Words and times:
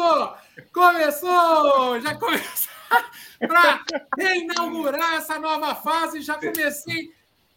começou! 0.00 0.34
Começou! 0.72 2.00
Já 2.00 2.14
começou! 2.14 2.70
Para 3.46 3.80
reinaugurar 4.18 5.14
essa 5.14 5.38
nova 5.38 5.74
fase, 5.74 6.20
já 6.20 6.34
comecei 6.34 7.12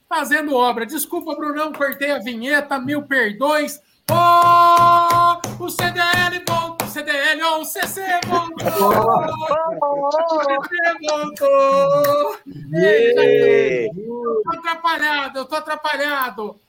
fazendo 0.08 0.56
obra. 0.56 0.86
Desculpa, 0.86 1.36
Brunão, 1.36 1.74
cortei 1.74 2.12
a 2.12 2.20
vinheta, 2.20 2.80
mil 2.80 3.04
perdões. 3.04 3.82
Oh, 4.12 5.64
o 5.64 5.70
CDL 5.70 6.44
voltou, 6.48 6.88
o 6.88 6.90
CDL, 6.90 7.42
oh, 7.44 7.62
o 7.62 7.66
CC 7.66 8.20
voltou! 8.28 8.68
o 9.82 10.64
CC 10.64 10.98
voltou! 11.10 12.38
Ei, 12.74 13.88
eu 13.88 14.42
tô 14.44 14.58
atrapalhado, 14.58 15.40
eu 15.40 15.46
tô 15.46 15.56
atrapalhado. 15.56 16.60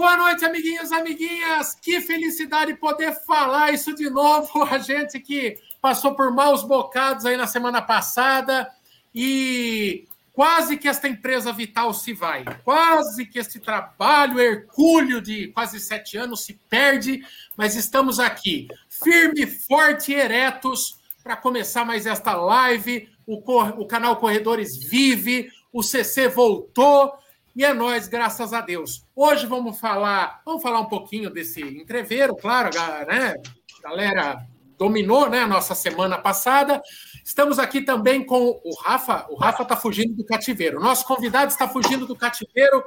Boa 0.00 0.16
noite, 0.16 0.46
amiguinhos, 0.46 0.92
amiguinhas. 0.92 1.74
Que 1.74 2.00
felicidade 2.00 2.72
poder 2.72 3.12
falar 3.26 3.70
isso 3.74 3.94
de 3.94 4.08
novo. 4.08 4.62
A 4.64 4.78
gente 4.78 5.20
que 5.20 5.58
passou 5.78 6.14
por 6.14 6.32
maus 6.32 6.62
bocados 6.62 7.26
aí 7.26 7.36
na 7.36 7.46
semana 7.46 7.82
passada 7.82 8.66
e 9.14 10.08
quase 10.32 10.78
que 10.78 10.88
esta 10.88 11.06
empresa 11.06 11.52
vital 11.52 11.92
se 11.92 12.14
vai, 12.14 12.46
quase 12.64 13.26
que 13.26 13.38
este 13.38 13.60
trabalho 13.60 14.40
hercúleo 14.40 15.20
de 15.20 15.48
quase 15.48 15.78
sete 15.78 16.16
anos 16.16 16.46
se 16.46 16.54
perde, 16.70 17.22
mas 17.54 17.76
estamos 17.76 18.18
aqui, 18.18 18.68
firme, 18.88 19.46
forte 19.46 20.12
e 20.12 20.14
eretos, 20.14 20.98
para 21.22 21.36
começar 21.36 21.84
mais 21.84 22.06
esta 22.06 22.32
live. 22.32 23.06
O, 23.26 23.36
o 23.36 23.86
canal 23.86 24.16
Corredores 24.16 24.78
vive, 24.82 25.52
o 25.70 25.82
CC 25.82 26.26
voltou 26.26 27.19
e 27.54 27.64
é 27.64 27.74
nós, 27.74 28.08
graças 28.08 28.52
a 28.52 28.60
Deus. 28.60 29.04
Hoje 29.14 29.46
vamos 29.46 29.78
falar, 29.78 30.40
vamos 30.44 30.62
falar 30.62 30.80
um 30.80 30.86
pouquinho 30.86 31.30
desse 31.30 31.60
entreveiro, 31.60 32.36
claro, 32.36 32.70
né? 33.06 33.34
Galera 33.82 34.46
dominou, 34.78 35.28
né, 35.28 35.40
a 35.40 35.46
nossa 35.46 35.74
semana 35.74 36.16
passada. 36.16 36.82
Estamos 37.22 37.58
aqui 37.58 37.82
também 37.82 38.24
com 38.24 38.60
o 38.64 38.74
Rafa. 38.80 39.26
O 39.28 39.36
Rafa 39.36 39.62
está 39.62 39.76
fugindo 39.76 40.14
do 40.14 40.24
cativeiro. 40.24 40.80
Nosso 40.80 41.04
convidado 41.04 41.50
está 41.50 41.68
fugindo 41.68 42.06
do 42.06 42.16
cativeiro. 42.16 42.82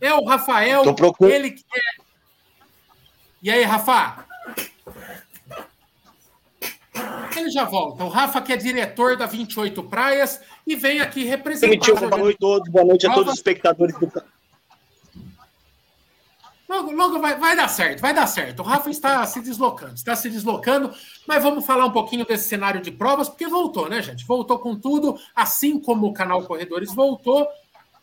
É 0.00 0.12
o 0.12 0.24
Rafael. 0.24 0.82
Ele 1.20 1.52
que 1.52 1.64
é... 1.72 2.02
E 3.42 3.50
aí, 3.50 3.62
Rafa? 3.62 4.26
Ele 7.36 7.50
já 7.50 7.64
volta. 7.64 8.04
O 8.04 8.08
Rafa, 8.08 8.40
que 8.40 8.52
é 8.52 8.56
diretor 8.56 9.16
da 9.16 9.26
28 9.26 9.82
Praias, 9.84 10.40
e 10.66 10.76
vem 10.76 11.00
aqui 11.00 11.24
representar. 11.24 11.92
Boa 11.94 12.18
noite 12.18 12.36
a 12.36 12.38
todos, 12.38 12.68
boa 12.68 12.84
noite 12.84 13.06
a 13.06 13.12
todos 13.12 13.32
os 13.32 13.38
espectadores 13.38 13.96
do. 13.98 14.10
Logo, 16.68 16.90
logo 16.90 17.20
vai, 17.20 17.38
vai 17.38 17.54
dar 17.54 17.68
certo, 17.68 18.00
vai 18.00 18.12
dar 18.12 18.26
certo. 18.26 18.60
O 18.60 18.62
Rafa 18.64 18.90
está 18.90 19.24
se 19.24 19.40
deslocando, 19.40 19.94
está 19.94 20.16
se 20.16 20.28
deslocando, 20.28 20.92
mas 21.26 21.42
vamos 21.42 21.64
falar 21.64 21.86
um 21.86 21.92
pouquinho 21.92 22.26
desse 22.26 22.48
cenário 22.48 22.82
de 22.82 22.90
provas, 22.90 23.28
porque 23.28 23.46
voltou, 23.46 23.88
né, 23.88 24.02
gente? 24.02 24.26
Voltou 24.26 24.58
com 24.58 24.74
tudo, 24.74 25.16
assim 25.34 25.78
como 25.78 26.08
o 26.08 26.12
canal 26.12 26.42
Corredores 26.42 26.92
voltou, 26.92 27.46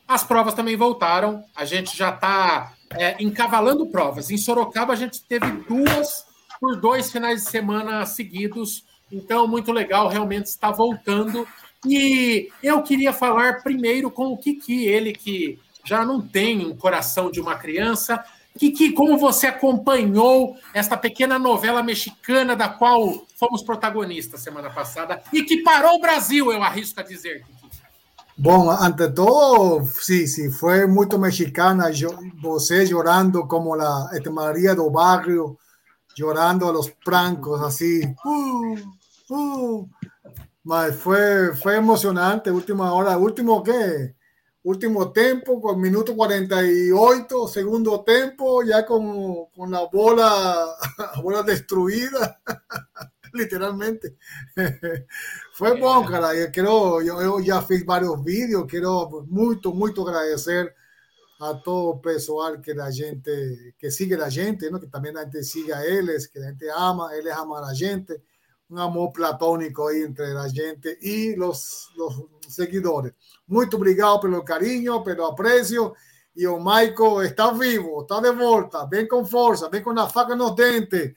as 0.08 0.24
provas 0.24 0.54
também 0.54 0.78
voltaram. 0.78 1.44
A 1.54 1.66
gente 1.66 1.96
já 1.96 2.10
está 2.10 2.74
é, 2.92 3.22
encavalando 3.22 3.88
provas. 3.88 4.32
Em 4.32 4.38
Sorocaba, 4.38 4.94
a 4.94 4.98
gente 4.98 5.22
teve 5.24 5.50
duas 5.68 6.26
por 6.60 6.78
dois 6.80 7.12
finais 7.12 7.44
de 7.44 7.50
semana 7.50 8.06
seguidos. 8.06 8.86
Então, 9.14 9.48
muito 9.48 9.72
legal, 9.72 10.08
realmente 10.08 10.48
está 10.48 10.72
voltando. 10.72 11.48
E 11.86 12.50
eu 12.62 12.82
queria 12.82 13.14
falar 13.14 13.62
primeiro 13.62 14.10
com 14.10 14.34
o 14.34 14.38
Kiki, 14.38 14.86
ele 14.86 15.14
que 15.14 15.60
já 15.86 16.04
não 16.04 16.22
tem 16.22 16.66
um 16.66 16.76
coração 16.76 17.30
de 17.30 17.40
uma 17.40 17.56
criança. 17.56 18.24
Kiki, 18.58 18.94
como 18.94 19.18
você 19.18 19.48
acompanhou 19.48 20.56
esta 20.74 20.96
pequena 20.96 21.38
novela 21.38 21.84
mexicana 21.84 22.56
da 22.56 22.70
qual 22.70 23.26
fomos 23.38 23.62
protagonistas 23.62 24.42
semana 24.42 24.70
passada 24.70 25.22
e 25.32 25.44
que 25.44 25.62
parou 25.62 25.96
o 25.96 26.02
Brasil, 26.02 26.52
eu 26.52 26.64
arrisco 26.64 27.00
a 27.00 27.04
dizer, 27.04 27.44
Kiki? 27.44 27.64
Bom, 28.36 28.72
ante 28.72 29.12
todo, 29.12 29.86
sí, 29.86 30.26
sí, 30.26 30.50
fue 30.50 30.88
muito 30.88 31.20
mexicana, 31.20 31.92
você 32.42 32.84
llorando 32.84 33.48
como 33.48 33.76
este, 34.12 34.30
María 34.32 34.74
do 34.74 34.90
Barrio, 34.90 35.60
llorando 36.18 36.68
a 36.68 36.72
los 36.72 36.90
prancos, 36.90 37.62
así. 37.62 38.02
Uh, 38.26 38.76
uh. 39.30 39.90
fue, 40.98 41.56
fue 41.56 41.78
emocionante, 41.78 42.52
última 42.52 42.94
hora, 42.94 43.18
último 43.18 43.64
qué, 43.64 44.16
último 44.64 45.12
tiempo, 45.12 45.62
con 45.62 45.80
minuto 45.80 46.16
48, 46.16 47.48
segundo 47.48 48.04
tiempo, 48.04 48.64
ya 48.64 48.86
con, 48.86 49.48
con 49.56 49.72
la 49.72 49.86
bola, 49.92 50.66
bola 51.22 51.44
destruida, 51.44 52.42
literalmente. 53.34 54.18
fue 55.54 55.80
bom, 55.80 56.06
cara. 56.06 56.34
Yo, 56.34 56.52
quiero, 56.52 57.02
yo, 57.02 57.22
yo 57.22 57.40
ya 57.40 57.62
fiz 57.62 57.86
varios 57.86 58.24
vídeos, 58.24 58.66
quiero 58.68 59.26
mucho, 59.28 59.74
mucho 59.74 60.08
agradecer 60.08 60.74
a 61.40 61.62
todo 61.62 61.96
el 61.96 62.00
pessoal 62.00 62.62
que 62.62 62.74
la 62.74 62.90
gente, 62.90 63.76
que 63.78 63.92
sigue 63.92 64.16
la 64.16 64.32
gente, 64.32 64.72
¿no? 64.72 64.80
que 64.80 64.88
también 64.88 65.16
la 65.16 65.22
gente 65.22 65.44
sigue 65.44 65.74
a 65.74 65.84
él, 65.84 66.10
que 66.32 66.40
la 66.40 66.48
gente 66.48 66.68
ama, 66.74 67.10
él 67.16 67.30
ama 67.32 67.60
a 67.60 67.68
la 67.68 67.76
gente 67.76 68.24
un 68.70 68.80
amor 68.80 69.12
platónico 69.12 69.88
ahí 69.88 70.02
entre 70.02 70.34
la 70.34 70.50
gente 70.50 70.98
los, 71.36 71.92
los 71.96 72.26
seguidores. 72.48 73.14
Muy 73.48 73.68
obrigado 73.74 74.22
pelo 74.22 74.44
carinho, 74.44 75.04
pelo 75.04 75.28
aprecio. 75.28 75.94
E 76.36 76.48
o 76.48 76.58
Michael 76.58 77.22
está 77.24 77.52
vivo, 77.52 78.02
está 78.02 78.20
de 78.20 78.32
volta, 78.32 78.88
vem 78.88 79.08
com 79.08 79.24
força, 79.24 79.70
vem 79.70 79.84
com 79.84 79.92
a 79.92 80.10
faca 80.10 80.36
nos 80.36 80.56
dentes. 80.56 81.14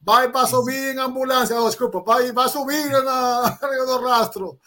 Vai 0.00 0.30
para 0.30 0.46
subir 0.46 0.94
em 0.94 0.98
ambulância, 0.98 1.58
oh, 1.58 1.66
desculpa, 1.66 2.02
vai, 2.02 2.32
vai 2.32 2.48
subir 2.48 2.90
na 2.90 3.58
Rio 3.60 3.86
do 3.86 4.00
Rastro. 4.00 4.58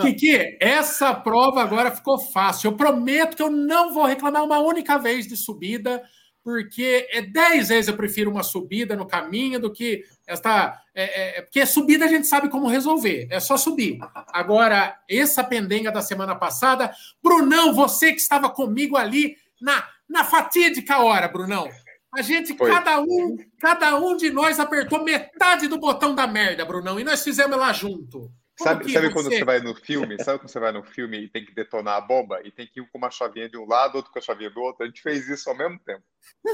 Kiki, 0.00 0.56
essa 0.60 1.14
prova 1.14 1.62
agora 1.62 1.94
ficou 1.94 2.18
fácil. 2.18 2.70
Eu 2.70 2.76
prometo 2.76 3.36
que 3.36 3.42
eu 3.42 3.50
não 3.50 3.92
vou 3.92 4.06
reclamar 4.06 4.44
uma 4.44 4.58
única 4.58 4.98
vez 4.98 5.26
de 5.26 5.36
subida 5.36 6.02
porque 6.42 7.06
é 7.10 7.20
dez 7.20 7.68
vezes 7.68 7.88
eu 7.88 7.96
prefiro 7.96 8.30
uma 8.30 8.42
subida 8.42 8.96
no 8.96 9.06
caminho 9.06 9.60
do 9.60 9.72
que 9.72 10.02
esta. 10.28 10.80
É, 10.94 11.02
é, 11.02 11.38
é, 11.38 11.42
porque 11.42 11.64
subida 11.64 12.04
a 12.04 12.08
gente 12.08 12.26
sabe 12.26 12.48
como 12.48 12.68
resolver, 12.68 13.26
é 13.30 13.40
só 13.40 13.56
subir. 13.56 13.98
Agora, 14.32 14.98
essa 15.08 15.42
pendenga 15.42 15.90
da 15.90 16.02
semana 16.02 16.34
passada, 16.34 16.92
Brunão, 17.22 17.72
você 17.72 18.12
que 18.12 18.20
estava 18.20 18.50
comigo 18.50 18.96
ali 18.96 19.36
na, 19.60 19.88
na 20.08 20.24
fatídica 20.24 20.98
hora, 20.98 21.28
Brunão. 21.28 21.68
A 22.14 22.22
gente, 22.22 22.56
Foi. 22.56 22.70
cada 22.70 23.00
um, 23.00 23.36
cada 23.60 23.96
um 23.98 24.16
de 24.16 24.30
nós 24.30 24.58
apertou 24.58 25.04
metade 25.04 25.68
do 25.68 25.78
botão 25.78 26.14
da 26.14 26.26
merda, 26.26 26.64
Brunão, 26.64 26.98
e 26.98 27.04
nós 27.04 27.22
fizemos 27.22 27.56
lá 27.56 27.72
junto. 27.72 28.30
Sabe, 28.60 28.92
sabe 28.92 29.12
quando 29.12 29.26
você 29.26 29.44
vai 29.44 29.60
no 29.60 29.72
filme? 29.72 30.20
Sabe 30.22 30.40
quando 30.40 30.50
você 30.50 30.58
vai 30.58 30.72
no 30.72 30.82
filme 30.82 31.16
e 31.16 31.28
tem 31.28 31.44
que 31.44 31.54
detonar 31.54 31.94
a 31.94 32.00
bomba 32.00 32.40
e 32.44 32.50
tem 32.50 32.66
que 32.66 32.80
ir 32.80 32.88
com 32.90 32.98
uma 32.98 33.10
chavinha 33.10 33.48
de 33.48 33.56
um 33.56 33.64
lado, 33.64 33.94
outro 33.94 34.10
com 34.10 34.18
a 34.18 34.22
chavinha 34.22 34.50
do 34.50 34.60
outro? 34.60 34.82
A 34.82 34.86
gente 34.86 35.00
fez 35.00 35.28
isso 35.28 35.48
ao 35.48 35.56
mesmo 35.56 35.78
tempo 35.78 36.02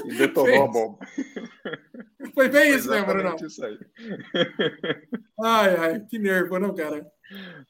e 0.05 0.15
detonou 0.15 0.65
a 0.65 0.69
bomba. 0.69 0.99
Foi 2.35 2.49
bem 2.49 2.75
isso, 2.75 2.91
né, 2.91 3.03
Bruno? 3.03 3.35
Isso 3.43 3.65
aí. 3.65 3.79
Ai, 5.43 5.77
ai, 5.77 6.01
que 6.01 6.19
nervo, 6.19 6.59
não, 6.59 6.75
cara? 6.75 7.07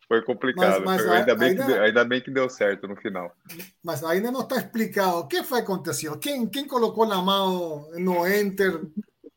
Foi 0.08 0.20
complicado. 0.22 0.82
Mas, 0.84 1.04
mas 1.06 1.12
ainda, 1.12 1.36
bem 1.36 1.50
ainda... 1.50 1.62
Que 1.62 1.72
deu, 1.72 1.82
ainda 1.82 2.04
bem 2.04 2.20
que 2.20 2.30
deu 2.30 2.50
certo 2.50 2.88
no 2.88 2.96
final. 2.96 3.32
Mas 3.84 4.02
ainda 4.02 4.32
não 4.32 4.40
está 4.40 4.56
explicado. 4.56 5.18
O 5.18 5.28
que 5.28 5.44
foi 5.44 5.60
aconteceu? 5.60 6.18
Quem, 6.18 6.46
quem 6.48 6.66
colocou 6.66 7.06
na 7.06 7.22
mão 7.22 7.88
no 7.92 8.26
enter, 8.26 8.80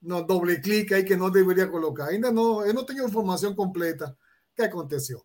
no 0.01 0.23
doble 0.23 0.59
clique 0.59 0.93
aí 0.93 1.03
que 1.03 1.15
não 1.15 1.29
deveria 1.29 1.67
colocar? 1.67 2.05
Ainda 2.05 2.31
não, 2.31 2.65
eu 2.65 2.73
não 2.73 2.83
tenho 2.83 3.05
informação 3.05 3.53
completa 3.53 4.15
que 4.57 4.63
aconteceu? 4.63 5.23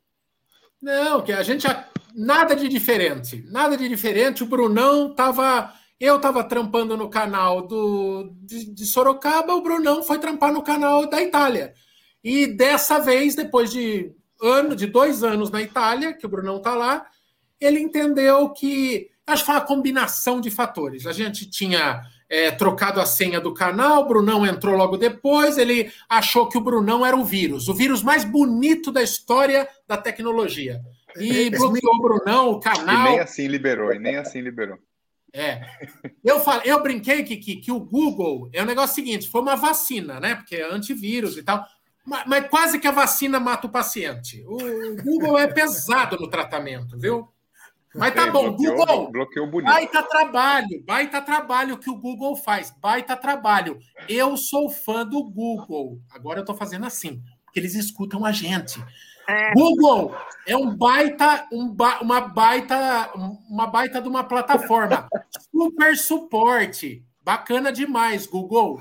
Não, 0.81 1.23
que 1.23 1.33
a 1.33 1.43
gente 1.43 1.67
nada 2.15 2.55
de 2.55 2.69
diferente, 2.69 3.45
nada 3.49 3.77
de 3.77 3.89
diferente. 3.89 4.43
O 4.43 4.47
Brunão 4.47 5.15
tava, 5.15 5.73
eu 5.99 6.21
tava 6.21 6.45
trampando 6.45 6.97
no 6.97 7.09
canal 7.09 7.67
do 7.67 8.35
de, 8.43 8.67
de 8.73 8.85
Sorocaba, 8.85 9.55
o 9.55 9.63
Brunão 9.63 10.03
foi 10.03 10.19
trampar 10.19 10.53
no 10.53 10.63
canal 10.63 11.09
da 11.09 11.23
Itália. 11.23 11.73
E 12.23 12.47
dessa 12.47 12.99
vez, 12.99 13.35
depois 13.35 13.71
de 13.71 14.13
ano, 14.41 14.77
de 14.77 14.87
dois 14.87 15.25
anos 15.25 15.51
na 15.51 15.63
Itália, 15.63 16.13
que 16.13 16.27
o 16.27 16.29
Brunão 16.29 16.61
tá 16.61 16.75
lá, 16.75 17.07
ele 17.59 17.81
entendeu 17.81 18.51
que 18.51 19.09
acho 19.27 19.45
que 19.45 19.47
foi 19.47 19.55
uma 19.55 19.67
combinação 19.67 20.41
de 20.41 20.51
fatores. 20.51 21.07
A 21.07 21.13
gente 21.13 21.49
tinha 21.49 22.03
é, 22.33 22.51
trocado 22.51 22.99
a 22.99 23.05
senha 23.05 23.39
do 23.39 23.53
canal, 23.53 24.01
o 24.01 24.09
Brunão 24.09 24.47
entrou 24.47 24.75
logo 24.75 24.97
depois, 24.97 25.59
ele 25.59 25.93
achou 26.09 26.49
que 26.49 26.57
o 26.57 26.63
Brunão 26.63 27.05
era 27.05 27.15
o 27.15 27.27
vírus, 27.27 27.69
o 27.69 27.75
vírus 27.75 28.03
mais 28.03 28.25
bonito 28.25 28.91
da 28.91 29.03
história 29.03 29.69
da 29.87 29.99
tecnologia. 29.99 30.81
E 31.15 31.51
bloqueou 31.51 31.95
o 31.95 32.01
Brunão, 32.01 32.53
o 32.53 32.59
canal. 32.59 33.09
E 33.09 33.11
nem 33.11 33.21
assim 33.21 33.47
liberou, 33.47 33.93
e 33.93 33.99
nem 33.99 34.17
assim 34.17 34.41
liberou. 34.41 34.79
É. 35.31 35.61
Eu, 36.25 36.41
falei, 36.41 36.73
eu 36.73 36.83
brinquei 36.83 37.23
que, 37.23 37.37
que, 37.37 37.57
que 37.57 37.71
o 37.71 37.79
Google 37.79 38.49
é 38.51 38.61
o 38.61 38.65
um 38.65 38.67
negócio 38.67 38.95
seguinte: 38.95 39.29
foi 39.29 39.43
uma 39.43 39.55
vacina, 39.55 40.19
né? 40.19 40.37
Porque 40.37 40.57
é 40.57 40.73
antivírus 40.73 41.37
e 41.37 41.43
tal. 41.43 41.67
Mas, 42.07 42.25
mas 42.27 42.49
quase 42.49 42.79
que 42.79 42.89
a 42.89 42.93
vacina 42.93 43.39
mata 43.39 43.67
o 43.67 43.71
paciente. 43.71 44.43
O 44.47 45.03
Google 45.03 45.39
é 45.39 45.47
pesado 45.47 46.17
no 46.17 46.31
tratamento, 46.31 46.99
viu? 46.99 47.29
Mas 47.95 48.15
tá 48.15 48.31
bom, 48.31 48.53
bloqueou, 48.53 48.77
Google. 48.77 49.13
Bloqueou 49.13 49.47
bonito. 49.47 49.71
Baita 49.71 50.03
trabalho, 50.03 50.85
baita 50.87 51.21
trabalho 51.21 51.79
que 51.79 51.91
o 51.91 51.97
Google 51.97 52.37
faz, 52.37 52.71
baita 52.81 53.17
trabalho. 53.17 53.79
Eu 54.09 54.37
sou 54.37 54.71
fã 54.71 55.07
do 55.07 55.23
Google. 55.25 56.01
Agora 56.11 56.41
eu 56.41 56.45
tô 56.45 56.55
fazendo 56.55 56.87
assim. 56.87 57.23
porque 57.45 57.61
eles 57.61 57.75
escutam 57.75 58.25
a 58.25 58.33
gente. 58.33 58.83
É. 59.29 59.53
Google 59.53 60.15
é 60.47 60.57
um 60.57 60.75
baita, 60.75 61.47
um 61.53 61.69
ba, 61.69 62.01
uma 62.01 62.21
baita, 62.21 63.13
uma 63.49 63.67
baita 63.67 64.01
de 64.01 64.09
uma 64.09 64.25
plataforma. 64.25 65.07
Super 65.55 65.97
suporte. 65.97 67.05
Bacana 67.23 67.71
demais, 67.71 68.27
Google. 68.27 68.81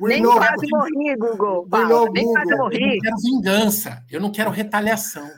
Nem 0.00 0.22
quase 0.22 0.66
morri, 0.68 1.16
Google. 1.16 1.66
Paulo, 1.68 2.12
nem 2.12 2.24
quase 2.32 2.56
morri. 2.56 2.82
Eu 2.82 2.90
não 2.90 3.00
quero 3.00 3.16
vingança, 3.22 4.04
eu 4.10 4.20
não 4.20 4.32
quero 4.32 4.50
retaliação. 4.50 5.30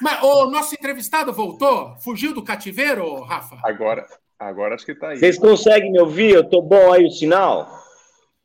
Mas 0.00 0.22
o 0.22 0.46
nosso 0.50 0.74
entrevistado 0.74 1.32
voltou? 1.32 1.94
Fugiu 2.02 2.34
do 2.34 2.42
cativeiro, 2.42 3.20
Rafa? 3.22 3.56
Agora, 3.64 4.06
agora 4.38 4.74
acho 4.74 4.84
que 4.84 4.92
está 4.92 5.08
aí. 5.10 5.18
Vocês 5.18 5.38
conseguem 5.38 5.92
me 5.92 6.00
ouvir? 6.00 6.30
Eu 6.34 6.44
tô 6.48 6.60
bom 6.60 6.92
aí 6.92 7.04
o 7.06 7.10
sinal? 7.10 7.68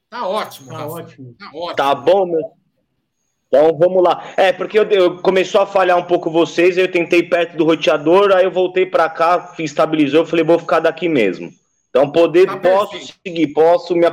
Tá 0.09 0.27
ótimo, 0.27 0.69
tá 0.69 0.77
Rafa. 0.77 0.89
ótimo. 0.89 1.35
Tá 1.37 1.45
ótimo. 1.53 1.75
Tá 1.75 1.95
bom, 1.95 2.25
meu. 2.25 2.41
Então 3.47 3.77
vamos 3.77 4.03
lá. 4.03 4.33
É, 4.35 4.51
porque 4.51 4.77
eu, 4.77 4.83
eu 4.89 5.17
começou 5.21 5.61
a 5.61 5.65
falhar 5.65 5.97
um 5.97 6.03
pouco 6.03 6.29
vocês, 6.29 6.77
eu 6.77 6.91
tentei 6.91 7.23
perto 7.23 7.55
do 7.57 7.63
roteador, 7.65 8.31
aí 8.33 8.43
eu 8.43 8.51
voltei 8.51 8.85
para 8.85 9.09
cá, 9.09 9.53
estabilizou, 9.59 10.21
eu 10.21 10.25
falei, 10.25 10.43
vou 10.43 10.59
ficar 10.59 10.79
daqui 10.81 11.07
mesmo. 11.07 11.49
Então 11.89 12.11
poder, 12.11 12.45
Tá 12.45 12.57
posso 12.57 12.91
perfeito. 12.91 13.15
seguir, 13.25 13.47
posso 13.53 13.95
me. 13.95 14.05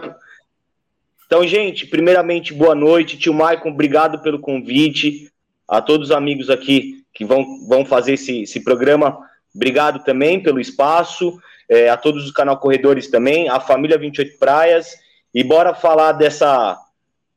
Então, 1.26 1.46
gente, 1.46 1.87
primeiramente, 1.87 2.55
boa 2.55 2.75
noite. 2.75 3.19
Tio 3.19 3.34
Maicon, 3.34 3.70
obrigado 3.70 4.20
pelo 4.20 4.38
convite. 4.38 5.31
A 5.67 5.81
todos 5.82 6.10
os 6.10 6.17
amigos 6.17 6.50
aqui 6.50 7.03
que 7.14 7.25
vão, 7.25 7.64
vão 7.66 7.84
fazer 7.84 8.14
esse, 8.14 8.43
esse 8.43 8.61
programa, 8.61 9.19
obrigado 9.55 10.05
também 10.05 10.43
pelo 10.43 10.61
espaço. 10.61 11.38
É, 11.66 11.88
a 11.88 11.96
todos 11.96 12.26
os 12.26 12.31
canal 12.31 12.58
Corredores 12.58 13.08
também, 13.08 13.49
a 13.49 13.58
família 13.58 13.96
28 13.96 14.38
Praias. 14.38 14.93
E 15.32 15.43
bora 15.43 15.75
falar 15.75 16.12
dessa, 16.12 16.78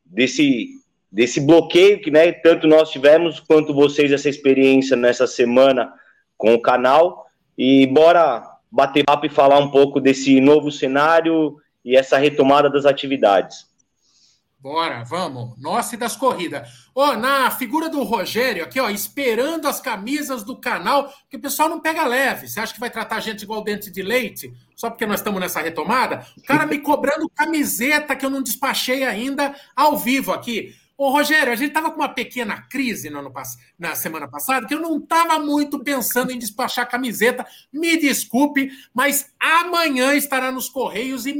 desse, 0.06 0.68
desse 1.09 1.39
bloqueio 1.39 2.01
que 2.01 2.12
né, 2.12 2.31
tanto 2.31 2.68
nós 2.68 2.91
tivemos 2.91 3.39
quanto 3.39 3.74
vocês 3.74 4.12
essa 4.12 4.27
experiência 4.27 4.97
nessa 4.97 5.25
semana 5.25 5.94
com 6.38 6.53
o 6.53 6.62
canal. 6.62 7.25
E 7.57 7.88
bora 7.88 8.44
bater 8.69 9.06
papo 9.06 9.25
e 9.25 9.30
falar 9.30 9.59
um 9.59 9.71
pouco 9.71 10.01
desse 10.01 10.41
novo 10.41 10.71
cenário 10.71 11.56
e 11.83 11.95
essa 11.95 12.18
retomada 12.18 12.69
das 12.69 12.85
atividades. 12.85 13.66
Bora, 14.59 15.04
vamos. 15.04 15.56
Nossa 15.59 15.94
e 15.94 15.98
das 15.98 16.15
corridas. 16.15 16.68
Ó, 16.95 17.15
na 17.15 17.51
figura 17.51 17.89
do 17.89 18.01
Rogério, 18.01 18.63
aqui, 18.63 18.80
ó, 18.80 18.89
esperando 18.89 19.68
as 19.68 19.80
camisas 19.80 20.44
do 20.44 20.59
canal, 20.59 21.13
que 21.30 21.38
o 21.38 21.39
pessoal 21.39 21.69
não 21.69 21.80
pega 21.80 22.07
leve. 22.07 22.48
Você 22.48 22.59
acha 22.59 22.74
que 22.74 22.80
vai 22.80 22.89
tratar 22.89 23.18
a 23.18 23.21
gente 23.21 23.44
igual 23.44 23.63
dente 23.63 23.92
de 23.92 24.01
leite? 24.01 24.51
Só 24.75 24.89
porque 24.89 25.06
nós 25.06 25.19
estamos 25.19 25.39
nessa 25.39 25.62
retomada? 25.62 26.25
O 26.36 26.42
cara 26.42 26.65
me 26.65 26.80
cobrando 26.80 27.30
camiseta 27.30 28.15
que 28.15 28.25
eu 28.25 28.31
não 28.31 28.42
despachei 28.42 29.04
ainda 29.04 29.56
ao 29.75 29.95
vivo 29.95 30.33
aqui. 30.33 30.75
Ô, 30.98 31.12
Rogério, 31.12 31.54
a 31.54 31.56
gente 31.56 31.74
tava 31.74 31.92
com 31.92 31.98
uma 31.98 32.09
pequena 32.09 32.59
crise 32.59 33.12
no 33.12 33.19
ano 33.19 33.31
na 33.77 33.94
semana 33.94 34.27
passada, 34.27 34.65
que 34.65 34.74
eu 34.74 34.80
não 34.80 35.00
tava 35.00 35.38
muito 35.38 35.83
pensando 35.83 36.31
em 36.31 36.39
despachar 36.39 36.89
camiseta. 36.89 37.45
Me 37.71 37.95
desculpe, 37.98 38.71
mas 38.92 39.31
amanhã 39.39 40.15
estará 40.15 40.51
nos 40.51 40.68
Correios 40.68 41.27
e 41.27 41.36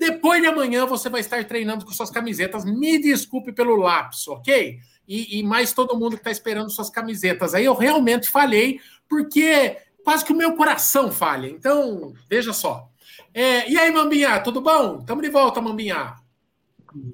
depois 0.00 0.40
de 0.40 0.48
amanhã 0.48 0.86
você 0.86 1.10
vai 1.10 1.20
estar 1.20 1.44
treinando 1.44 1.84
com 1.84 1.92
suas 1.92 2.10
camisetas. 2.10 2.64
Me 2.64 2.98
desculpe 2.98 3.52
pelo 3.52 3.76
lapso, 3.76 4.32
ok? 4.32 4.78
E, 5.06 5.38
e 5.38 5.42
mais 5.42 5.74
todo 5.74 5.96
mundo 5.96 6.12
que 6.12 6.20
está 6.20 6.30
esperando 6.30 6.70
suas 6.70 6.88
camisetas. 6.88 7.54
Aí 7.54 7.66
eu 7.66 7.74
realmente 7.74 8.30
falhei, 8.30 8.80
porque 9.06 9.76
quase 10.02 10.24
que 10.24 10.32
o 10.32 10.36
meu 10.36 10.56
coração 10.56 11.12
falha. 11.12 11.48
Então, 11.48 12.14
veja 12.30 12.54
só. 12.54 12.88
É, 13.34 13.70
e 13.70 13.78
aí, 13.78 13.92
Mambinha, 13.92 14.40
tudo 14.40 14.62
bom? 14.62 15.00
Estamos 15.00 15.22
de 15.22 15.28
volta, 15.28 15.60
Mambinha. 15.60 16.14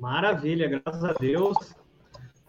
Maravilha, 0.01 0.69
graças 0.69 1.03
a 1.03 1.13
Deus. 1.13 1.57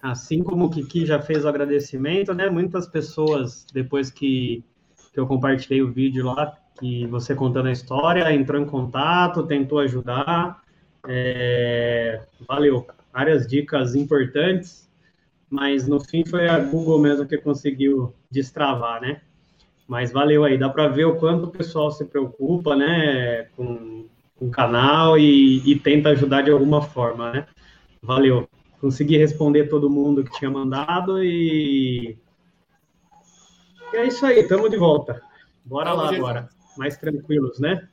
Assim 0.04 0.44
como 0.44 0.66
o 0.66 0.70
Kiki 0.70 1.04
já 1.04 1.20
fez 1.20 1.46
o 1.46 1.50
agradecimento, 1.50 2.32
né? 2.32 2.48
Muitas 2.48 2.88
pessoas, 2.88 3.66
depois 3.74 4.12
que, 4.12 4.64
que 5.12 5.20
eu 5.20 5.26
compartilhei 5.26 5.82
o 5.82 5.92
vídeo 5.92 6.26
lá, 6.26 6.56
que 6.80 7.06
você 7.08 7.36
contando 7.36 7.68
a 7.68 7.72
história, 7.72 8.34
entrou 8.34 8.62
em 8.62 8.66
contato, 8.66 9.44
tentou 9.44 9.80
ajudar. 9.80 10.62
É, 11.08 12.22
valeu. 12.48 12.86
Várias 13.14 13.48
dicas 13.48 13.96
importantes, 13.96 14.90
mas 15.50 15.88
no 15.88 16.00
fim 16.00 16.26
foi 16.26 16.48
a 16.48 16.60
Google 16.60 17.00
mesmo 17.00 17.26
que 17.26 17.38
conseguiu 17.38 18.14
destravar, 18.30 19.02
né? 19.02 19.22
Mas 19.88 20.12
valeu 20.12 20.44
aí, 20.44 20.58
dá 20.58 20.70
para 20.70 20.88
ver 20.88 21.06
o 21.06 21.16
quanto 21.16 21.46
o 21.46 21.52
pessoal 21.52 21.90
se 21.92 22.06
preocupa, 22.06 22.76
né, 22.76 23.46
com, 23.56 24.06
com 24.36 24.48
o 24.48 24.52
canal 24.52 25.18
e, 25.18 25.64
e 25.66 25.80
tenta 25.80 26.10
ajudar 26.10 26.42
de 26.42 26.52
alguma 26.52 26.82
forma, 26.82 27.32
né? 27.32 27.48
Valeu. 28.02 28.48
Consegui 28.80 29.18
responder 29.18 29.70
todo 29.70 29.90
mundo 29.90 30.24
que 30.24 30.38
tinha 30.38 30.52
mandado 30.52 31.24
e. 31.24 32.18
E 33.94 33.98
é 33.98 34.06
isso 34.06 34.26
aí, 34.26 34.42
estamos 34.42 34.70
de 34.70 34.78
volta. 34.78 35.22
Bora 35.66 35.90
Tamo 35.90 36.02
lá 36.02 36.10
de 36.10 36.16
agora. 36.18 36.57
Mais 36.78 36.98
tranquilos, 36.98 37.60
né? 37.60 37.88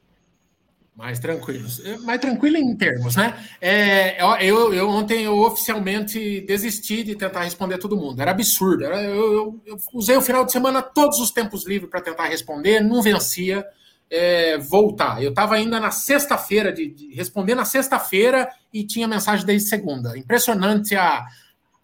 Mais 0.97 1.19
tranquilos. 1.19 1.85
É, 1.85 1.97
Mais 1.99 2.21
tranquilo 2.21 2.57
em 2.57 2.77
termos, 2.77 3.17
né? 3.17 3.35
É, 3.61 4.23
eu, 4.41 4.73
eu, 4.73 4.89
ontem 4.89 5.25
eu 5.25 5.37
oficialmente 5.41 6.41
desisti 6.43 7.03
de 7.03 7.17
tentar 7.17 7.43
responder 7.43 7.79
todo 7.79 7.97
mundo. 7.97 8.21
Era 8.23 8.31
absurdo. 8.31 8.85
Era- 8.85 9.03
eu, 9.03 9.33
eu- 9.33 9.63
eu 9.67 9.77
usei 9.93 10.17
o 10.17 10.23
final 10.23 10.45
de 10.45 10.53
semana 10.53 10.81
todos 10.83 11.19
os 11.19 11.33
tempos 11.33 11.67
livres 11.67 11.91
para 11.91 12.01
tentar 12.01 12.27
responder, 12.27 12.81
não 12.81 13.03
vencia. 13.03 13.65
é, 14.11 14.59
voltar. 14.59 15.21
Eu 15.23 15.31
estava 15.31 15.55
ainda 15.57 15.81
na 15.81 15.91
sexta-feira, 15.91 16.71
de, 16.73 16.87
de 16.89 17.13
responder 17.15 17.55
na 17.57 17.65
sexta-feira 17.65 18.49
e 18.73 18.85
tinha 18.87 19.09
mensagem 19.09 19.45
desde 19.45 19.69
segunda. 19.69 20.17
Impressionante 20.17 20.95
a, 20.95 21.25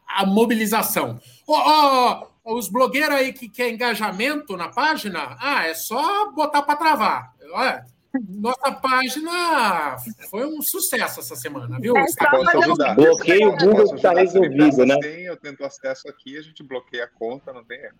a 0.06 0.25
mobilização. 0.26 1.19
Ó, 1.49 1.55
ó, 1.58 2.11
ó, 2.23 2.30
os 2.56 2.69
blogueiros 2.69 3.14
aí 3.17 3.32
que 3.32 3.49
quer 3.49 3.70
engajamento 3.70 4.56
na 4.56 4.69
página, 4.69 5.37
ah, 5.41 5.67
é 5.67 5.75
só 5.75 6.31
botar 6.32 6.62
para 6.62 6.76
travar. 6.76 7.32
Olha, 7.52 7.85
nossa 8.29 8.73
página 8.73 9.97
foi 10.31 10.44
um 10.44 10.61
sucesso 10.61 11.20
essa 11.20 11.37
semana, 11.37 11.79
viu? 11.81 11.97
É 11.97 12.02
ajudar. 12.02 12.94
Bloqueio 12.94 13.50
Eu 13.50 13.56
Google 13.56 13.94
está 13.94 14.12
resolvido, 14.12 14.85
né? 14.85 14.97
senha, 15.00 15.29
eu 15.29 15.37
tento 15.37 15.64
acesso 15.64 16.08
aqui, 16.08 16.37
a 16.37 16.43
gente 16.43 16.62
bloqueia 16.62 17.05
a 17.05 17.08
conta, 17.08 17.52
não 17.52 17.64
tem 17.64 17.79
erro. 17.79 17.94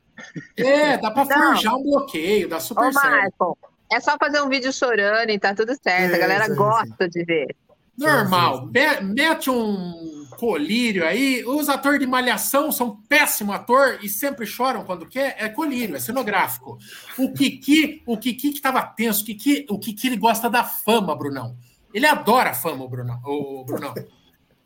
É, 0.57 0.99
dá 0.99 1.11
para 1.11 1.27
forjar 1.27 1.77
um 1.77 1.83
bloqueio, 1.83 2.49
dá 2.49 2.59
super 2.59 2.89
Ô, 2.89 2.93
certo. 2.93 3.59
É 3.93 4.01
só 4.01 4.17
fazer 4.19 4.41
um 4.41 4.49
vídeo 4.49 4.73
chorando 4.73 5.31
e 5.31 5.39
tá 5.39 5.55
tudo 5.55 5.73
certo. 5.81 6.13
É, 6.13 6.15
a 6.15 6.19
galera 6.19 6.45
sim. 6.47 6.55
gosta 6.55 7.09
de 7.09 7.25
ver. 7.25 7.57
Normal. 7.99 8.67
Me- 8.67 9.01
Mete 9.03 9.51
um 9.51 10.20
colírio 10.37 11.07
aí. 11.07 11.45
Os 11.45 11.69
atores 11.69 12.01
de 12.01 12.07
malhação 12.07 12.71
são 12.73 13.01
péssimo 13.09 13.53
ator 13.53 13.99
e 14.03 14.09
sempre 14.09 14.47
choram 14.47 14.85
quando 14.85 15.07
quer. 15.07 15.37
É 15.39 15.49
colírio, 15.49 15.97
é 15.97 16.01
cenográfico. 16.01 16.79
O 17.19 17.33
Kiki, 17.33 18.03
o 18.07 18.17
Kiki 18.17 18.53
que 18.53 18.61
tava 18.61 18.83
tenso, 18.83 19.23
o 19.23 19.27
Kiki, 19.27 19.67
o 19.69 19.79
Kiki 19.79 20.07
ele 20.09 20.17
gosta 20.17 20.49
da 20.49 20.65
fama, 20.65 21.15
Brunão. 21.15 21.57
Ele 21.93 22.07
adora 22.07 22.51
a 22.51 22.55
fama, 22.55 22.85
o 22.85 22.89
Brunão. 22.89 23.21
O 23.25 23.65
Brunão. 23.65 23.95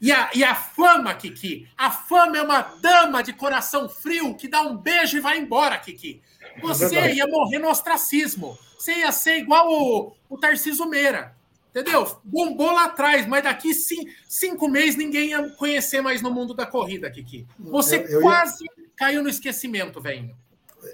E 0.01 0.13
a, 0.13 0.31
e 0.35 0.45
a 0.45 0.55
fama, 0.55 1.15
Kiki? 1.15 1.67
A 1.79 1.91
fama 1.91 2.37
é 2.37 2.43
uma 2.43 2.61
dama 2.61 3.23
de 3.23 3.33
coração 3.33 3.89
frio 3.89 4.35
que 4.35 4.49
dá 4.49 4.61
um 4.61 4.77
beijo 4.77 5.17
e 5.17 5.21
vai 5.21 5.39
embora, 5.39 5.79
Kiki. 5.79 6.21
Você 6.61 6.89
verdade. 6.89 7.17
ia 7.17 7.27
morrer 7.27 7.59
no 7.59 7.71
ostracismo. 7.71 8.59
Você 8.79 8.99
ia 8.99 9.11
ser 9.11 9.39
igual 9.39 9.67
o, 9.67 10.13
o 10.29 10.37
Tarcísio 10.37 10.87
Meira. 10.87 11.34
Entendeu? 11.75 12.07
Bombou 12.23 12.71
lá 12.71 12.85
atrás, 12.85 13.27
mas 13.27 13.43
daqui 13.43 13.75
cin- 13.75 14.07
cinco 14.29 14.69
meses 14.69 14.95
ninguém 14.97 15.31
ia 15.31 15.51
conhecer 15.57 16.01
mais 16.01 16.23
no 16.23 16.31
mundo 16.31 16.55
da 16.55 16.65
corrida, 16.65 17.11
Kiki. 17.11 17.47
Você 17.59 17.97
Eu- 17.97 18.03
eu 18.05 18.17
ia- 18.19 18.23
quase 18.23 18.65
caiu 18.97 19.23
no 19.25 19.29
esquecimento, 19.29 20.01
velho. 20.01 20.31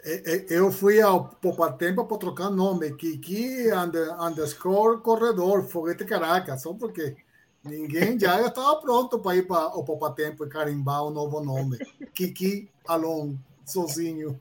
Eh, 0.05 0.23
eh, 0.25 0.47
Eu 0.49 0.73
fui 0.73 1.01
ao 1.03 1.25
Popatempo 1.29 2.05
para 2.07 2.17
trocar 2.17 2.49
nome, 2.51 2.95
Kiki 2.95 3.71
under, 3.73 4.19
underscore 4.23 5.01
corredor, 5.03 5.65
foguete 5.69 6.05
Caracas, 6.07 6.63
só 6.63 6.73
porque 6.73 7.15
ninguém 7.63 8.19
já 8.19 8.41
estava 8.41 8.77
pronto 8.81 9.19
para 9.19 9.37
ir 9.37 9.47
para 9.47 9.67
o 9.77 9.85
Popatempo 9.85 10.47
e 10.47 10.49
carimbar 10.49 11.05
o 11.05 11.11
novo 11.11 11.41
nome. 11.45 11.77
Kiki 12.15 12.71
Alon, 12.89 13.35
sozinho. 13.73 14.41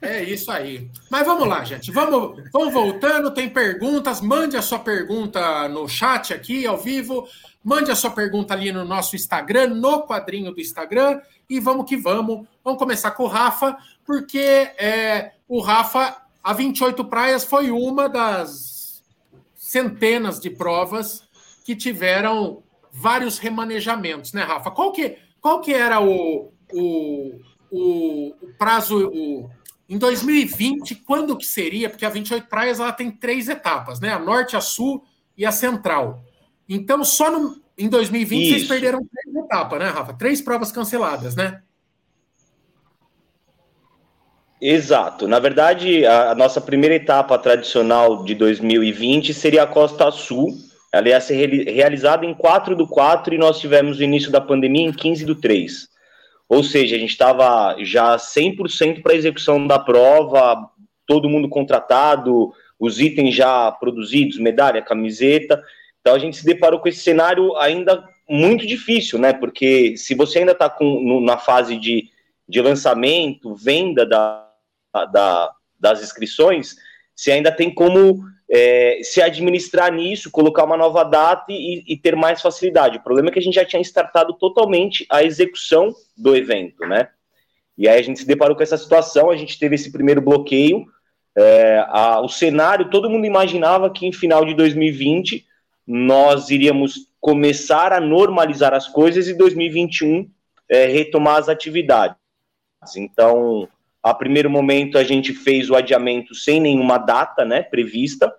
É 0.00 0.22
isso 0.22 0.50
aí. 0.50 0.90
Mas 1.10 1.26
vamos 1.26 1.46
lá, 1.46 1.62
gente. 1.64 1.90
Vamos, 1.90 2.42
vamos 2.52 2.72
voltando. 2.72 3.30
Tem 3.32 3.50
perguntas. 3.50 4.20
Mande 4.20 4.56
a 4.56 4.62
sua 4.62 4.78
pergunta 4.78 5.68
no 5.68 5.86
chat 5.88 6.32
aqui, 6.32 6.66
ao 6.66 6.78
vivo. 6.78 7.28
Mande 7.62 7.90
a 7.90 7.96
sua 7.96 8.10
pergunta 8.10 8.54
ali 8.54 8.72
no 8.72 8.84
nosso 8.84 9.14
Instagram, 9.14 9.68
no 9.74 10.06
quadrinho 10.06 10.52
do 10.52 10.60
Instagram. 10.60 11.20
E 11.48 11.60
vamos 11.60 11.86
que 11.86 11.96
vamos. 11.96 12.46
Vamos 12.64 12.78
começar 12.78 13.10
com 13.10 13.24
o 13.24 13.28
Rafa, 13.28 13.76
porque 14.06 14.38
é, 14.38 15.32
o 15.46 15.60
Rafa, 15.60 16.22
a 16.42 16.52
28 16.52 17.04
Praias, 17.04 17.44
foi 17.44 17.70
uma 17.70 18.08
das 18.08 19.02
centenas 19.54 20.40
de 20.40 20.48
provas 20.48 21.28
que 21.64 21.76
tiveram 21.76 22.62
vários 22.90 23.38
remanejamentos, 23.38 24.32
né, 24.32 24.42
Rafa? 24.42 24.70
Qual 24.70 24.92
que, 24.92 25.18
qual 25.40 25.60
que 25.60 25.72
era 25.72 26.00
o, 26.00 26.52
o, 26.72 27.38
o, 27.70 28.34
o 28.42 28.54
prazo, 28.58 29.08
o, 29.08 29.50
em 29.88 29.98
2020, 29.98 30.94
quando 30.96 31.36
que 31.36 31.46
seria? 31.46 31.90
Porque 31.90 32.04
a 32.04 32.10
28 32.10 32.46
Praias 32.46 32.78
ela 32.78 32.92
tem 32.92 33.10
três 33.10 33.48
etapas, 33.48 33.98
né? 34.00 34.12
A 34.12 34.18
norte, 34.18 34.56
a 34.56 34.60
sul 34.60 35.04
e 35.36 35.44
a 35.44 35.50
central. 35.50 36.22
Então, 36.68 37.04
só 37.04 37.30
no. 37.30 37.60
em 37.76 37.88
2020 37.88 38.42
Isso. 38.42 38.50
vocês 38.52 38.68
perderam 38.68 39.00
três 39.04 39.36
etapas, 39.44 39.78
né, 39.80 39.88
Rafa? 39.88 40.14
Três 40.14 40.40
provas 40.40 40.70
canceladas, 40.70 41.34
né? 41.34 41.60
Exato. 44.60 45.26
Na 45.26 45.38
verdade, 45.38 46.06
a, 46.06 46.30
a 46.30 46.34
nossa 46.34 46.60
primeira 46.60 46.94
etapa 46.94 47.36
tradicional 47.38 48.24
de 48.24 48.34
2020 48.34 49.34
seria 49.34 49.62
a 49.62 49.66
Costa 49.66 50.10
Sul. 50.12 50.54
Ela 50.92 51.08
ia 51.08 51.20
ser 51.20 51.34
re, 51.34 51.64
realizada 51.64 52.26
em 52.26 52.34
4 52.34 52.76
do 52.76 52.86
4 52.86 53.34
e 53.34 53.38
nós 53.38 53.58
tivemos 53.58 53.98
o 53.98 54.02
início 54.04 54.30
da 54.30 54.40
pandemia 54.40 54.86
em 54.86 54.92
15 54.92 55.24
do 55.24 55.34
3. 55.34 55.89
Ou 56.50 56.64
seja, 56.64 56.96
a 56.96 56.98
gente 56.98 57.10
estava 57.10 57.76
já 57.78 58.16
100% 58.16 59.02
para 59.02 59.12
a 59.12 59.16
execução 59.16 59.64
da 59.68 59.78
prova, 59.78 60.68
todo 61.06 61.28
mundo 61.28 61.48
contratado, 61.48 62.52
os 62.76 63.00
itens 63.00 63.36
já 63.36 63.70
produzidos, 63.70 64.36
medalha, 64.36 64.82
camiseta. 64.82 65.62
Então 66.00 66.12
a 66.12 66.18
gente 66.18 66.36
se 66.36 66.44
deparou 66.44 66.80
com 66.80 66.88
esse 66.88 66.98
cenário 66.98 67.56
ainda 67.56 68.04
muito 68.28 68.66
difícil, 68.66 69.16
né? 69.16 69.32
Porque 69.32 69.96
se 69.96 70.12
você 70.16 70.40
ainda 70.40 70.50
está 70.50 70.76
na 71.22 71.38
fase 71.38 71.76
de, 71.76 72.08
de 72.48 72.60
lançamento, 72.60 73.54
venda 73.54 74.04
da, 74.04 74.44
da, 75.12 75.52
das 75.78 76.02
inscrições, 76.02 76.74
você 77.14 77.30
ainda 77.30 77.52
tem 77.52 77.72
como 77.72 78.24
é, 78.50 78.98
se 79.02 79.22
administrar 79.22 79.92
nisso, 79.92 80.30
colocar 80.30 80.64
uma 80.64 80.76
nova 80.76 81.04
data 81.04 81.46
e, 81.50 81.84
e, 81.86 81.96
ter 81.96 82.16
mais 82.16 82.42
facilidade. 82.42 82.98
O 82.98 83.02
problema 83.02 83.28
é 83.28 83.32
que 83.32 83.38
a 83.38 83.42
gente 83.42 83.54
já 83.54 83.64
tinha 83.64 83.80
startado 83.80 84.34
totalmente 84.34 85.06
a 85.08 85.22
execução 85.22 85.94
do 86.16 86.34
evento, 86.34 86.84
né? 86.84 87.08
E 87.78 87.88
aí 87.88 87.98
a 87.98 88.02
gente 88.02 88.18
se 88.18 88.26
deparou 88.26 88.56
com 88.56 88.62
essa 88.62 88.76
situação, 88.76 89.30
a 89.30 89.36
gente 89.36 89.56
teve 89.56 89.76
esse 89.76 89.92
primeiro 89.92 90.20
bloqueio. 90.20 90.84
É, 91.38 91.84
a, 91.88 92.20
o 92.20 92.28
cenário, 92.28 92.90
todo 92.90 93.08
mundo 93.08 93.24
imaginava 93.24 93.88
que 93.88 94.04
em 94.04 94.12
final 94.12 94.44
de 94.44 94.52
2020 94.54 95.46
nós 95.86 96.50
iríamos 96.50 97.08
começar 97.20 97.92
a 97.92 98.00
normalizar 98.00 98.74
as 98.74 98.88
coisas 98.88 99.28
e 99.28 99.34
2021 99.34 100.28
é, 100.68 100.86
retomar 100.86 101.36
as 101.36 101.48
atividades. 101.48 102.16
Então, 102.96 103.68
a 104.02 104.12
primeiro 104.12 104.50
momento 104.50 104.98
a 104.98 105.04
gente 105.04 105.32
fez 105.32 105.70
o 105.70 105.76
adiamento 105.76 106.34
sem 106.34 106.60
nenhuma 106.60 106.98
data, 106.98 107.44
né, 107.44 107.62
prevista, 107.62 108.32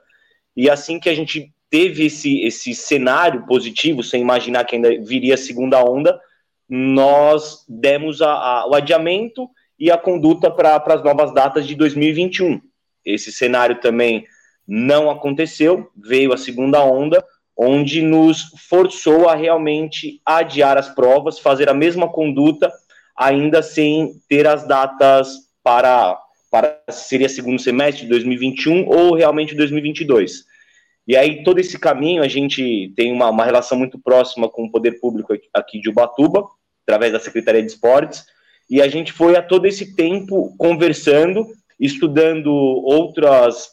e 0.56 0.70
assim 0.70 1.00
que 1.00 1.10
a 1.10 1.16
gente 1.16 1.54
teve 1.70 2.06
esse, 2.06 2.42
esse 2.42 2.74
cenário 2.76 3.46
positivo, 3.46 4.04
sem 4.04 4.22
imaginar 4.22 4.66
que 4.66 4.76
ainda 4.76 4.90
viria 5.02 5.36
a 5.36 5.38
segunda 5.38 5.84
onda, 5.84 6.20
nós 6.68 7.66
demos 7.68 8.22
a, 8.22 8.32
a, 8.32 8.70
o 8.70 8.76
adiamento 8.76 9.50
e 9.80 9.90
a 9.90 9.98
conduta 9.98 10.52
para 10.52 10.76
as 10.76 11.04
novas 11.04 11.34
datas 11.34 11.66
de 11.66 11.76
2021. 11.76 12.62
Esse 13.06 13.32
cenário 13.32 13.80
também 13.80 14.26
não 14.68 15.10
aconteceu, 15.10 15.90
veio 15.96 16.34
a 16.34 16.38
segunda 16.38 16.84
onda, 16.84 17.24
onde 17.58 18.02
nos 18.02 18.54
forçou 18.70 19.28
a 19.28 19.36
realmente 19.36 20.22
adiar 20.26 20.78
as 20.78 20.90
provas, 20.90 21.40
fazer 21.40 21.70
a 21.70 21.74
mesma 21.74 22.08
conduta, 22.08 22.72
ainda 23.16 23.62
sem 23.62 24.14
ter 24.30 24.48
as 24.48 24.68
datas 24.68 25.50
para, 25.64 26.21
para 26.52 26.78
seria 26.90 27.30
segundo 27.30 27.62
semestre 27.62 28.04
de 28.04 28.10
2021 28.10 28.86
ou 28.86 29.16
realmente 29.16 29.56
2022. 29.56 30.44
E 31.08 31.16
aí, 31.16 31.44
todo 31.44 31.60
esse 31.60 31.80
caminho, 31.80 32.22
a 32.22 32.28
gente 32.28 32.94
tem 32.96 33.12
uma, 33.12 33.30
uma 33.30 33.46
relação 33.46 33.78
muito 33.78 33.98
próxima 33.98 34.50
com 34.50 34.66
o 34.66 34.72
poder 34.72 35.00
público 35.00 35.34
aqui 35.54 35.80
de 35.80 35.90
Ubatuba, 35.90 36.46
através 36.86 37.14
da 37.14 37.20
Secretaria 37.20 37.62
de 37.62 37.72
Esportes, 37.72 38.26
e 38.70 38.82
a 38.82 38.88
gente 38.88 39.12
foi 39.12 39.36
a 39.36 39.42
todo 39.42 39.66
esse 39.66 39.96
tempo 39.96 40.56
conversando, 40.58 41.48
estudando 41.80 42.52
outras, 42.52 43.70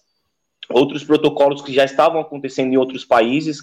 outros 0.71 1.05
protocolos 1.05 1.63
que 1.63 1.73
já 1.73 1.85
estavam 1.85 2.21
acontecendo 2.21 2.73
em 2.73 2.77
outros 2.77 3.05
países, 3.05 3.61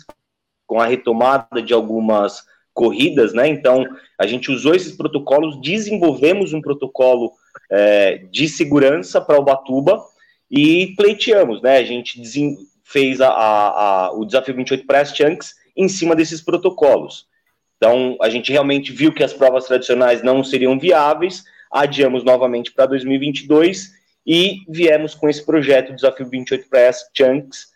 com 0.67 0.79
a 0.79 0.85
retomada 0.85 1.61
de 1.61 1.73
algumas 1.73 2.43
corridas, 2.73 3.33
né? 3.33 3.47
Então, 3.47 3.85
a 4.19 4.27
gente 4.27 4.51
usou 4.51 4.75
esses 4.75 4.95
protocolos, 4.95 5.59
desenvolvemos 5.61 6.53
um 6.53 6.61
protocolo 6.61 7.31
é, 7.71 8.17
de 8.31 8.47
segurança 8.47 9.19
para 9.21 9.39
Ubatuba 9.39 10.03
e 10.49 10.93
pleiteamos, 10.95 11.61
né? 11.61 11.77
A 11.77 11.83
gente 11.83 12.21
fez 12.83 13.19
a, 13.19 13.29
a, 13.29 14.05
a, 14.05 14.11
o 14.13 14.25
desafio 14.25 14.55
28 14.55 14.85
Press 14.85 15.15
Chunks 15.15 15.55
em 15.75 15.87
cima 15.87 16.15
desses 16.15 16.41
protocolos. 16.41 17.27
Então, 17.77 18.17
a 18.21 18.29
gente 18.29 18.51
realmente 18.51 18.91
viu 18.91 19.11
que 19.11 19.23
as 19.23 19.33
provas 19.33 19.65
tradicionais 19.65 20.23
não 20.23 20.43
seriam 20.43 20.79
viáveis, 20.79 21.43
adiamos 21.71 22.23
novamente 22.23 22.71
para 22.71 22.85
2022 22.85 23.91
e 24.25 24.61
viemos 24.69 25.13
com 25.13 25.27
esse 25.27 25.45
projeto 25.45 25.93
Desafio 25.93 26.27
28 26.27 26.69
Press 26.69 27.09
Chunks 27.13 27.67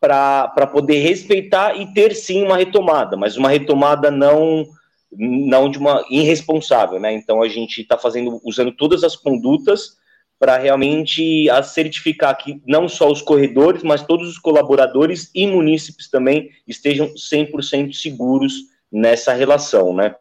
para 0.00 0.66
poder 0.72 1.00
respeitar 1.00 1.74
e 1.76 1.92
ter 1.92 2.14
sim 2.14 2.44
uma 2.44 2.56
retomada, 2.56 3.16
mas 3.16 3.36
uma 3.36 3.48
retomada 3.48 4.10
não 4.10 4.64
não 5.10 5.70
de 5.70 5.78
uma 5.78 6.04
irresponsável, 6.10 7.00
né? 7.00 7.12
Então 7.12 7.42
a 7.42 7.48
gente 7.48 7.80
está 7.80 7.96
fazendo, 7.96 8.40
usando 8.44 8.72
todas 8.72 9.02
as 9.02 9.16
condutas 9.16 9.96
para 10.38 10.56
realmente 10.56 11.46
certificar 11.64 12.36
que 12.38 12.62
não 12.64 12.88
só 12.88 13.10
os 13.10 13.20
corredores, 13.20 13.82
mas 13.82 14.06
todos 14.06 14.28
os 14.28 14.38
colaboradores 14.38 15.30
e 15.34 15.46
munícipes 15.46 16.08
também 16.08 16.50
estejam 16.66 17.08
100% 17.14 17.92
seguros 17.92 18.54
nessa 18.90 19.32
relação, 19.32 19.92
né? 19.92 20.14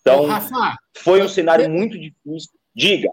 Então, 0.00 0.26
Rafa, 0.26 0.76
foi 0.98 1.22
um 1.22 1.28
cenário 1.28 1.68
muito 1.68 1.98
difícil. 1.98 2.50
Diga. 2.74 3.08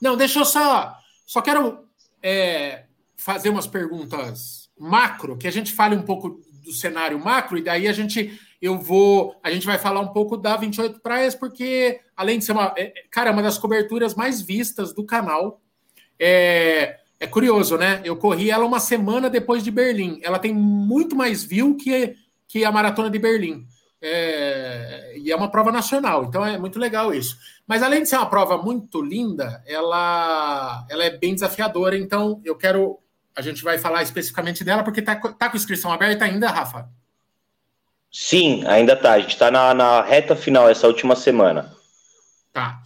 Não, 0.00 0.16
deixa 0.16 0.40
eu 0.40 0.44
só. 0.44 0.96
Só 1.26 1.40
quero 1.40 1.86
é, 2.22 2.84
fazer 3.16 3.50
umas 3.50 3.66
perguntas 3.66 4.70
macro, 4.78 5.36
que 5.36 5.46
a 5.46 5.52
gente 5.52 5.72
fale 5.72 5.94
um 5.94 6.02
pouco 6.02 6.40
do 6.64 6.72
cenário 6.72 7.18
macro, 7.18 7.58
e 7.58 7.62
daí 7.62 7.86
a 7.86 7.92
gente 7.92 8.38
eu 8.62 8.78
vou. 8.78 9.34
A 9.42 9.50
gente 9.50 9.66
vai 9.66 9.76
falar 9.76 9.98
um 9.98 10.12
pouco 10.12 10.36
da 10.36 10.56
28 10.56 11.00
Praias, 11.00 11.34
porque 11.34 12.00
além 12.16 12.38
de 12.38 12.44
ser 12.44 12.52
uma. 12.52 12.72
É, 12.76 12.94
cara, 13.10 13.30
é 13.30 13.32
uma 13.32 13.42
das 13.42 13.58
coberturas 13.58 14.14
mais 14.14 14.40
vistas 14.40 14.94
do 14.94 15.04
canal. 15.04 15.60
É, 16.18 17.00
é 17.18 17.26
curioso, 17.26 17.76
né? 17.76 18.00
Eu 18.04 18.16
corri 18.16 18.52
ela 18.52 18.64
uma 18.64 18.78
semana 18.78 19.28
depois 19.28 19.64
de 19.64 19.70
Berlim. 19.72 20.20
Ela 20.22 20.38
tem 20.38 20.54
muito 20.54 21.16
mais 21.16 21.42
view 21.42 21.76
que, 21.76 22.14
que 22.46 22.64
a 22.64 22.70
maratona 22.70 23.10
de 23.10 23.18
Berlim. 23.18 23.66
É, 24.00 25.14
e 25.16 25.32
é 25.32 25.36
uma 25.36 25.50
prova 25.50 25.70
nacional, 25.70 26.24
então 26.24 26.44
é 26.44 26.58
muito 26.58 26.76
legal 26.76 27.14
isso. 27.14 27.36
Mas 27.66 27.82
além 27.82 28.02
de 28.02 28.08
ser 28.08 28.16
uma 28.16 28.28
prova 28.28 28.58
muito 28.58 29.00
linda, 29.00 29.62
ela, 29.66 30.84
ela 30.88 31.04
é 31.04 31.10
bem 31.10 31.34
desafiadora. 31.34 31.96
Então 31.96 32.40
eu 32.44 32.54
quero. 32.54 33.00
A 33.34 33.42
gente 33.42 33.64
vai 33.64 33.76
falar 33.78 34.04
especificamente 34.04 34.62
dela, 34.62 34.84
porque 34.84 35.02
tá, 35.02 35.16
tá 35.16 35.50
com 35.50 35.56
inscrição 35.56 35.92
aberta 35.92 36.24
ainda, 36.24 36.48
Rafa? 36.48 36.88
Sim, 38.12 38.62
ainda 38.66 38.94
tá. 38.94 39.14
A 39.14 39.20
gente 39.20 39.30
está 39.30 39.50
na, 39.50 39.72
na 39.72 40.02
reta 40.02 40.36
final 40.36 40.68
essa 40.68 40.86
última 40.86 41.16
semana. 41.16 41.74
Tá. 42.52 42.82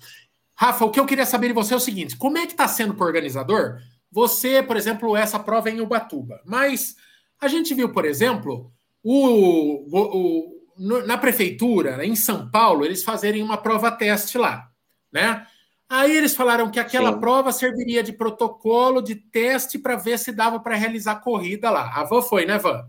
Rafa, 0.54 0.85
o 0.85 0.90
que 0.90 1.00
eu 1.00 1.04
queria 1.04 1.26
saber 1.26 1.49
de 1.49 1.52
você 1.52 1.75
é 1.75 1.76
o 1.76 1.80
seguinte: 1.80 2.16
como 2.16 2.38
é 2.38 2.47
que 2.47 2.52
está 2.52 2.68
sendo 2.68 2.95
para 2.95 3.04
o 3.04 3.06
organizador? 3.09 3.78
Você, 4.11 4.62
por 4.62 4.76
exemplo, 4.76 5.16
essa 5.16 5.38
prova 5.38 5.68
é 5.68 5.73
em 5.73 5.80
Ubatuba, 5.80 6.40
mas 6.47 6.95
a 7.40 7.49
gente 7.49 7.75
viu, 7.75 7.92
por 7.92 8.04
exemplo, 8.04 8.73
o, 9.02 9.85
o, 9.90 10.56
o, 10.78 11.02
na 11.06 11.18
prefeitura, 11.18 12.06
em 12.06 12.14
São 12.14 12.49
Paulo, 12.49 12.85
eles 12.85 13.02
fazerem 13.02 13.42
uma 13.42 13.59
prova 13.59 13.90
teste 13.90 14.38
lá, 14.38 14.68
né? 15.12 15.45
Aí 15.88 16.16
eles 16.16 16.35
falaram 16.35 16.71
que 16.71 16.80
aquela 16.80 17.12
Sim. 17.12 17.21
prova 17.21 17.52
serviria 17.52 18.02
de 18.02 18.12
protocolo 18.12 19.02
de 19.02 19.14
teste 19.14 19.78
para 19.78 19.97
ver 19.97 20.18
se 20.18 20.33
dava 20.33 20.59
para 20.59 20.75
realizar 20.75 21.16
corrida 21.16 21.68
lá. 21.71 21.92
A 21.95 22.04
Van 22.04 22.23
foi, 22.23 22.47
né, 22.47 22.59
Van? 22.59 22.88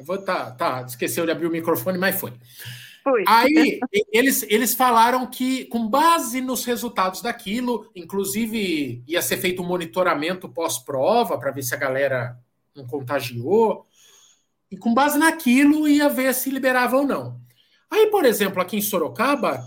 Vou, 0.00 0.18
tá, 0.18 0.50
tá, 0.52 0.82
esqueceu 0.86 1.24
de 1.24 1.32
abrir 1.32 1.46
o 1.46 1.50
microfone, 1.50 1.98
mas 1.98 2.18
foi. 2.18 2.32
Foi. 3.02 3.24
Aí 3.26 3.80
eles, 4.12 4.44
eles 4.48 4.74
falaram 4.74 5.26
que, 5.26 5.64
com 5.66 5.88
base 5.88 6.40
nos 6.40 6.64
resultados 6.64 7.22
daquilo, 7.22 7.90
inclusive 7.94 9.02
ia 9.06 9.22
ser 9.22 9.38
feito 9.38 9.62
um 9.62 9.66
monitoramento 9.66 10.48
pós-prova 10.48 11.38
para 11.38 11.50
ver 11.50 11.62
se 11.62 11.74
a 11.74 11.78
galera 11.78 12.38
não 12.74 12.86
contagiou. 12.86 13.86
E 14.70 14.76
com 14.76 14.92
base 14.92 15.18
naquilo 15.18 15.88
ia 15.88 16.08
ver 16.08 16.34
se 16.34 16.50
liberava 16.50 16.96
ou 16.96 17.06
não. 17.06 17.40
Aí, 17.90 18.08
por 18.08 18.24
exemplo, 18.24 18.60
aqui 18.60 18.76
em 18.76 18.82
Sorocaba, 18.82 19.64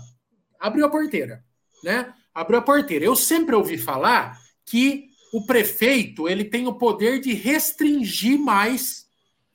abriu 0.60 0.86
a 0.86 0.90
porteira, 0.90 1.44
né? 1.82 2.14
Abriu 2.32 2.58
a 2.58 2.62
porteira. 2.62 3.04
Eu 3.04 3.16
sempre 3.16 3.54
ouvi 3.56 3.76
falar 3.76 4.38
que 4.64 5.08
o 5.32 5.44
prefeito 5.44 6.28
ele 6.28 6.44
tem 6.44 6.68
o 6.68 6.74
poder 6.74 7.18
de 7.18 7.32
restringir 7.32 8.38
mais 8.38 9.01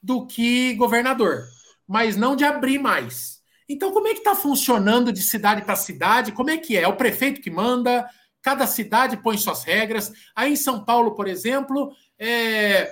do 0.07 0.25
que 0.25 0.73
governador, 0.75 1.49
mas 1.85 2.15
não 2.15 2.33
de 2.33 2.45
abrir 2.45 2.79
mais. 2.79 3.41
Então, 3.67 3.91
como 3.91 4.07
é 4.07 4.13
que 4.13 4.19
está 4.19 4.33
funcionando 4.33 5.11
de 5.11 5.21
cidade 5.21 5.63
para 5.63 5.75
cidade? 5.75 6.31
Como 6.31 6.49
é 6.49 6.55
que 6.55 6.77
é? 6.77 6.83
é? 6.83 6.87
O 6.87 6.95
prefeito 6.95 7.41
que 7.41 7.51
manda, 7.51 8.07
cada 8.41 8.65
cidade 8.65 9.17
põe 9.17 9.37
suas 9.37 9.65
regras. 9.65 10.13
Aí 10.33 10.53
em 10.53 10.55
São 10.55 10.85
Paulo, 10.85 11.13
por 11.13 11.27
exemplo, 11.27 11.91
é, 12.17 12.89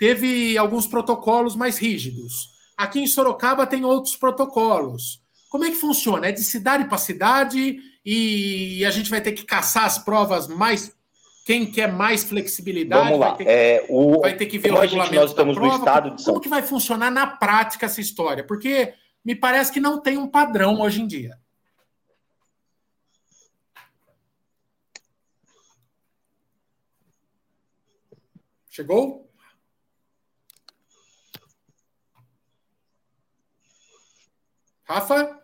teve 0.00 0.58
alguns 0.58 0.88
protocolos 0.88 1.54
mais 1.54 1.78
rígidos. 1.78 2.48
Aqui 2.76 2.98
em 2.98 3.06
Sorocaba 3.06 3.64
tem 3.64 3.84
outros 3.84 4.16
protocolos. 4.16 5.22
Como 5.48 5.64
é 5.64 5.70
que 5.70 5.76
funciona? 5.76 6.26
É 6.26 6.32
de 6.32 6.42
cidade 6.42 6.88
para 6.88 6.98
cidade 6.98 7.78
e 8.04 8.84
a 8.84 8.90
gente 8.90 9.10
vai 9.10 9.20
ter 9.20 9.30
que 9.30 9.44
caçar 9.44 9.84
as 9.84 9.96
provas 9.96 10.48
mais 10.48 10.92
Quem 11.48 11.64
quer 11.64 11.90
mais 11.90 12.24
flexibilidade 12.24 13.04
Vamos 13.04 13.18
lá. 13.20 13.28
vai 13.28 13.36
ter 13.38 13.44
que, 13.46 13.50
É, 13.50 13.86
o, 13.88 14.20
vai 14.20 14.36
ter 14.36 14.44
que 14.44 14.58
ver 14.58 14.70
o 14.70 14.74
gente, 14.74 14.82
regulamento 14.82 15.14
nós 15.14 15.30
estamos 15.30 15.56
da 15.56 15.62
no 15.62 15.66
prova. 15.66 15.82
estado 15.82 16.10
de 16.14 16.20
São 16.22 16.34
Como 16.34 16.42
que 16.42 16.48
vai 16.50 16.60
funcionar 16.60 17.10
na 17.10 17.26
prática 17.26 17.86
essa 17.86 18.02
história? 18.02 18.44
Porque 18.46 18.92
me 19.24 19.34
parece 19.34 19.72
que 19.72 19.80
não 19.80 19.98
tem 19.98 20.18
um 20.18 20.28
padrão 20.28 20.78
hoje 20.82 21.00
em 21.00 21.06
dia. 21.06 21.38
Chegou? 28.68 29.26
Rafa? 34.84 35.42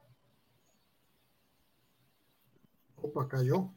Opa, 3.03 3.27
cayó. 3.27 3.69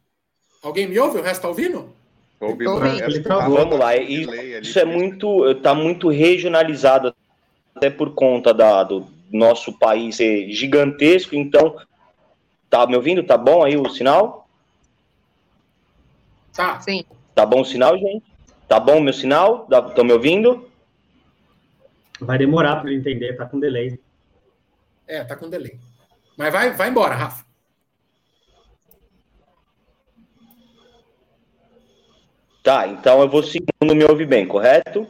Alguém 0.62 0.88
me 0.88 1.00
ouve? 1.00 1.19
O 1.19 1.22
resto 1.22 1.38
está 1.38 1.48
ouvindo? 1.48 1.97
Tô 2.39 2.48
ouvindo, 2.48 2.65
Tô 2.65 2.72
ouvindo. 2.75 2.91
Acho 2.91 3.06
que 3.06 3.12
Ele 3.12 3.20
o 3.20 3.24
travou. 3.24 3.44
Rafa 3.56 3.58
Vamos 3.65 3.79
lá, 3.79 3.91
tá 3.91 3.98
e- 3.98 4.25
delay 4.25 4.56
ali. 4.56 4.67
Isso 4.67 4.79
é 4.79 4.86
muito, 4.86 5.50
está 5.51 5.74
muito 5.74 6.10
regionalizado, 6.10 7.15
até 7.75 7.89
por 7.89 8.13
conta 8.13 8.53
da, 8.53 8.84
do 8.84 9.08
nosso 9.32 9.77
país 9.77 10.15
ser 10.17 10.50
gigantesco. 10.51 11.36
Então, 11.36 11.75
tá 12.70 12.86
me 12.86 12.96
ouvindo? 12.96 13.24
Tá 13.24 13.38
bom 13.38 13.63
aí 13.63 13.75
o 13.75 13.89
sinal? 13.89 14.48
Tá. 16.53 16.79
Sim. 16.82 17.03
Tá 17.36 17.46
bom 17.46 17.62
o 17.62 17.65
sinal, 17.65 17.98
gente? 17.98 18.24
Tá 18.67 18.79
bom 18.79 18.98
o 18.98 19.01
meu 19.01 19.13
sinal? 19.13 19.67
Estão 19.89 20.03
me 20.03 20.12
ouvindo? 20.13 20.67
Vai 22.20 22.38
demorar 22.38 22.77
para 22.77 22.89
ele 22.89 23.00
entender, 23.00 23.36
tá 23.38 23.46
com 23.46 23.60
delay. 23.60 24.00
É, 25.08 25.24
tá 25.24 25.36
com 25.36 25.50
delay. 25.50 25.79
Mas 26.36 26.51
vai, 26.51 26.72
vai 26.74 26.89
embora, 26.89 27.15
Rafa. 27.15 27.46
Tá, 32.67 32.86
então 32.86 33.21
eu 33.21 33.29
vou 33.29 33.41
segundo 33.41 33.95
me 33.95 34.03
ouvir 34.03 34.25
bem, 34.25 34.45
correto? 34.45 35.07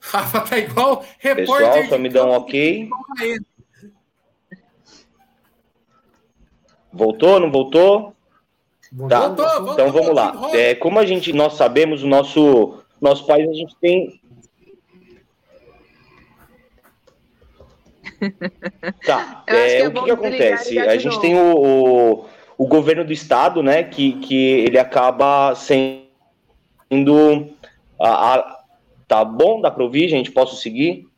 Rafa 0.00 0.40
tá 0.40 0.56
igual 0.56 1.04
repórter. 1.18 1.68
Pessoal, 1.68 1.84
só 1.90 1.98
me 1.98 2.08
dá 2.08 2.24
um 2.24 2.30
ok. 2.30 2.88
Voltou, 6.90 7.38
não 7.38 7.52
voltou? 7.52 8.16
Tá. 9.10 9.28
Voltou, 9.28 9.46
voltou, 9.46 9.72
Então 9.74 9.92
vamos 9.92 10.14
lá. 10.14 10.30
voltou. 10.30 10.58
É, 10.58 10.74
como 10.74 10.98
a 10.98 11.04
gente, 11.04 11.34
nós 11.34 11.52
sabemos, 11.52 12.02
o 12.02 12.08
nosso, 12.08 12.82
nosso 12.98 13.26
país, 13.26 13.46
a 13.46 13.52
gente 13.52 13.76
tem. 13.76 14.18
Tá. 19.04 19.44
Acho 19.46 19.52
que 19.52 19.52
é, 19.52 19.80
é 19.82 19.88
o 19.88 19.92
que, 19.92 20.02
que 20.02 20.10
acontece? 20.10 20.78
A 20.78 20.96
gente 20.96 21.20
tem 21.20 21.36
o, 21.38 21.56
o, 21.56 22.26
o 22.58 22.66
governo 22.66 23.04
do 23.04 23.12
estado, 23.12 23.62
né? 23.62 23.82
Que, 23.84 24.18
que 24.20 24.34
ele 24.36 24.78
acaba 24.78 25.54
sendo. 25.54 26.08
A, 27.98 28.34
a- 28.34 28.64
tá 29.06 29.24
bom? 29.24 29.60
Dá 29.62 29.70
para 29.70 29.84
ouvir, 29.84 30.08
gente? 30.08 30.30
Posso 30.30 30.56
seguir? 30.56 31.08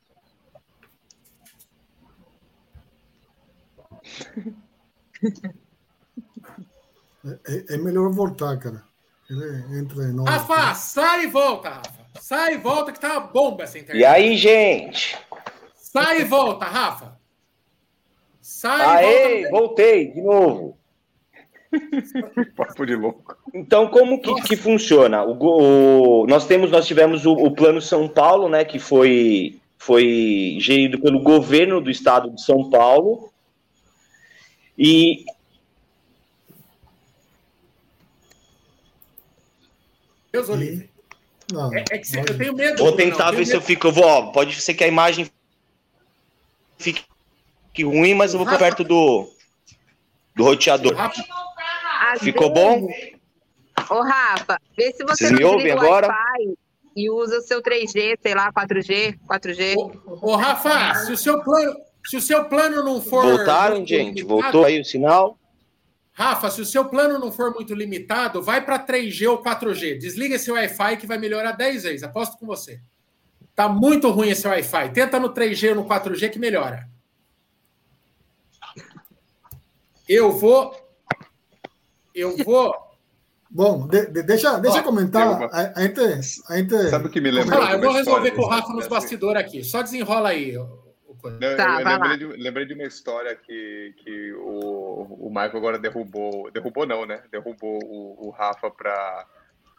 É, 7.24 7.74
é 7.74 7.76
melhor 7.78 8.10
voltar, 8.12 8.56
cara. 8.58 8.82
Ele 9.28 9.78
entra 9.78 10.06
de 10.06 10.12
novo. 10.12 10.28
Rafa, 10.28 10.74
sai 10.74 11.24
e 11.24 11.26
volta, 11.28 11.68
Rafa. 11.70 12.00
Sai 12.20 12.54
e 12.54 12.58
volta, 12.58 12.92
que 12.92 13.00
tá 13.00 13.18
uma 13.18 13.20
bomba 13.20 13.62
essa 13.64 13.78
internet. 13.78 14.00
E 14.02 14.04
aí, 14.04 14.36
gente? 14.36 15.16
Sai 15.74 16.22
e 16.22 16.24
volta, 16.24 16.64
Rafa. 16.64 17.18
Sai 18.40 18.80
e 19.04 19.06
Aê, 19.06 19.42
volta. 19.42 19.50
voltei 19.58 20.12
de 20.12 20.22
novo. 20.22 20.78
Papo 22.56 22.84
de 22.84 22.94
louco. 22.96 23.36
Então, 23.54 23.88
como 23.88 24.20
que, 24.20 24.34
que 24.42 24.56
funciona? 24.56 25.22
O, 25.24 26.22
o- 26.22 26.26
nós 26.26 26.46
temos, 26.46 26.70
nós 26.70 26.86
tivemos 26.86 27.24
o, 27.26 27.32
o 27.32 27.50
Plano 27.54 27.80
São 27.80 28.08
Paulo, 28.08 28.48
né, 28.48 28.64
que 28.64 28.78
foi, 28.78 29.60
foi 29.78 30.56
gerido 30.60 30.98
pelo 31.00 31.20
governo 31.22 31.80
do 31.80 31.90
estado 31.90 32.30
de 32.30 32.42
São 32.42 32.68
Paulo. 32.70 33.30
E 34.76 35.24
Deus 40.32 40.48
o 40.48 40.54
livre. 40.54 40.88
Não, 41.52 41.72
É, 41.74 41.84
é 41.90 41.98
que 41.98 42.04
cê- 42.06 42.20
olha. 42.20 42.30
eu 42.30 42.38
tenho 42.38 42.54
medo. 42.54 42.78
vou 42.82 42.92
tentar 42.92 43.26
tenho 43.26 43.38
ver 43.38 43.44
se 43.46 43.52
eu 43.52 43.56
medo. 43.58 43.66
fico. 43.66 43.88
Eu 43.88 43.92
vou, 43.92 44.04
ó, 44.04 44.22
pode 44.32 44.60
ser 44.60 44.74
que 44.74 44.84
a 44.84 44.88
imagem 44.88 45.28
fique 46.78 47.04
ruim, 47.82 48.14
mas 48.14 48.32
eu 48.32 48.38
vou 48.38 48.46
pra 48.46 48.58
perto 48.58 48.84
do, 48.84 49.28
do 50.36 50.44
roteador. 50.44 50.94
Rafa, 50.94 51.22
Às 52.12 52.20
Ficou 52.20 52.52
vezes- 52.52 52.80
bom? 53.88 53.94
Ô, 53.96 54.02
Rafa, 54.02 54.58
vê 54.76 54.92
se 54.92 55.02
você 55.04 55.24
Vocês 55.26 55.32
me 55.32 55.40
não 55.40 55.52
ouvem 55.52 55.72
agora? 55.72 56.08
Wi-Fi 56.08 56.54
e 56.96 57.10
usa 57.10 57.38
o 57.38 57.42
seu 57.42 57.62
3G, 57.62 58.16
sei 58.20 58.34
lá, 58.34 58.52
4G, 58.52 59.18
4G. 59.26 59.74
ô, 59.76 60.30
ô, 60.32 60.36
Rafa, 60.36 60.94
se 61.06 61.12
o 61.12 61.16
seu 61.16 61.42
plano, 61.42 61.74
se 62.04 62.16
o 62.16 62.20
seu 62.20 62.44
plano 62.44 62.84
não 62.84 63.00
for 63.00 63.24
Voltaram, 63.24 63.76
muito 63.76 63.88
gente? 63.88 64.22
limitado- 64.22 64.42
Voltou 64.42 64.64
aí 64.64 64.80
o 64.80 64.84
sinal? 64.84 65.38
Rafa, 66.12 66.50
se 66.50 66.60
o 66.60 66.66
seu 66.66 66.84
plano 66.84 67.18
não 67.18 67.32
for 67.32 67.52
muito 67.54 67.74
limitado, 67.74 68.42
vai 68.42 68.60
para 68.64 68.78
3G 68.78 69.26
ou 69.28 69.38
4G. 69.42 69.96
Desliga 69.96 70.34
esse 70.34 70.50
Wi-Fi 70.50 70.96
que 70.98 71.06
vai 71.06 71.16
melhorar 71.18 71.52
10 71.52 71.84
vezes. 71.84 72.02
Aposto 72.02 72.36
com 72.36 72.46
você. 72.46 72.80
Tá 73.54 73.68
muito 73.68 74.10
ruim 74.10 74.28
esse 74.30 74.46
Wi-Fi. 74.46 74.90
Tenta 74.92 75.18
no 75.18 75.30
3G 75.32 75.70
ou 75.70 75.76
no 75.76 75.84
4G 75.86 76.28
que 76.28 76.38
melhora. 76.38 76.88
Eu 80.08 80.32
vou. 80.32 80.74
Eu 82.14 82.36
vou. 82.38 82.74
Bom, 83.50 83.88
de- 83.88 84.06
de- 84.06 84.22
deixa, 84.22 84.58
deixa 84.58 84.78
Ó, 84.78 84.82
comentar. 84.82 85.26
uma- 85.38 85.46
A, 85.46 85.72
a 85.80 85.82
gente, 85.82 86.00
a 86.48 86.56
gente, 86.56 86.88
Sabe 86.88 87.06
o 87.06 87.10
que 87.10 87.20
me 87.20 87.30
lembra? 87.32 87.56
Eu 87.72 87.80
vou 87.80 87.92
resolver 87.92 88.28
história 88.28 88.32
com 88.36 88.42
o 88.42 88.46
Rafa 88.48 88.72
nos 88.72 88.86
bastidores 88.86 89.42
aqui. 89.42 89.64
Só 89.64 89.82
desenrola 89.82 90.28
aí. 90.28 90.52
Não, 90.52 91.56
Tá, 91.56 91.80
eu, 91.80 91.80
eu 91.80 91.84
lembrei, 91.86 92.16
de, 92.16 92.26
lembrei 92.42 92.66
de 92.66 92.74
uma 92.74 92.84
história 92.84 93.34
que, 93.36 93.92
que 93.98 94.32
o, 94.34 95.26
o 95.26 95.28
Michael 95.28 95.56
agora 95.56 95.78
derrubou. 95.78 96.50
Derrubou 96.50 96.86
não, 96.86 97.04
né? 97.04 97.22
Derrubou 97.30 97.78
o, 97.84 98.28
o 98.28 98.30
Rafa 98.30 98.70
pra, 98.70 99.26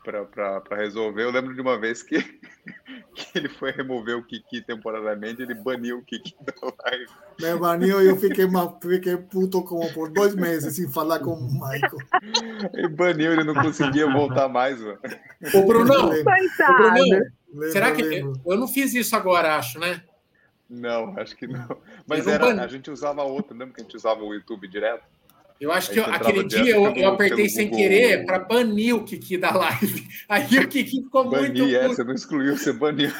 pra 0.03 0.75
resolver. 0.75 1.23
Eu 1.23 1.31
lembro 1.31 1.53
de 1.53 1.61
uma 1.61 1.79
vez 1.79 2.01
que, 2.01 2.21
que 3.13 3.37
ele 3.37 3.49
foi 3.49 3.71
remover 3.71 4.17
o 4.17 4.23
Kiki 4.23 4.61
temporariamente, 4.61 5.41
ele 5.41 5.53
baniu 5.53 5.99
o 5.99 6.03
Kiki 6.03 6.35
da 6.41 6.53
live. 6.83 7.05
me 7.39 7.59
baniu 7.59 8.01
e 8.01 8.07
eu 8.07 8.17
fiquei, 8.17 8.47
fiquei 8.81 9.17
puto 9.17 9.63
como 9.63 9.91
por 9.93 10.09
dois 10.09 10.35
meses 10.35 10.75
sem 10.75 10.91
falar 10.91 11.19
com 11.19 11.33
o 11.33 11.51
Michael. 11.51 11.97
Ele 12.73 12.87
baniu, 12.89 13.33
ele 13.33 13.43
não 13.43 13.53
conseguia 13.55 14.09
voltar 14.11 14.47
mais, 14.47 14.79
mano. 14.81 14.99
Ô, 15.53 15.65
Brunão, 15.65 16.09
ô, 16.09 16.93
lembro, 16.93 17.71
será 17.71 17.91
que. 17.91 18.01
lembro. 18.01 18.33
Eu 18.45 18.57
não 18.57 18.67
fiz 18.67 18.93
isso 18.93 19.15
agora, 19.15 19.55
acho, 19.55 19.79
né? 19.79 20.01
Não, 20.69 21.19
acho 21.19 21.35
que 21.35 21.47
não. 21.47 21.67
Mas 22.07 22.25
era, 22.27 22.63
a 22.63 22.67
gente 22.67 22.89
usava 22.89 23.23
outro, 23.23 23.55
lembra 23.55 23.75
que 23.75 23.81
a 23.81 23.83
gente 23.83 23.95
usava 23.97 24.23
o 24.23 24.33
YouTube 24.33 24.67
direto? 24.69 25.03
Eu 25.61 25.71
acho 25.71 25.91
Aí 25.91 25.93
que 25.93 25.99
eu- 26.01 26.13
aquele 26.13 26.43
dia 26.43 26.75
eu, 26.75 26.85
eu 26.95 27.09
apertei 27.09 27.47
sem 27.47 27.65
Google. 27.69 27.79
querer 27.79 28.25
para 28.25 28.39
banir 28.39 28.95
o 28.95 29.03
Kiki 29.03 29.37
da 29.37 29.51
live. 29.55 30.07
Aí 30.27 30.57
o 30.59 30.67
Kiki 30.67 31.03
ficou 31.03 31.23
muito. 31.25 31.59
Bani, 31.59 31.75
é, 31.75 31.87
você 31.87 32.03
não 32.03 32.13
excluiu, 32.15 32.57
você 32.57 32.73
baniu. 32.73 33.11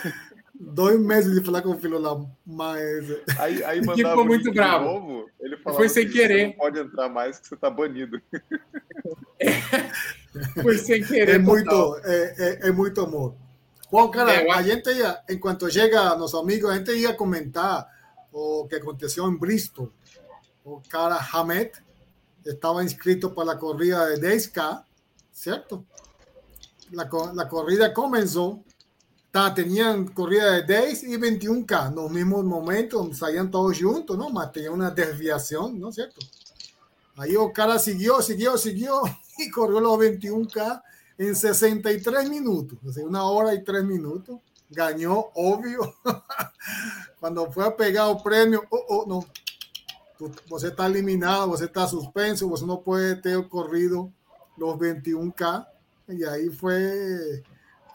Dois 0.59 0.99
meses 0.99 1.39
de 1.39 1.45
falar 1.45 1.61
com 1.61 1.69
o 1.69 1.77
filho 1.79 1.99
lá, 1.99 2.19
mas 2.45 3.09
Aí, 3.39 3.63
aí 3.63 3.77
Ele 3.79 3.85
mandava 3.87 4.09
ficou 4.09 4.23
o 4.23 4.27
muito 4.27 4.51
bravo. 4.51 4.85
novo, 4.85 5.29
ele 5.39 5.57
falava 5.57 5.79
Foi 5.79 5.89
sem 5.89 6.07
querer. 6.09 6.39
Você 6.39 6.45
não 6.47 6.53
pode 6.53 6.79
entrar 6.79 7.09
mais 7.09 7.39
que 7.39 7.47
você 7.47 7.55
tá 7.55 7.69
banido. 7.69 8.19
Foi 10.61 10.77
sem 10.77 11.03
querer. 11.03 11.35
é 11.35 11.39
muito, 11.39 11.97
é, 12.03 12.35
é, 12.37 12.69
é 12.69 12.71
muito 12.71 13.01
amor. 13.01 13.35
Bom, 13.91 14.09
cara, 14.09 14.33
É, 14.35 14.45
eu 14.45 14.51
a 14.51 14.61
gente 14.61 14.89
ia, 14.89 15.19
enquanto 15.29 15.69
chega 15.69 16.15
nosso 16.15 16.37
amigo, 16.37 16.67
a 16.67 16.77
gente 16.77 16.91
ia 16.91 17.13
comentar 17.13 17.85
o 18.31 18.65
que 18.67 18.75
aconteceu 18.75 19.27
em 19.27 19.37
Bristol. 19.37 19.91
O 20.63 20.79
cara 20.89 21.19
Hamed 21.33 21.71
estava 22.45 22.83
inscrito 22.83 23.33
para 23.33 23.53
a 23.53 23.59
corrida 23.59 24.05
de 24.07 24.19
10K, 24.19 24.83
certo? 25.31 25.85
La, 26.91 27.09
la 27.33 27.47
corrida 27.47 27.93
comenzó, 27.93 28.63
tá, 29.31 29.53
tenían 29.53 30.07
corrida 30.07 30.61
de 30.61 30.81
10 30.81 31.03
y 31.03 31.17
21K, 31.17 31.89
en 31.89 31.95
los 31.95 32.11
mismos 32.11 32.43
momentos, 32.43 33.17
salían 33.17 33.49
todos 33.49 33.79
juntos, 33.79 34.17
¿no? 34.17 34.29
Más 34.29 34.51
tenía 34.51 34.71
una 34.71 34.91
desviación, 34.91 35.79
¿no 35.79 35.89
es 35.89 35.95
cierto? 35.95 36.19
Ahí 37.15 37.35
o 37.35 37.51
cara 37.51 37.77
siguió, 37.79 38.21
siguió, 38.21 38.57
siguió 38.57 39.01
y 39.37 39.49
corrió 39.49 39.79
los 39.79 39.97
21K 39.99 40.81
en 41.17 41.35
63 41.35 42.29
minutos, 42.29 42.79
o 42.85 42.91
sea, 42.91 43.05
una 43.05 43.23
hora 43.23 43.53
y 43.53 43.63
tres 43.63 43.83
minutos. 43.83 44.39
Ganó, 44.71 45.31
obvio. 45.35 45.95
Cuando 47.19 47.51
fue 47.51 47.65
a 47.65 47.75
pegar 47.75 48.09
el 48.09 48.23
premio, 48.23 48.63
oh, 48.69 48.85
oh, 48.87 49.05
no 49.05 49.25
você 50.47 50.67
está 50.67 50.87
eliminado, 50.87 51.49
você 51.49 51.65
está 51.65 51.87
suspenso, 51.87 52.49
você 52.49 52.65
não 52.65 52.77
pode 52.77 53.15
ter 53.21 53.41
corrido 53.47 54.11
los 54.57 54.75
21K 54.77 55.67
y 56.09 56.23
ahí 56.25 56.49
fue, 56.49 57.43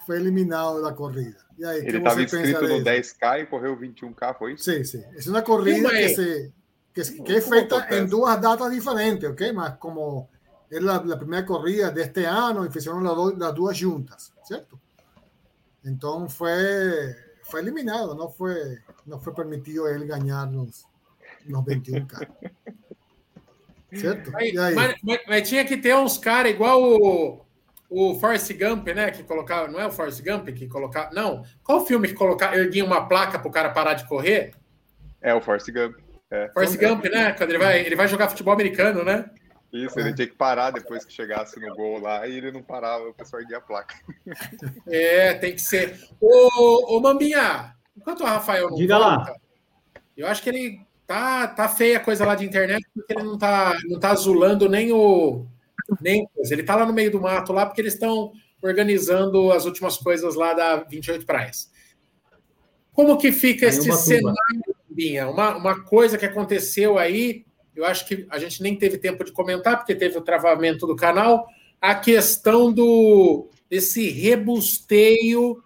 fue 0.04 0.16
eliminado 0.16 0.76
de 0.76 0.82
la 0.82 0.94
corrida. 0.94 1.38
E 1.58 1.64
Ele 1.64 1.98
estava 1.98 2.20
inscrito 2.22 2.62
no 2.62 2.80
10K 2.80 3.42
e 3.42 3.46
correu 3.46 3.78
21K, 3.78 4.38
foi 4.38 4.54
isso? 4.54 4.64
Sim, 4.64 4.84
sim. 4.84 5.02
É 5.02 5.30
uma 5.30 5.42
corrida 5.42 5.88
que, 5.88 6.08
se, 6.10 6.52
que, 6.92 7.22
que 7.22 7.40
feita 7.40 7.86
em 7.96 8.06
duas 8.06 8.38
datas 8.40 8.70
diferentes, 8.70 9.28
ok? 9.28 9.52
Mas 9.52 9.76
como 9.78 10.28
é 10.70 10.78
a 10.78 11.16
primeira 11.16 11.46
corrida 11.46 11.90
deste 11.90 12.24
ano 12.24 12.66
e 12.66 12.70
fizeram 12.70 13.00
as 13.06 13.54
duas 13.54 13.76
juntas, 13.76 14.32
certo? 14.44 14.78
Então 15.84 16.28
foi 16.28 17.14
foi 17.44 17.60
eliminado, 17.60 18.14
não 18.14 18.28
foi 18.28 18.78
não 19.06 19.20
foi 19.20 19.32
permitido 19.32 19.86
ele 19.86 20.04
ganhar 20.04 20.46
nos 20.46 20.84
91, 21.50 22.06
cara. 22.06 22.28
Certo? 23.92 24.30
Mas, 24.32 24.52
mas, 24.52 24.94
mas, 25.02 25.20
mas, 25.26 25.48
tinha 25.48 25.64
que 25.64 25.76
ter 25.76 25.94
uns 25.96 26.18
caras 26.18 26.52
igual 26.52 26.82
o, 26.82 27.44
o 27.88 28.14
Force 28.18 28.52
Gump, 28.52 28.86
né? 28.88 29.10
Que 29.10 29.22
colocava. 29.22 29.68
Não 29.68 29.80
é 29.80 29.86
o 29.86 29.92
Force 29.92 30.22
Gump 30.22 30.48
que 30.48 30.66
colocava. 30.66 31.14
Não. 31.14 31.44
Qual 31.62 31.86
filme 31.86 32.08
que 32.08 32.14
colocava, 32.14 32.56
erguia 32.56 32.84
uma 32.84 33.06
placa 33.06 33.38
pro 33.38 33.50
cara 33.50 33.70
parar 33.70 33.94
de 33.94 34.06
correr? 34.06 34.52
É 35.22 35.34
o 35.34 35.40
Force 35.40 35.70
Gump. 35.70 35.96
É. 36.30 36.50
Force 36.52 36.76
então, 36.76 36.88
é. 36.88 36.94
Gump, 36.94 37.04
né? 37.06 37.32
Quando 37.32 37.50
ele 37.50 37.58
vai, 37.58 37.80
ele 37.80 37.96
vai 37.96 38.08
jogar 38.08 38.28
futebol 38.28 38.54
americano, 38.54 39.04
né? 39.04 39.30
Isso, 39.72 39.98
ele 39.98 40.14
tinha 40.14 40.26
que 40.26 40.34
parar 40.34 40.70
depois 40.70 41.04
que 41.04 41.12
chegasse 41.12 41.60
no 41.60 41.74
gol 41.74 42.00
lá 42.00 42.26
e 42.26 42.36
ele 42.36 42.52
não 42.52 42.62
parava, 42.62 43.08
o 43.08 43.14
pessoal 43.14 43.42
erguia 43.42 43.58
a 43.58 43.60
placa. 43.60 43.96
É, 44.86 45.34
tem 45.34 45.52
que 45.52 45.60
ser. 45.60 45.98
Ô, 46.20 46.96
ô 46.96 47.00
Mambinha, 47.00 47.74
enquanto 47.96 48.20
o 48.20 48.26
Rafael 48.26 48.70
não 48.70 48.76
Diga 48.76 48.98
volta, 48.98 49.30
lá. 49.30 49.36
eu 50.16 50.26
acho 50.26 50.42
que 50.42 50.48
ele 50.48 50.85
tá, 51.06 51.46
tá 51.46 51.68
feia 51.68 51.98
a 51.98 52.00
coisa 52.00 52.24
lá 52.24 52.34
de 52.34 52.44
internet, 52.44 52.84
porque 52.92 53.12
ele 53.12 53.22
não 53.22 53.38
tá, 53.38 53.76
não 53.88 53.98
tá 54.00 54.10
azulando 54.10 54.68
nem 54.68 54.92
o. 54.92 55.46
Nem. 56.00 56.28
Ele 56.50 56.62
tá 56.64 56.74
lá 56.74 56.84
no 56.84 56.92
meio 56.92 57.10
do 57.10 57.20
mato 57.20 57.52
lá, 57.52 57.64
porque 57.64 57.80
eles 57.80 57.94
estão 57.94 58.32
organizando 58.60 59.52
as 59.52 59.64
últimas 59.64 59.96
coisas 59.96 60.34
lá 60.34 60.52
da 60.52 60.76
28 60.76 61.24
Praias. 61.24 61.70
Como 62.92 63.18
que 63.18 63.30
fica 63.30 63.66
Aí 63.66 63.70
esse 63.70 63.88
Ubatuba. 63.88 64.02
cenário, 64.02 64.76
Binha? 64.88 65.28
Uma, 65.28 65.56
uma 65.56 65.84
coisa 65.84 66.18
que 66.18 66.26
aconteceu 66.26 66.98
aí, 66.98 67.44
eu 67.74 67.84
acho 67.84 68.06
que 68.06 68.26
a 68.30 68.38
gente 68.38 68.62
nem 68.62 68.74
teve 68.74 68.98
tempo 68.98 69.22
de 69.22 69.32
comentar, 69.32 69.76
porque 69.76 69.94
teve 69.94 70.18
o 70.18 70.22
travamento 70.22 70.86
do 70.86 70.96
canal, 70.96 71.46
a 71.80 71.94
questão 71.94 72.72
do 72.72 73.48
desse 73.68 74.08
rebusteio 74.08 75.62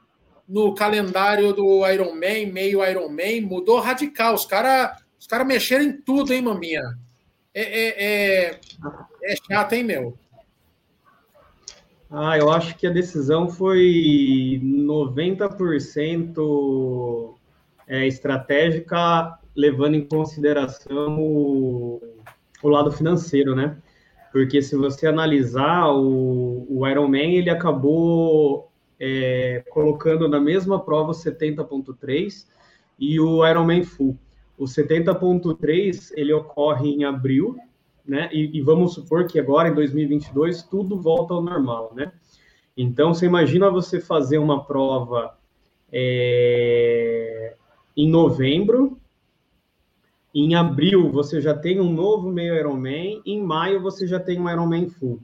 no 0.48 0.74
calendário 0.74 1.53
do 1.53 1.87
Iron 1.87 2.12
Man, 2.12 2.53
meio 2.53 2.85
Iron 2.85 3.09
Man, 3.09 3.46
mudou 3.46 3.79
radical. 3.79 4.35
Os 4.35 4.44
caras 4.44 4.99
os 5.31 5.31
cara 5.31 5.45
mexeram 5.45 5.85
em 5.85 5.93
tudo, 5.93 6.33
hein, 6.33 6.43
maminha? 6.43 6.99
É, 7.55 7.62
é, 7.62 8.05
é, 8.05 8.59
é 9.23 9.37
chato, 9.37 9.75
hein, 9.75 9.85
meu? 9.85 10.19
Ah, 12.11 12.37
eu 12.37 12.51
acho 12.51 12.77
que 12.77 12.85
a 12.85 12.90
decisão 12.90 13.49
foi 13.49 14.61
90% 14.61 17.37
é, 17.87 18.09
estratégica, 18.09 19.38
levando 19.55 19.95
em 19.95 20.05
consideração 20.05 21.21
o, 21.21 22.03
o 22.61 22.69
lado 22.69 22.90
financeiro, 22.90 23.55
né? 23.55 23.77
Porque 24.33 24.61
se 24.61 24.75
você 24.75 25.07
analisar, 25.07 25.93
o, 25.93 26.66
o 26.69 26.88
Ironman, 26.88 27.37
ele 27.37 27.51
acabou 27.51 28.69
é, 28.99 29.62
colocando 29.71 30.29
na 30.29 30.40
mesma 30.40 30.85
prova 30.85 31.12
o 31.12 31.14
70.3 31.14 32.49
e 32.99 33.21
o 33.21 33.47
Ironman 33.47 33.85
Full. 33.85 34.19
O 34.61 34.64
70.3, 34.64 36.12
ele 36.14 36.35
ocorre 36.35 36.90
em 36.90 37.03
abril, 37.03 37.57
né? 38.07 38.29
E, 38.31 38.59
e 38.59 38.61
vamos 38.61 38.92
supor 38.92 39.27
que 39.27 39.40
agora, 39.40 39.70
em 39.70 39.75
2022, 39.75 40.64
tudo 40.64 41.01
volta 41.01 41.33
ao 41.33 41.40
normal, 41.40 41.94
né? 41.96 42.12
Então, 42.77 43.14
você 43.14 43.25
imagina 43.25 43.70
você 43.70 43.99
fazer 43.99 44.37
uma 44.37 44.62
prova 44.62 45.35
é, 45.90 47.55
em 47.96 48.11
novembro, 48.11 49.01
em 50.35 50.55
abril 50.55 51.11
você 51.11 51.40
já 51.40 51.55
tem 51.55 51.81
um 51.81 51.90
novo 51.90 52.31
meio 52.31 52.55
Ironman, 52.55 53.23
em 53.25 53.42
maio 53.42 53.81
você 53.81 54.07
já 54.07 54.20
tem 54.20 54.38
um 54.38 54.51
Ironman 54.51 54.90
Full. 54.90 55.20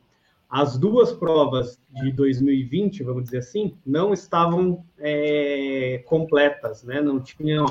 As 0.48 0.78
duas 0.78 1.12
provas 1.12 1.78
de 1.90 2.10
2020, 2.10 3.02
vamos 3.02 3.24
dizer 3.24 3.38
assim, 3.38 3.76
não 3.84 4.14
estavam 4.14 4.82
é, 4.98 6.02
completas, 6.06 6.82
né? 6.84 7.02
Não 7.02 7.20
tinham 7.20 7.66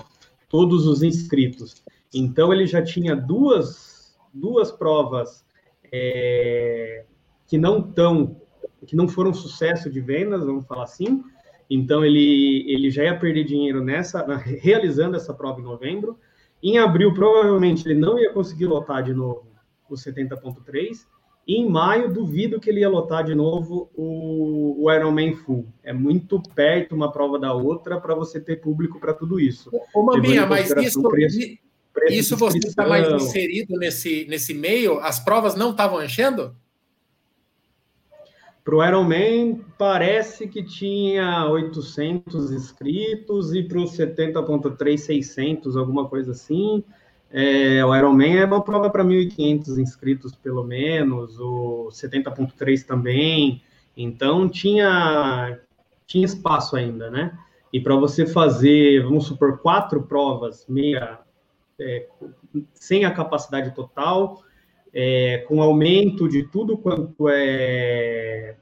todos 0.48 0.88
os 0.88 1.04
inscritos. 1.04 1.84
Então 2.14 2.54
ele 2.54 2.66
já 2.66 2.82
tinha 2.82 3.16
duas, 3.16 4.16
duas 4.34 4.72
provas 4.72 5.46
é, 5.92 7.06
que 7.48 7.58
não 7.58 7.82
tão, 7.82 8.42
que 8.86 8.96
não 8.96 9.08
foram 9.08 9.34
sucesso 9.34 9.90
de 9.90 10.00
vendas, 10.00 10.46
vamos 10.46 10.66
falar 10.66 10.84
assim. 10.84 11.24
Então 11.70 12.06
ele, 12.06 12.64
ele 12.72 12.90
já 12.90 13.04
ia 13.04 13.18
perder 13.18 13.44
dinheiro 13.44 13.84
nessa, 13.84 14.26
na- 14.26 14.38
realizando 14.38 15.16
essa 15.16 15.34
prova 15.34 15.60
em 15.60 15.64
novembro. 15.64 16.18
Em 16.62 16.78
abril, 16.78 17.14
provavelmente 17.14 17.88
ele 17.88 18.00
não 18.00 18.18
ia 18.18 18.32
conseguir 18.32 18.66
lotar 18.66 19.04
de 19.04 19.14
novo 19.14 19.48
o 19.90 19.96
70.3. 19.96 21.06
E 21.48 21.58
em 21.58 21.70
maio, 21.70 22.12
duvido 22.12 22.60
que 22.60 22.70
ele 22.70 22.80
ia 22.80 22.90
lotar 22.90 23.24
de 23.24 23.36
novo 23.36 23.90
o, 23.94 24.84
o 24.84 24.92
Ironman 24.92 25.36
Full. 25.36 25.68
É 25.84 25.94
muito 25.94 26.42
perto 26.42 26.96
uma 26.96 27.12
prova 27.12 27.38
da 27.38 27.54
outra 27.54 28.00
para 28.00 28.16
você 28.16 28.40
ter 28.40 28.56
público 28.56 29.00
para 29.00 29.14
tudo 29.14 29.40
isso. 29.40 29.70
Ô, 29.94 30.18
em 30.18 30.46
mas 30.48 30.72
isso, 30.72 31.02
preço. 31.04 31.40
Preço 31.94 32.14
isso 32.14 32.36
você 32.36 32.58
está 32.58 32.86
mais 32.86 33.08
inserido 33.10 33.78
nesse, 33.78 34.26
nesse 34.28 34.54
meio? 34.54 35.00
As 35.00 35.20
provas 35.20 35.56
não 35.56 35.72
estavam 35.72 36.04
enchendo? 36.04 36.56
Para 38.66 38.76
o 38.76 38.84
Ironman, 38.84 39.62
parece 39.78 40.48
que 40.48 40.64
tinha 40.64 41.48
800 41.48 42.52
inscritos 42.52 43.54
e 43.54 43.62
para 43.62 43.80
o 43.80 43.84
70.3, 43.84 44.98
600, 44.98 45.78
alguma 45.78 46.10
coisa 46.10 46.32
assim. 46.32 46.84
É, 47.38 47.84
o 47.84 47.94
Ironman 47.94 48.38
é 48.38 48.46
uma 48.46 48.64
prova 48.64 48.90
para 48.90 49.04
1.500 49.04 49.78
inscritos, 49.78 50.34
pelo 50.34 50.64
menos, 50.64 51.38
o 51.38 51.90
70.3 51.92 52.86
também. 52.86 53.62
Então, 53.98 54.48
tinha, 54.48 55.60
tinha 56.08 56.24
espaço 56.24 56.78
ainda, 56.78 57.12
né? 57.12 57.38
E 57.74 57.82
para 57.82 57.94
você 57.98 58.26
fazer, 58.26 59.04
vamos 59.04 59.26
supor, 59.28 59.58
quatro 59.58 60.04
provas, 60.04 60.66
meia, 60.70 61.20
é, 61.78 62.08
sem 62.74 63.04
a 63.04 63.12
capacidade 63.12 63.76
total, 63.76 64.42
é, 64.94 65.40
com 65.46 65.62
aumento 65.62 66.30
de 66.30 66.44
tudo 66.44 66.78
quanto 66.78 67.28
é 67.28 68.56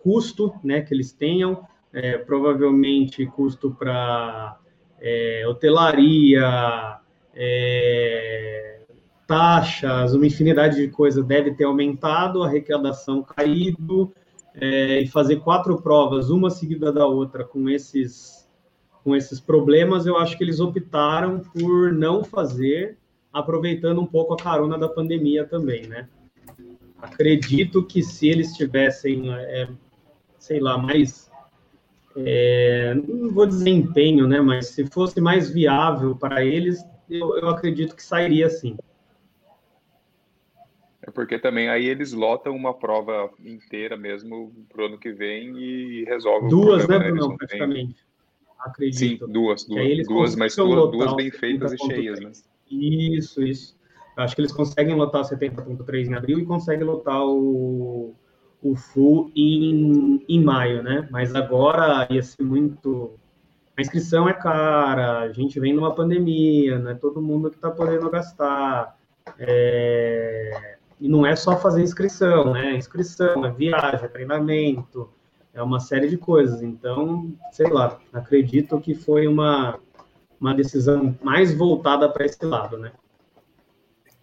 custo, 0.00 0.52
né, 0.62 0.82
que 0.82 0.92
eles 0.92 1.12
tenham, 1.12 1.66
é, 1.94 2.18
provavelmente 2.18 3.24
custo 3.24 3.70
para 3.70 4.58
é, 5.00 5.44
hotelaria, 5.48 7.00
é, 7.40 8.80
taxas, 9.28 10.12
uma 10.12 10.26
infinidade 10.26 10.76
de 10.76 10.88
coisas 10.88 11.24
deve 11.24 11.54
ter 11.54 11.64
aumentado, 11.64 12.42
a 12.42 12.48
arrecadação 12.48 13.22
caído, 13.22 14.12
é, 14.54 15.00
e 15.00 15.06
fazer 15.06 15.36
quatro 15.36 15.80
provas, 15.80 16.30
uma 16.30 16.50
seguida 16.50 16.92
da 16.92 17.06
outra, 17.06 17.44
com 17.44 17.68
esses 17.68 18.38
com 19.04 19.16
esses 19.16 19.40
problemas, 19.40 20.06
eu 20.06 20.18
acho 20.18 20.36
que 20.36 20.44
eles 20.44 20.60
optaram 20.60 21.38
por 21.38 21.92
não 21.92 22.22
fazer, 22.22 22.98
aproveitando 23.32 24.02
um 24.02 24.06
pouco 24.06 24.34
a 24.34 24.36
carona 24.36 24.76
da 24.76 24.88
pandemia 24.88 25.46
também, 25.46 25.86
né? 25.86 26.06
Acredito 27.00 27.82
que 27.84 28.02
se 28.02 28.28
eles 28.28 28.52
tivessem, 28.54 29.32
é, 29.32 29.68
sei 30.38 30.60
lá, 30.60 30.76
mais, 30.76 31.30
é, 32.16 32.92
não 32.94 33.30
vou 33.30 33.46
dizer 33.46 33.70
empenho, 33.70 34.26
né? 34.26 34.42
Mas 34.42 34.66
se 34.66 34.84
fosse 34.84 35.20
mais 35.22 35.48
viável 35.48 36.14
para 36.14 36.44
eles, 36.44 36.84
eu, 37.08 37.36
eu 37.38 37.48
acredito 37.48 37.94
que 37.96 38.02
sairia 38.02 38.48
sim. 38.50 38.76
É 41.02 41.10
porque 41.10 41.38
também 41.38 41.68
aí 41.68 41.86
eles 41.86 42.12
lotam 42.12 42.54
uma 42.54 42.74
prova 42.74 43.30
inteira 43.40 43.96
mesmo 43.96 44.52
pro 44.68 44.86
ano 44.86 44.98
que 44.98 45.12
vem 45.12 45.56
e 45.58 46.04
resolvem 46.04 46.50
Duas, 46.50 46.84
o 46.84 46.86
problema, 46.86 47.04
né, 47.04 47.10
Bruno? 47.10 47.28
têm- 47.28 47.36
Praticamente. 47.38 48.08
Sim, 48.92 49.16
Acredito. 49.16 49.28
duas, 49.28 49.66
aí 49.70 49.90
eles 49.92 50.06
duas, 50.08 50.34
duas 50.34 50.36
mas 50.36 50.56
duas, 50.56 50.90
duas 50.90 51.14
bem 51.14 51.30
feitas 51.30 51.72
e 51.72 51.78
70.3. 51.78 51.94
cheias, 51.94 52.20
né? 52.20 52.32
Isso, 52.70 53.42
isso. 53.42 53.78
Eu 54.16 54.22
acho 54.24 54.34
que 54.34 54.40
eles 54.40 54.52
conseguem 54.52 54.96
lotar 54.96 55.20
o 55.20 55.24
70.3 55.24 56.08
em 56.08 56.14
abril 56.14 56.40
e 56.40 56.44
conseguem 56.44 56.84
lotar 56.84 57.24
o, 57.24 58.14
o 58.60 58.76
full 58.76 59.30
em, 59.34 60.24
em 60.28 60.42
maio, 60.42 60.82
né? 60.82 61.08
Mas 61.10 61.34
agora 61.34 62.06
ia 62.10 62.22
ser 62.22 62.42
muito. 62.42 63.17
A 63.78 63.80
inscrição 63.80 64.28
é 64.28 64.32
cara, 64.32 65.20
a 65.20 65.32
gente 65.32 65.60
vem 65.60 65.72
numa 65.72 65.94
pandemia, 65.94 66.80
não 66.80 66.90
é 66.90 66.94
todo 66.94 67.22
mundo 67.22 67.48
que 67.48 67.54
está 67.54 67.70
podendo 67.70 68.10
gastar. 68.10 68.98
É, 69.38 70.78
E 71.00 71.08
não 71.08 71.24
é 71.24 71.36
só 71.36 71.56
fazer 71.56 71.80
inscrição, 71.80 72.52
né? 72.52 72.74
Inscrição, 72.74 73.46
é 73.46 73.52
viagem, 73.52 74.04
é 74.04 74.08
treinamento, 74.08 75.08
é 75.54 75.62
uma 75.62 75.78
série 75.78 76.08
de 76.08 76.16
coisas. 76.18 76.60
Então, 76.60 77.32
sei 77.52 77.68
lá, 77.70 78.00
acredito 78.12 78.80
que 78.80 78.96
foi 78.96 79.28
uma, 79.28 79.78
uma 80.40 80.52
decisão 80.54 81.16
mais 81.22 81.54
voltada 81.54 82.08
para 82.08 82.26
esse 82.26 82.44
lado, 82.44 82.76
né? 82.78 82.90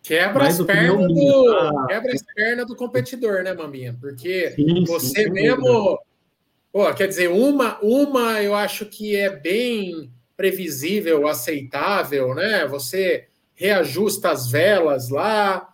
Quebra 0.04 0.44
Mas 0.44 0.60
as 0.60 0.66
pernas 0.66 1.08
do, 1.08 1.88
quebra 1.88 2.12
as 2.12 2.24
pernas 2.36 2.68
do 2.68 2.76
competidor, 2.76 3.42
né, 3.42 3.54
Maminha? 3.54 3.96
Porque 4.02 4.52
Sim, 4.52 4.68
sim, 4.68 4.84
você 4.84 5.24
sem 5.24 5.32
mesmo. 5.32 5.98
Pô, 6.76 6.94
quer 6.94 7.08
dizer, 7.08 7.30
uma, 7.30 7.80
uma 7.82 8.44
eu 8.44 8.54
acho 8.54 8.86
que 8.86 9.16
é 9.16 9.30
bem 9.30 10.12
previsível, 10.36 11.26
aceitável, 11.26 12.36
né? 12.36 12.68
Você 12.68 13.30
reajusta 13.54 14.30
as 14.30 14.52
velas 14.52 15.08
lá, 15.08 15.74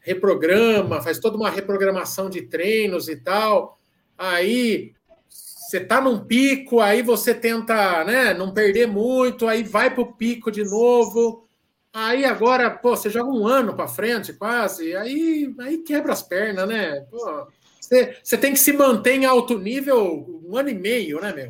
reprograma, 0.00 1.02
faz 1.02 1.18
toda 1.18 1.36
uma 1.36 1.50
reprogramação 1.50 2.30
de 2.30 2.40
treinos 2.40 3.10
e 3.10 3.16
tal. 3.16 3.78
Aí 4.16 4.94
você 5.28 5.80
tá 5.80 6.00
num 6.00 6.24
pico, 6.24 6.80
aí 6.80 7.02
você 7.02 7.34
tenta, 7.34 8.02
né, 8.04 8.32
não 8.32 8.54
perder 8.54 8.86
muito, 8.86 9.46
aí 9.46 9.62
vai 9.62 9.94
pro 9.94 10.14
pico 10.14 10.50
de 10.50 10.64
novo. 10.64 11.46
Aí 11.92 12.24
agora, 12.24 12.70
pô, 12.70 12.96
você 12.96 13.10
joga 13.10 13.30
um 13.30 13.46
ano 13.46 13.76
para 13.76 13.86
frente, 13.86 14.32
quase, 14.32 14.96
aí, 14.96 15.54
aí 15.60 15.76
quebra 15.82 16.14
as 16.14 16.22
pernas, 16.22 16.66
né? 16.66 17.00
Pô, 17.10 17.48
você, 17.88 18.16
você 18.22 18.36
tem 18.36 18.52
que 18.52 18.58
se 18.58 18.72
manter 18.72 19.14
em 19.14 19.24
alto 19.24 19.58
nível 19.58 20.42
um 20.44 20.56
ano 20.56 20.68
e 20.68 20.74
meio, 20.74 21.20
né, 21.20 21.32
meu? 21.32 21.48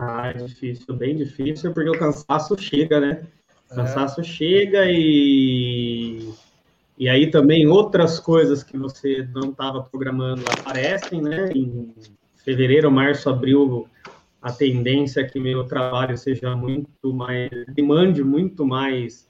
Ah, 0.00 0.28
é 0.28 0.32
difícil, 0.32 0.96
bem 0.96 1.14
difícil, 1.14 1.74
porque 1.74 1.90
o 1.90 1.98
cansaço 1.98 2.56
chega, 2.58 2.98
né? 2.98 3.26
O 3.70 3.74
cansaço 3.74 4.22
é. 4.22 4.24
chega 4.24 4.86
e. 4.86 6.32
E 6.98 7.08
aí 7.08 7.30
também 7.30 7.66
outras 7.66 8.18
coisas 8.18 8.62
que 8.62 8.78
você 8.78 9.28
não 9.34 9.50
estava 9.50 9.82
programando 9.82 10.42
aparecem, 10.50 11.20
né? 11.20 11.50
Em 11.54 11.94
fevereiro, 12.42 12.90
março, 12.90 13.28
abril, 13.28 13.86
a 14.40 14.50
tendência 14.52 15.20
é 15.20 15.24
que 15.24 15.38
meu 15.38 15.64
trabalho 15.64 16.16
seja 16.16 16.56
muito 16.56 17.12
mais. 17.12 17.50
demande 17.74 18.24
muito 18.24 18.64
mais 18.64 19.28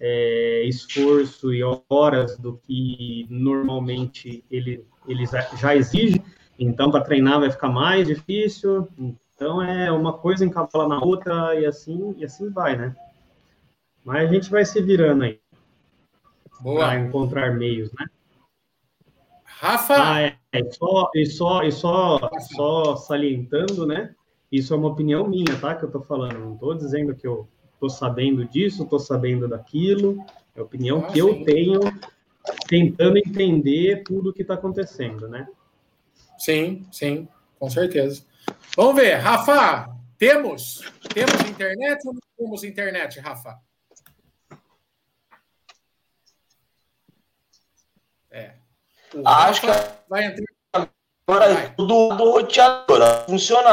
é, 0.00 0.64
esforço 0.64 1.54
e 1.54 1.60
horas 1.88 2.36
do 2.36 2.56
que 2.56 3.26
normalmente 3.30 4.42
ele, 4.50 4.84
ele 5.06 5.24
já 5.58 5.74
exige. 5.74 6.22
Então, 6.58 6.90
para 6.90 7.04
treinar 7.04 7.40
vai 7.40 7.50
ficar 7.50 7.68
mais 7.68 8.06
difícil. 8.06 8.88
Então, 9.34 9.62
é 9.62 9.90
uma 9.90 10.12
coisa 10.12 10.44
encapala 10.44 10.88
na 10.88 11.02
outra 11.02 11.58
e 11.58 11.66
assim, 11.66 12.14
e 12.18 12.24
assim 12.24 12.50
vai, 12.50 12.76
né? 12.76 12.94
Mas 14.04 14.28
a 14.28 14.32
gente 14.32 14.50
vai 14.50 14.64
se 14.64 14.80
virando 14.80 15.24
aí. 15.24 15.40
Para 16.62 17.00
encontrar 17.00 17.52
meios, 17.52 17.90
né? 17.92 18.06
Rafa! 19.44 19.94
Ah, 19.96 20.20
é, 20.20 20.36
é, 20.52 20.70
só, 20.70 21.10
e 21.14 21.26
só, 21.26 21.62
e 21.62 21.72
só, 21.72 22.30
só 22.54 22.96
salientando, 22.96 23.86
né? 23.86 24.14
Isso 24.50 24.74
é 24.74 24.76
uma 24.76 24.88
opinião 24.88 25.26
minha, 25.26 25.58
tá? 25.60 25.74
Que 25.74 25.84
eu 25.84 25.90
tô 25.90 26.00
falando. 26.00 26.38
Não 26.38 26.56
tô 26.56 26.74
dizendo 26.74 27.14
que 27.14 27.26
eu 27.26 27.48
estou 27.74 27.88
sabendo 27.88 28.44
disso, 28.44 28.82
estou 28.84 29.00
sabendo 29.00 29.48
daquilo, 29.48 30.24
é 30.54 30.60
a 30.60 30.62
opinião 30.62 30.98
ah, 30.98 31.06
que 31.06 31.14
sim. 31.14 31.18
eu 31.20 31.44
tenho, 31.44 31.80
tentando 32.68 33.18
entender 33.18 34.02
tudo 34.04 34.30
o 34.30 34.32
que 34.32 34.42
está 34.42 34.54
acontecendo, 34.54 35.28
né? 35.28 35.48
Sim, 36.38 36.86
sim, 36.90 37.28
com 37.58 37.70
certeza. 37.70 38.24
Vamos 38.76 38.96
ver, 38.96 39.14
Rafa, 39.14 39.94
temos? 40.18 40.82
Temos 41.12 41.34
internet 41.48 42.06
ou 42.06 42.14
não 42.14 42.20
temos 42.36 42.64
internet, 42.64 43.20
Rafa? 43.20 43.60
É. 48.30 48.54
O 49.14 49.28
Acho 49.28 49.66
Rafa 49.66 49.84
que 49.84 50.10
vai 50.10 50.24
entrar. 50.24 50.90
Agora 51.26 51.54
vai. 51.54 51.74
tudo 51.74 52.16
do 52.16 52.30
roteador 52.32 53.26
funciona 53.26 53.72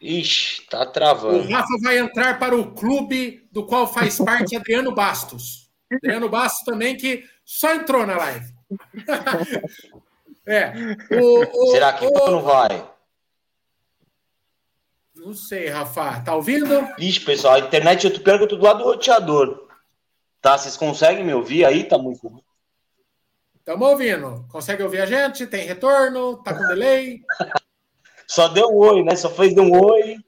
Ixi, 0.00 0.66
tá 0.68 0.86
travando. 0.86 1.38
O 1.38 1.50
Rafa 1.50 1.78
vai 1.82 1.98
entrar 1.98 2.38
para 2.38 2.56
o 2.56 2.72
clube 2.72 3.48
do 3.50 3.66
qual 3.66 3.92
faz 3.92 4.18
parte 4.18 4.54
Adriano 4.54 4.94
Bastos. 4.94 5.65
Adriano 5.92 6.28
Bastos 6.28 6.64
também, 6.64 6.96
que 6.96 7.24
só 7.44 7.74
entrou 7.74 8.06
na 8.06 8.16
live. 8.16 8.54
é. 10.46 10.72
O, 11.20 11.64
o, 11.64 11.70
Será 11.70 11.92
que 11.92 12.04
o... 12.04 12.10
não 12.10 12.42
vai? 12.42 12.90
Não 15.14 15.34
sei, 15.34 15.68
Rafa. 15.68 16.20
Tá 16.20 16.34
ouvindo? 16.34 16.88
Ixi, 16.98 17.20
pessoal, 17.20 17.54
a 17.54 17.60
internet 17.60 18.04
eu 18.04 18.14
tô 18.14 18.20
pior 18.20 18.38
que 18.38 18.44
eu 18.44 18.48
tô 18.48 18.56
do 18.56 18.64
lado 18.64 18.78
do 18.78 18.84
roteador. 18.84 19.68
Tá? 20.40 20.56
Vocês 20.58 20.76
conseguem 20.76 21.24
me 21.24 21.34
ouvir 21.34 21.64
aí? 21.64 21.84
Tá 21.84 21.98
muito 21.98 22.28
ruim. 22.28 22.42
Estamos 23.56 23.88
ouvindo. 23.88 24.46
Consegue 24.48 24.82
ouvir 24.82 25.00
a 25.00 25.06
gente? 25.06 25.46
Tem 25.46 25.66
retorno? 25.66 26.36
Tá 26.42 26.54
com 26.54 26.66
delay? 26.68 27.22
Só 28.28 28.48
deu 28.48 28.68
um 28.68 28.76
oi, 28.76 29.02
né? 29.02 29.16
Só 29.16 29.30
fez 29.30 29.56
um 29.56 29.72
oi. 29.72 30.18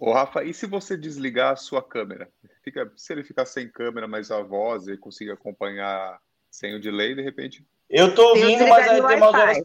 Ô, 0.00 0.14
Rafa, 0.14 0.42
e 0.42 0.54
se 0.54 0.64
você 0.64 0.96
desligar 0.96 1.52
a 1.52 1.56
sua 1.56 1.82
câmera? 1.82 2.32
Fica, 2.64 2.90
se 2.96 3.12
ele 3.12 3.22
ficar 3.22 3.44
sem 3.44 3.70
câmera, 3.70 4.08
mas 4.08 4.30
a 4.30 4.40
voz 4.40 4.88
e 4.88 4.96
consiga 4.96 5.34
acompanhar 5.34 6.18
sem 6.50 6.74
o 6.74 6.80
delay, 6.80 7.14
de 7.14 7.20
repente. 7.20 7.62
Eu 7.88 8.14
tô 8.14 8.30
ouvindo, 8.30 8.66
mas 8.66 8.88
aí 8.88 9.06
tem 9.06 9.16
umas 9.16 9.34
horas 9.34 9.62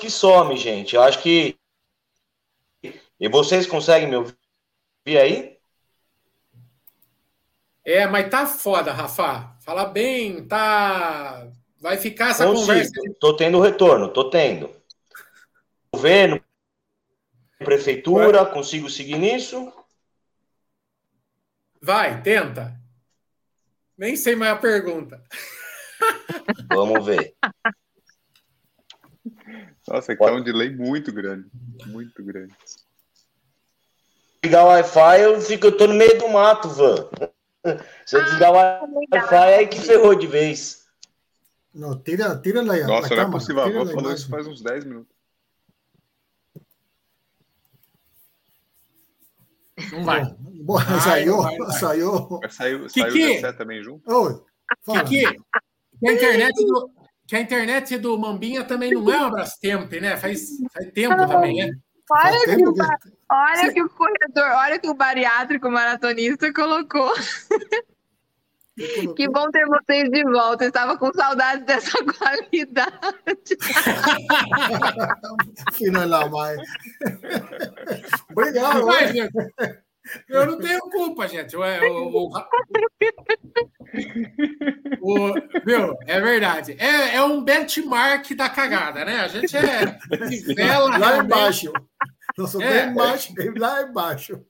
que 0.00 0.10
some, 0.10 0.56
gente. 0.56 0.96
Eu 0.96 1.02
acho 1.02 1.22
que. 1.22 1.54
E 3.20 3.28
vocês 3.28 3.66
conseguem 3.66 4.08
me 4.08 4.16
ouvir 4.16 4.38
aí? 5.06 5.58
É, 7.84 8.06
mas 8.06 8.30
tá 8.30 8.46
foda, 8.46 8.90
Rafa. 8.90 9.54
Fala 9.60 9.84
bem, 9.84 10.46
tá. 10.48 11.46
Vai 11.78 11.98
ficar 11.98 12.30
essa 12.30 12.46
Consigo. 12.46 12.68
conversa. 12.68 12.92
Tô 13.20 13.36
tendo 13.36 13.60
retorno, 13.60 14.08
tô 14.08 14.30
tendo. 14.30 14.74
Governo, 15.92 16.42
prefeitura, 17.58 18.44
Vai. 18.44 18.52
consigo 18.52 18.90
seguir 18.90 19.18
nisso? 19.18 19.72
Vai, 21.80 22.22
tenta. 22.22 22.78
Nem 23.96 24.16
sei 24.16 24.36
mais 24.36 24.52
a 24.52 24.56
pergunta. 24.56 25.22
Vamos 26.72 27.06
ver. 27.06 27.34
Nossa, 29.88 30.12
aqui 30.12 30.24
tá 30.24 30.32
um 30.32 30.42
delay 30.42 30.70
muito 30.70 31.12
grande. 31.12 31.48
Muito 31.86 32.22
grande. 32.24 32.54
Ligar 34.44 34.64
o 34.64 34.68
Wi-Fi, 34.68 35.20
eu 35.20 35.40
fico, 35.40 35.66
eu 35.66 35.76
tô 35.76 35.86
no 35.86 35.94
meio 35.94 36.18
do 36.18 36.28
mato, 36.28 36.68
Van. 36.68 37.08
Se 38.04 38.16
eu 38.16 38.24
desligar 38.24 38.52
o 38.52 38.58
ah, 38.58 38.88
Wi-Fi, 39.12 39.54
aí 39.54 39.66
que 39.66 39.80
ferrou 39.80 40.14
de 40.14 40.26
vez. 40.26 40.86
Não, 41.74 41.98
tira, 41.98 42.36
tira 42.38 42.62
lá. 42.62 42.76
Nossa, 42.86 43.14
não 43.14 43.22
é 43.22 43.30
possível. 43.30 43.62
A 43.62 43.66
avó 43.66 43.86
falou 43.86 44.12
isso 44.12 44.28
faz 44.28 44.46
uns 44.46 44.62
10 44.62 44.84
minutos. 44.84 45.15
Não 49.92 50.04
vai. 50.04 50.24
Bom, 50.62 50.78
vai, 50.78 51.00
saiu, 51.00 51.42
vai, 51.42 51.56
vai. 51.56 51.72
saiu. 51.72 52.40
Saiu, 52.50 52.88
saiu 52.88 53.50
o 53.50 53.52
também 53.54 53.82
junto? 53.82 54.10
Oi, 54.10 54.40
Kiki, 55.04 55.24
que 56.00 56.08
a 56.08 56.12
internet 56.12 56.64
do, 56.64 56.90
que 57.26 57.36
a 57.36 57.40
internet 57.40 57.98
do 57.98 58.18
Mambinha 58.18 58.64
também 58.64 58.92
não 58.92 59.12
é 59.12 59.16
uma 59.18 59.30
Brastemp, 59.30 59.92
né? 59.94 60.16
Faz, 60.16 60.48
faz 60.72 60.92
tempo 60.92 61.26
também, 61.26 61.56
né? 61.56 61.72
Olha, 62.08 62.56
que, 62.56 62.64
o, 62.64 62.74
olha 63.32 63.72
que 63.72 63.82
o 63.82 63.90
corredor, 63.90 64.56
olha 64.56 64.78
que 64.78 64.88
o 64.88 64.94
bariátrico 64.94 65.68
maratonista 65.68 66.52
colocou. 66.52 67.12
Que 69.16 69.28
bom 69.28 69.50
ter 69.50 69.64
vocês 69.66 70.10
de 70.10 70.22
volta. 70.24 70.64
Eu 70.64 70.68
estava 70.68 70.98
com 70.98 71.12
saudade 71.14 71.64
dessa 71.64 71.96
qualidade. 72.04 73.56
Fino 75.72 76.06
lá, 76.06 76.28
mãe. 76.28 76.56
Obrigado. 78.30 78.86
Mas, 78.86 79.14
eu 80.28 80.46
não 80.46 80.58
tenho 80.58 80.80
culpa, 80.80 81.26
gente. 81.26 81.56
O, 81.56 81.62
o, 81.62 82.32
o, 85.00 85.34
meu, 85.64 85.96
é 86.06 86.20
verdade. 86.20 86.76
É, 86.78 87.16
é 87.16 87.22
um 87.22 87.42
benchmark 87.42 88.30
da 88.34 88.48
cagada, 88.48 89.04
né? 89.04 89.20
A 89.20 89.28
gente 89.28 89.56
é 89.56 89.98
vela 90.54 90.98
lá 90.98 91.18
embaixo. 91.18 91.72
Nós 92.36 92.50
somos 92.50 92.66
é, 92.66 92.82
bem 92.82 92.92
embaixo, 92.92 93.34
lá 93.56 93.82
embaixo. 93.82 94.40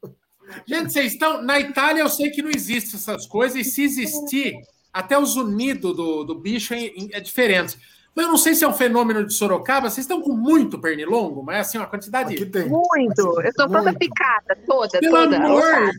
Gente, 0.66 0.92
vocês 0.92 1.12
estão. 1.12 1.42
Na 1.42 1.58
Itália 1.58 2.02
eu 2.02 2.08
sei 2.08 2.30
que 2.30 2.42
não 2.42 2.50
existe 2.50 2.96
essas 2.96 3.26
coisas, 3.26 3.58
e 3.58 3.64
se 3.64 3.82
existir, 3.82 4.54
até 4.92 5.18
os 5.18 5.36
unidos 5.36 5.96
do, 5.96 6.24
do 6.24 6.34
bicho 6.34 6.74
é, 6.74 6.90
é 7.12 7.20
diferente. 7.20 7.78
Mas 8.14 8.24
eu 8.24 8.30
não 8.30 8.38
sei 8.38 8.54
se 8.54 8.64
é 8.64 8.68
um 8.68 8.72
fenômeno 8.72 9.26
de 9.26 9.34
Sorocaba. 9.34 9.90
Vocês 9.90 10.04
estão 10.04 10.22
com 10.22 10.32
muito 10.32 10.80
pernilongo, 10.80 11.42
mas 11.42 11.66
assim, 11.66 11.76
uma 11.76 11.86
quantidade. 11.86 12.34
Aqui 12.34 12.46
tem. 12.46 12.66
Muito. 12.66 13.40
Eu 13.42 13.50
estou 13.50 13.68
toda 13.68 13.92
picada, 13.92 14.56
toda, 14.66 14.98
Pelo 15.00 15.14
toda. 15.14 15.36
amor! 15.36 15.90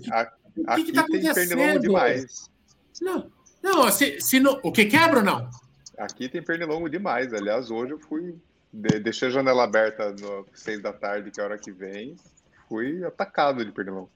O 0.58 0.76
que 0.76 0.90
está 0.90 1.02
acontecendo? 1.02 1.36
pernilongo 1.36 1.80
demais. 1.80 2.50
Não, 3.00 3.32
não 3.62 3.92
se, 3.92 4.20
se 4.20 4.40
não, 4.40 4.60
o 4.64 4.72
que 4.72 4.86
quebra 4.86 5.20
ou 5.20 5.26
não? 5.26 5.48
Aqui 6.00 6.28
tem 6.28 6.42
pernilongo 6.42 6.90
demais. 6.90 7.32
Aliás, 7.34 7.70
hoje 7.70 7.94
eu 7.94 8.00
fui. 8.00 8.36
deixei 8.74 9.28
a 9.28 9.32
janela 9.32 9.64
aberta 9.64 10.12
no 10.20 10.48
seis 10.56 10.82
da 10.82 10.92
tarde, 10.92 11.30
que 11.30 11.40
é 11.40 11.44
a 11.44 11.48
hora 11.48 11.58
que 11.60 11.72
vem. 11.72 12.16
Fui 12.68 13.04
atacado 13.06 13.64
de 13.64 13.72
pernilongo. 13.72 14.10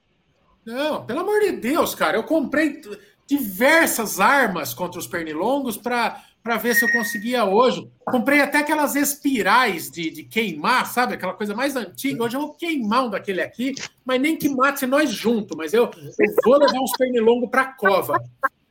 Não, 0.64 1.04
pelo 1.04 1.20
amor 1.20 1.40
de 1.40 1.52
Deus, 1.52 1.94
cara. 1.94 2.16
Eu 2.16 2.24
comprei 2.24 2.80
diversas 3.26 4.20
armas 4.20 4.74
contra 4.74 4.98
os 4.98 5.06
pernilongos 5.06 5.76
para 5.76 6.56
ver 6.60 6.74
se 6.74 6.84
eu 6.84 6.92
conseguia 6.92 7.44
hoje. 7.44 7.90
Comprei 8.04 8.40
até 8.40 8.58
aquelas 8.58 8.94
espirais 8.94 9.90
de, 9.90 10.10
de 10.10 10.22
queimar, 10.22 10.86
sabe? 10.86 11.14
Aquela 11.14 11.34
coisa 11.34 11.54
mais 11.54 11.74
antiga. 11.74 12.24
Hoje 12.24 12.36
eu 12.36 12.40
vou 12.40 12.54
queimar 12.54 13.06
um 13.06 13.10
daquele 13.10 13.40
aqui, 13.40 13.74
mas 14.04 14.20
nem 14.20 14.36
que 14.36 14.48
mate 14.48 14.86
nós 14.86 15.10
juntos. 15.10 15.56
Mas 15.56 15.72
eu, 15.72 15.84
eu 15.84 16.34
vou 16.44 16.58
levar 16.58 16.78
uns 16.78 16.92
pernilongos 16.96 17.50
para 17.50 17.62
a 17.62 17.72
cova. 17.72 18.22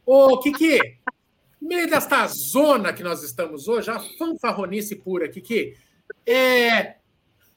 Ô, 0.06 0.38
Kiki, 0.40 0.80
no 1.62 1.68
meio 1.68 1.90
desta 1.90 2.26
zona 2.28 2.94
que 2.94 3.04
nós 3.04 3.24
estamos 3.24 3.68
hoje, 3.68 3.90
a 3.92 4.00
fanfarronice 4.18 4.96
pura, 4.96 5.30
Kiki, 5.30 5.76
é, 6.26 6.96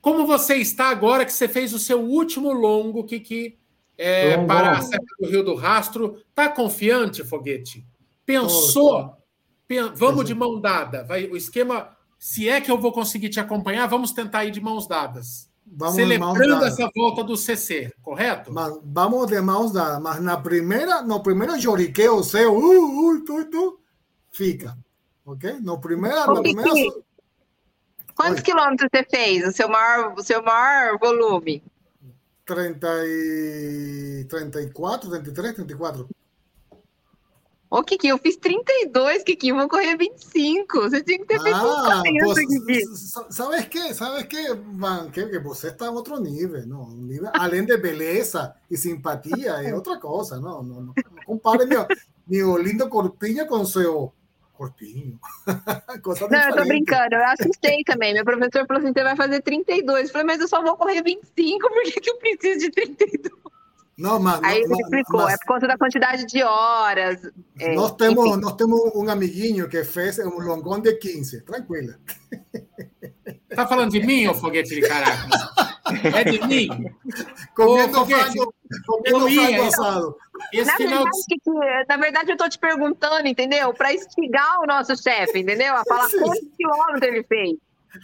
como 0.00 0.26
você 0.26 0.56
está 0.56 0.90
agora 0.90 1.24
que 1.24 1.32
você 1.32 1.48
fez 1.48 1.72
o 1.72 1.78
seu 1.78 2.00
último 2.00 2.52
longo, 2.52 3.04
Kiki? 3.04 3.58
É, 3.96 4.36
Bom, 4.36 4.46
para 4.46 4.72
bom. 4.72 4.78
a 4.78 4.82
Serra 4.82 5.04
do 5.20 5.28
Rio 5.28 5.42
do 5.42 5.54
Rastro. 5.54 6.22
Tá 6.34 6.48
confiante, 6.48 7.24
Foguete? 7.24 7.86
Pensou? 8.26 9.16
Pen- 9.66 9.92
vamos 9.94 10.24
de 10.24 10.34
mão 10.34 10.60
dada. 10.60 11.04
Vai, 11.04 11.26
o 11.26 11.36
esquema, 11.36 11.96
se 12.18 12.48
é 12.48 12.60
que 12.60 12.70
eu 12.70 12.78
vou 12.78 12.92
conseguir 12.92 13.28
te 13.28 13.40
acompanhar, 13.40 13.86
vamos 13.86 14.12
tentar 14.12 14.44
ir 14.44 14.50
de 14.50 14.60
mãos 14.60 14.86
dadas. 14.86 15.48
Vamos 15.66 15.94
Celebrando 15.94 16.64
essa 16.64 16.90
volta 16.94 17.24
do 17.24 17.36
CC, 17.36 17.92
correto? 18.02 18.52
Mas 18.52 18.78
vamos 18.84 19.26
de 19.26 19.40
mãos 19.40 19.72
dadas. 19.72 20.02
Mas 20.02 20.20
na 20.20 20.36
primeira, 20.36 21.00
no 21.02 21.22
primeiro 21.22 21.56
lloriqueo 21.56 22.22
seu, 22.22 22.54
uh, 22.54 23.08
uh, 23.08 23.24
tu, 23.24 23.44
tu, 23.46 23.80
fica. 24.30 24.76
Ok? 25.24 25.58
No 25.62 25.80
primeira, 25.80 26.30
Ô, 26.30 26.34
na 26.34 26.42
primeira. 26.42 26.70
Quantos 28.14 28.38
Oi. 28.38 28.42
quilômetros 28.42 28.88
você 28.92 29.04
fez? 29.04 29.46
O 29.48 29.52
seu 29.52 29.68
maior, 29.68 30.14
o 30.16 30.22
seu 30.22 30.42
maior 30.42 30.98
volume? 30.98 31.62
30 32.46 32.86
e 33.06 34.24
34, 34.28 35.10
33, 35.10 35.54
34. 35.54 36.08
Ô, 37.70 37.82
Kiki, 37.82 38.06
eu 38.06 38.18
fiz 38.18 38.36
32, 38.36 39.24
Kiki, 39.24 39.48
eu 39.48 39.56
vou 39.56 39.68
correr 39.68 39.96
25. 39.96 40.82
Você 40.82 41.02
tinha 41.02 41.18
que 41.18 41.24
ter 41.24 41.40
feito 41.42 41.56
Ah, 41.56 42.02
40, 42.04 42.24
pues, 42.24 42.46
Kiki. 42.46 42.86
sa- 42.96 43.26
¿sabes 43.30 43.66
qué? 43.68 43.92
¿Sabes 43.94 44.26
qué, 44.26 44.54
Van? 44.54 45.10
Que, 45.10 45.26
que 45.28 45.38
você 45.40 45.68
está 45.68 45.86
en 45.86 45.96
otro 45.96 46.20
nivel, 46.20 46.68
¿no? 46.68 46.84
Un 46.84 47.08
nivel, 47.08 47.30
além 47.34 47.66
de 47.66 47.76
beleza 47.76 48.54
y 48.70 48.76
simpatía, 48.76 49.60
es 49.62 49.72
otra 49.72 49.98
cosa, 49.98 50.38
¿no? 50.38 50.62
No, 50.62 50.80
no, 50.82 50.94
no 50.94 50.94
compare 51.26 51.66
mi, 51.66 51.74
mi 52.26 52.62
lindo 52.62 52.88
corpinho 52.88 53.44
com 53.48 53.64
seu 53.66 54.12
corpinho. 54.54 55.18
Não, 56.30 56.48
eu 56.48 56.56
tô 56.56 56.64
brincando, 56.64 57.14
eu 57.14 57.24
assustei 57.26 57.82
também. 57.84 58.14
Meu 58.14 58.24
professor 58.24 58.66
falou 58.66 58.82
assim: 58.82 58.92
você 58.92 59.02
vai 59.02 59.16
fazer 59.16 59.42
32. 59.42 60.06
Eu 60.06 60.12
falei, 60.12 60.26
mas 60.26 60.40
eu 60.40 60.48
só 60.48 60.62
vou 60.62 60.76
correr 60.76 61.02
25, 61.02 61.68
por 61.68 61.82
que, 61.82 62.00
que 62.00 62.10
eu 62.10 62.16
preciso 62.16 62.58
de 62.60 62.70
32? 62.70 63.44
No, 63.96 64.18
mas, 64.18 64.42
Aí 64.42 64.62
ele 64.62 64.74
explicou, 64.74 65.22
mas 65.22 65.34
é 65.34 65.36
por 65.38 65.46
conta 65.46 65.68
da 65.68 65.78
quantidade 65.78 66.26
de 66.26 66.42
horas. 66.42 67.30
é, 67.60 67.74
nós, 67.74 67.92
temos, 67.92 68.26
enfim. 68.26 68.40
nós 68.40 68.54
temos 68.54 68.80
um 68.94 69.08
amiguinho 69.08 69.68
que 69.68 69.84
fez 69.84 70.18
um 70.18 70.40
longão 70.40 70.80
de 70.80 70.94
15, 70.94 71.42
tranquila. 71.42 71.94
Tá 73.54 73.66
falando 73.68 73.92
de 73.92 74.04
mim, 74.04 74.26
ô 74.26 74.34
foguete 74.34 74.74
de 74.74 74.80
Caracas? 74.80 75.30
É 76.14 76.24
de 76.24 76.46
mim? 76.46 76.68
Comendo 77.54 78.00
Ô, 78.00 78.06
Foguete, 78.06 78.38
eu 79.04 79.28
ia, 79.28 79.56
eu- 79.58 79.64
assado. 79.66 80.16
Esse 80.52 80.64
Na 80.70 80.76
final 80.76 81.02
verdade, 81.04 81.24
de... 81.28 81.36
que- 81.38 81.84
na 81.88 81.96
verdade, 81.96 82.32
eu 82.32 82.36
tô 82.36 82.48
te 82.48 82.58
perguntando, 82.58 83.26
entendeu? 83.28 83.72
Para 83.74 83.92
instigar 83.94 84.60
o 84.60 84.66
nosso 84.66 84.96
chefe, 85.00 85.40
entendeu? 85.40 85.74
A 85.74 85.84
falar 85.84 86.08
Sim. 86.08 86.18
quantos 86.20 86.48
quilômetros 86.56 87.02
ele 87.02 87.22
fez. 87.24 87.56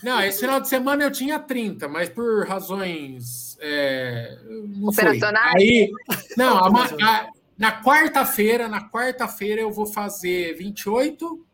Não, 0.04 0.20
esse 0.22 0.40
final 0.40 0.60
de 0.60 0.68
semana 0.68 1.02
eu 1.02 1.10
tinha 1.10 1.38
30, 1.40 1.88
mas 1.88 2.08
por 2.08 2.46
razões. 2.46 3.56
é, 3.60 4.38
não 4.68 4.92
foi. 4.92 5.04
Operacionais? 5.04 5.54
Aí, 5.56 5.90
não, 6.36 6.58
a 6.58 6.68
a- 7.02 7.28
na 7.58 7.82
quarta-feira, 7.82 8.68
na 8.68 8.88
quarta-feira 8.88 9.60
eu 9.60 9.70
vou 9.72 9.84
fazer 9.86 10.54
28 10.56 11.44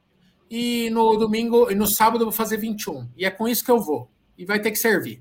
e 0.51 0.89
no 0.91 1.17
domingo 1.17 1.71
e 1.71 1.75
no 1.75 1.87
sábado 1.87 2.21
eu 2.23 2.27
vou 2.27 2.33
fazer 2.33 2.59
21. 2.59 3.09
E 3.17 3.25
é 3.25 3.31
com 3.31 3.49
isso 3.49 3.65
que 3.65 3.71
eu 3.71 3.81
vou. 3.81 4.09
E 4.37 4.45
vai 4.45 4.61
ter 4.61 4.71
que 4.71 4.79
servir. 4.79 5.21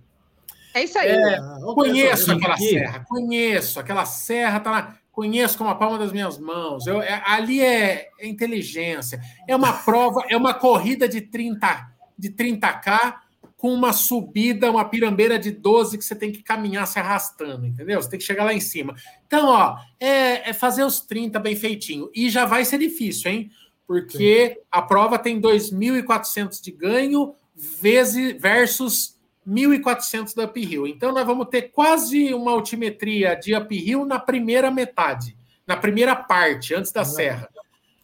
É 0.75 0.83
isso 0.83 0.99
aí. 0.99 1.09
Ah, 1.09 1.57
ok, 1.63 1.73
Conheço 1.73 2.31
aquela 2.33 2.53
Aqui. 2.53 2.69
serra, 2.69 3.05
conheço. 3.07 3.79
Aquela 3.79 4.05
serra 4.05 4.59
tá 4.59 4.71
lá, 4.71 4.97
conheço 5.09 5.57
como 5.57 5.69
a 5.69 5.75
palma 5.75 5.97
das 5.97 6.11
minhas 6.11 6.37
mãos. 6.37 6.85
Eu, 6.85 7.01
é- 7.01 7.23
ali 7.25 7.61
é, 7.61 8.09
é 8.19 8.27
inteligência. 8.27 9.21
É 9.47 9.55
uma 9.55 9.71
prova, 9.71 10.25
é 10.29 10.35
uma 10.35 10.53
corrida 10.53 11.07
de 11.07 11.21
30 11.21 11.87
de 12.17 12.29
30k 12.29 13.15
com 13.55 13.73
uma 13.73 13.93
subida, 13.93 14.69
uma 14.69 14.83
pirambeira 14.83 15.39
de 15.39 15.49
12 15.49 15.97
que 15.97 16.03
você 16.03 16.13
tem 16.13 16.29
que 16.29 16.43
caminhar 16.43 16.85
se 16.85 16.99
arrastando, 16.99 17.65
entendeu? 17.65 18.01
Você 18.01 18.09
tem 18.09 18.19
que 18.19 18.25
chegar 18.25 18.43
lá 18.43 18.53
em 18.53 18.59
cima. 18.59 18.93
Então, 19.25 19.47
ó, 19.47 19.77
é, 19.97 20.49
é 20.49 20.53
fazer 20.53 20.83
os 20.83 20.99
30 20.99 21.39
bem 21.39 21.55
feitinho. 21.55 22.09
E 22.13 22.29
já 22.29 22.45
vai 22.45 22.65
ser 22.65 22.79
difícil, 22.79 23.31
hein? 23.31 23.49
Porque 23.87 24.61
a 24.69 24.81
prova 24.81 25.17
tem 25.17 25.39
2.400 25.39 26.61
de 26.61 26.71
ganho 26.71 27.33
vezes, 27.55 28.39
versus 28.41 29.14
1.400 29.47 30.33
da 30.35 30.45
uphill. 30.45 30.87
Então, 30.87 31.11
nós 31.11 31.25
vamos 31.25 31.47
ter 31.49 31.63
quase 31.63 32.33
uma 32.33 32.51
altimetria 32.51 33.35
de 33.35 33.55
uphill 33.55 34.05
na 34.05 34.19
primeira 34.19 34.71
metade, 34.71 35.37
na 35.67 35.77
primeira 35.77 36.15
parte, 36.15 36.73
antes 36.73 36.91
da 36.91 37.03
serra. 37.05 37.49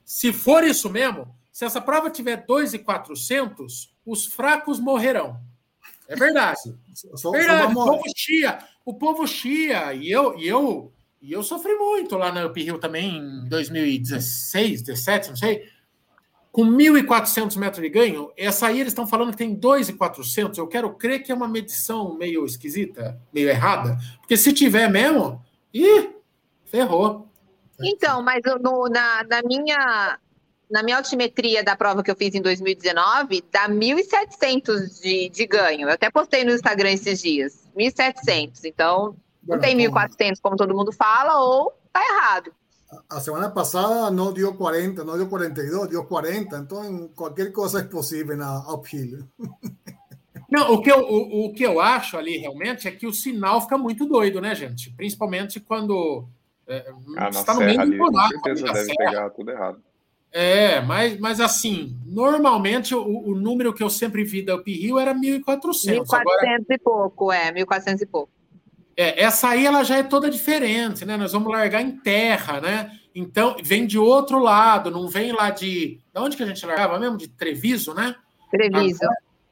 Se 0.06 0.32
for 0.34 0.64
isso 0.64 0.90
mesmo, 0.90 1.34
se 1.52 1.66
essa 1.66 1.80
prova 1.82 2.10
tiver 2.10 2.46
2.400, 2.46 3.90
os 4.06 4.26
fracos 4.26 4.80
morrerão. 4.80 5.40
É 6.08 6.16
verdade. 6.16 6.60
só- 7.16 7.32
Verdade, 7.32 7.72
o 7.72 7.76
povo 7.92 8.04
chia, 8.16 8.60
o 8.86 8.94
povo 8.94 9.28
chia, 9.28 9.94
e 9.94 10.12
eu, 10.12 10.38
e 10.38 10.48
eu, 10.48 10.92
e 11.22 11.32
eu 11.32 11.42
sofri 11.44 11.74
muito 11.76 12.18
lá 12.18 12.32
na 12.32 12.46
Uphill 12.48 12.78
também 12.80 13.18
em 13.18 13.48
2016, 13.48 14.82
17, 14.82 15.30
não 15.30 15.36
sei. 15.38 15.70
Com 16.52 16.66
1.400 16.66 17.56
metros 17.58 17.82
de 17.82 17.90
ganho, 17.90 18.32
essa 18.36 18.68
aí 18.68 18.80
eles 18.82 18.92
estão 18.92 19.08
falando 19.08 19.32
que 19.32 19.38
tem 19.38 19.56
2.400. 19.56 20.58
Eu 20.58 20.68
quero 20.68 20.94
crer 20.96 21.24
que 21.24 21.32
é 21.32 21.36
uma 21.36 21.48
medição 21.48 22.14
meio 22.16 22.46
esquisita, 22.46 23.18
meio 23.34 23.48
errada, 23.50 23.98
porque 24.20 24.36
se 24.36 24.52
tiver 24.52 24.90
mesmo, 24.90 25.42
ih, 25.74 26.10
ferrou. 26.66 27.30
Então, 27.82 28.22
mas 28.22 28.42
no- 28.62 28.90
na, 28.90 29.24
na 29.24 29.42
minha 29.44 30.20
na 30.70 30.84
minha 30.84 30.96
altimetria 30.98 31.62
da 31.64 31.76
prova 31.76 32.02
que 32.02 32.10
eu 32.10 32.16
fiz 32.16 32.34
em 32.34 32.42
2019, 32.42 33.44
dá 33.52 33.68
1.700 33.68 35.02
de, 35.02 35.30
de 35.30 35.46
ganho. 35.46 35.88
Eu 35.88 35.94
até 35.94 36.10
postei 36.10 36.46
no 36.46 36.52
Instagram 36.54 36.92
esses 36.92 37.22
dias. 37.22 37.68
1.700. 37.78 38.62
Então, 38.66 39.16
não 39.46 39.60
tem 39.60 39.76
como 39.90 40.00
1.400 40.00 40.40
como 40.42 40.56
todo 40.56 40.74
mundo 40.74 40.92
fala, 40.94 41.42
ou 41.42 41.74
tá 41.92 42.02
errado. 42.02 42.54
A 43.10 43.20
semana 43.22 43.50
passada 43.50 44.12
no 44.12 44.34
dio 44.34 44.54
40, 44.54 45.04
no 45.04 45.16
dio 45.16 45.28
42, 45.30 45.90
dio 45.90 46.04
40. 46.06 46.58
Entonces, 46.58 47.10
cualquier 47.16 47.52
cosa 47.52 47.80
es 47.80 47.86
posible 47.88 48.36
na 48.36 48.60
uphill. 48.74 49.28
Não, 50.52 50.74
o 50.74 50.82
que, 50.82 50.92
eu, 50.92 51.00
o, 51.00 51.46
o 51.46 51.54
que 51.54 51.64
eu 51.64 51.80
acho 51.80 52.18
ali 52.18 52.38
realmente 52.38 52.86
é 52.86 52.92
que 52.92 53.08
o 53.08 53.14
sinal 53.14 53.62
fica 53.62 53.78
muito 53.78 54.06
doido, 54.06 54.42
né, 54.42 54.54
gente? 54.54 54.92
Principalmente 54.98 55.62
quando 55.62 56.28
é, 56.68 56.92
Ah, 57.16 57.30
está 57.30 57.54
no 57.54 57.62
meio 57.62 57.78
do 57.86 57.98
com 57.98 58.12
buraco 58.12 58.30
certeza 58.34 58.66
da 58.66 58.74
deve 58.74 58.86
serra. 58.86 59.10
pegar 59.10 59.30
tudo 59.30 59.52
errado. 59.52 59.82
É, 60.30 60.82
mas, 60.82 61.18
mas 61.20 61.40
assim, 61.40 61.98
normalmente 62.06 62.94
o, 62.94 63.02
o 63.06 63.36
número 63.36 63.74
que 63.74 63.84
eu 63.84 63.90
sempre 63.90 64.26
vi 64.26 64.42
da 64.42 64.56
Uphill 64.56 65.00
era 65.00 65.14
1.400. 65.14 66.04
1.400 66.04 66.14
Agora, 66.14 66.66
e 66.70 66.78
pouco, 66.78 67.32
é, 67.32 67.54
1.400 67.54 68.02
e 68.02 68.06
pouco. 68.06 68.32
É, 69.02 69.24
essa 69.24 69.50
aí 69.50 69.66
ela 69.66 69.84
já 69.84 69.98
é 69.98 70.04
toda 70.04 70.30
diferente, 70.30 71.06
né? 71.06 71.18
Nós 71.18 71.32
vamos 71.32 71.52
largar 71.52 71.82
em 71.82 71.92
terra, 71.92 72.62
né? 72.62 72.92
Então, 73.16 73.56
vem 73.64 73.88
de 73.88 73.98
outro 73.98 74.38
lado, 74.40 74.92
não 74.92 75.08
vem 75.08 75.32
lá 75.32 75.50
de. 75.50 76.00
Da 76.14 76.22
onde 76.22 76.38
que 76.38 76.44
a 76.44 76.46
gente 76.46 76.66
largava 76.66 77.00
mesmo? 77.00 77.18
De 77.18 77.28
Treviso, 77.28 77.94
né? 77.94 78.16
Treviso. 78.52 79.00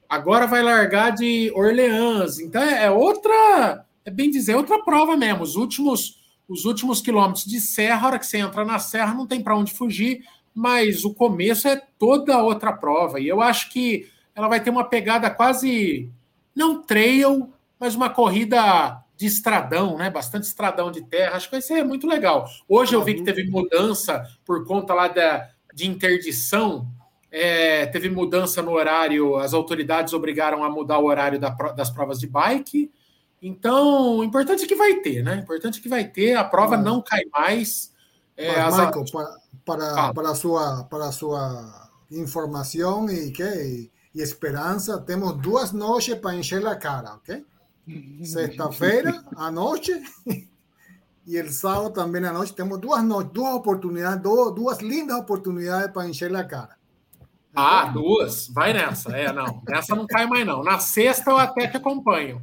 Agora 0.08 0.46
vai 0.46 0.62
largar 0.62 1.12
de 1.12 1.52
Orleans. 1.56 2.40
Então 2.40 2.62
é 2.62 2.86
é 2.86 2.92
outra, 2.92 3.86
é 4.06 4.12
bem 4.12 4.30
dizer, 4.30 4.56
outra 4.56 4.84
prova 4.84 5.18
mesmo. 5.18 5.44
Os 5.44 5.56
últimos, 5.56 6.20
os 6.48 6.66
últimos 6.66 7.02
quilômetros 7.02 7.46
de 7.46 7.60
serra, 7.60 8.06
a 8.06 8.08
hora 8.08 8.20
que 8.20 8.28
você 8.28 8.38
entra 8.38 8.64
na 8.64 8.80
serra, 8.80 9.14
não 9.14 9.28
tem 9.28 9.42
para 9.42 9.58
onde 9.58 9.74
fugir, 9.74 10.24
mas 10.54 11.04
o 11.04 11.14
começo 11.14 11.68
é 11.68 11.82
toda 11.98 12.42
outra 12.42 12.72
prova. 12.72 13.20
E 13.20 13.28
eu 13.28 13.42
acho 13.42 13.70
que 13.72 14.08
ela 14.36 14.48
vai 14.48 14.60
ter 14.60 14.70
uma 14.70 14.84
pegada 14.84 15.30
quase 15.30 16.10
não 16.56 16.82
trail, 16.82 17.52
mas 17.80 17.96
uma 17.96 18.10
corrida 18.10 19.04
de 19.20 19.26
estradão, 19.26 19.98
né? 19.98 20.10
Bastante 20.10 20.44
estradão 20.46 20.90
de 20.90 21.02
terra. 21.02 21.36
Acho 21.36 21.48
que 21.48 21.52
vai 21.56 21.62
ser 21.62 21.84
muito 21.84 22.08
legal. 22.08 22.48
Hoje 22.70 22.94
eu 22.96 23.04
vi 23.04 23.16
que 23.16 23.24
teve 23.24 23.44
mudança 23.50 24.26
por 24.46 24.66
conta 24.66 24.94
lá 24.94 25.10
da, 25.10 25.50
de 25.74 25.86
interdição. 25.90 26.88
É, 27.30 27.86
teve 27.88 28.10
mudança 28.10 28.62
no 28.62 28.72
horário, 28.72 29.36
as 29.36 29.54
autoridades 29.54 30.14
obrigaram 30.14 30.64
a 30.64 30.70
mudar 30.70 31.00
o 31.00 31.06
horário 31.06 31.38
da 31.38 31.50
das 31.50 31.90
provas 31.90 32.18
de 32.18 32.28
bike. 32.28 32.90
Então, 33.42 34.20
o 34.20 34.24
importante 34.24 34.64
é 34.64 34.68
que 34.68 34.76
vai 34.76 34.96
ter, 35.02 35.22
né? 35.22 35.36
O 35.36 35.40
importante 35.42 35.80
é 35.80 35.82
que 35.84 35.90
vai 35.90 36.06
ter, 36.06 36.36
a 36.36 36.44
prova 36.46 36.78
Mas- 36.78 36.86
não 36.86 37.02
cai 37.02 37.24
mais. 37.32 37.94
É, 38.38 38.48
Mas, 38.48 38.58
as- 38.74 38.78
Marco, 38.78 39.04
para, 39.12 39.38
para, 39.66 39.96
Fala. 39.96 40.14
para, 40.14 40.36
sua, 40.36 40.84
para 40.86 41.12
sua 41.12 41.90
informação 42.10 43.10
e, 43.10 43.32
que, 43.32 43.44
e, 43.44 43.92
e 44.16 44.22
esperança, 44.22 44.98
temos 45.02 45.38
duas 45.42 45.74
noites 45.74 46.16
para 46.16 46.36
encher 46.36 46.66
a 46.66 46.76
cara, 46.78 47.16
ok? 47.16 47.46
Sexta-feira 48.24 49.24
à 49.36 49.52
noite 49.52 49.92
e 51.26 51.40
o 51.42 51.52
sábado 51.52 51.92
também 51.92 52.24
à 52.26 52.34
noite. 52.34 52.54
Temos 52.54 52.80
duas 52.80 53.04
noites, 53.04 53.34
duas 53.34 53.54
oportunidades, 53.54 54.22
duas, 54.22 54.54
duas 54.56 54.80
lindas 54.80 55.18
oportunidades 55.18 55.92
para 55.92 56.08
encher 56.08 56.36
a 56.36 56.44
cara. 56.44 56.78
Ah, 57.56 57.86
duas. 57.86 58.48
Vai 58.50 58.74
nessa. 58.74 59.16
É, 59.18 59.32
não. 59.34 59.62
Nessa 59.68 59.96
não 59.96 60.06
cai 60.06 60.28
mais, 60.28 60.46
não. 60.46 60.64
Na 60.64 60.80
sexta 60.80 61.32
eu 61.32 61.38
até 61.38 61.68
te 61.68 61.78
acompanho. 61.78 62.42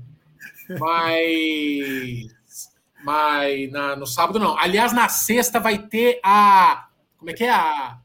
Mas. 0.78 2.34
Mas 3.04 3.70
na- 3.70 3.96
no 3.96 4.06
sábado 4.06 4.38
não. 4.38 4.58
Aliás, 4.58 4.92
na 4.92 5.08
sexta 5.08 5.60
vai 5.60 5.78
ter 5.78 6.18
a. 6.24 6.88
Como 7.18 7.30
é 7.30 7.34
que 7.34 7.44
é? 7.44 7.50
A, 7.50 7.98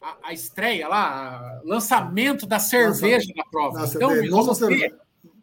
a, 0.00 0.16
a 0.24 0.32
estreia 0.32 0.86
lá, 0.88 1.60
lançamento 1.64 2.46
da 2.46 2.58
cerveja 2.58 3.32
da 3.34 3.44
prova. 3.50 3.80
Nossa, 3.80 3.96
então, 3.96 4.10
vamos 4.30 4.58
ter 4.58 4.94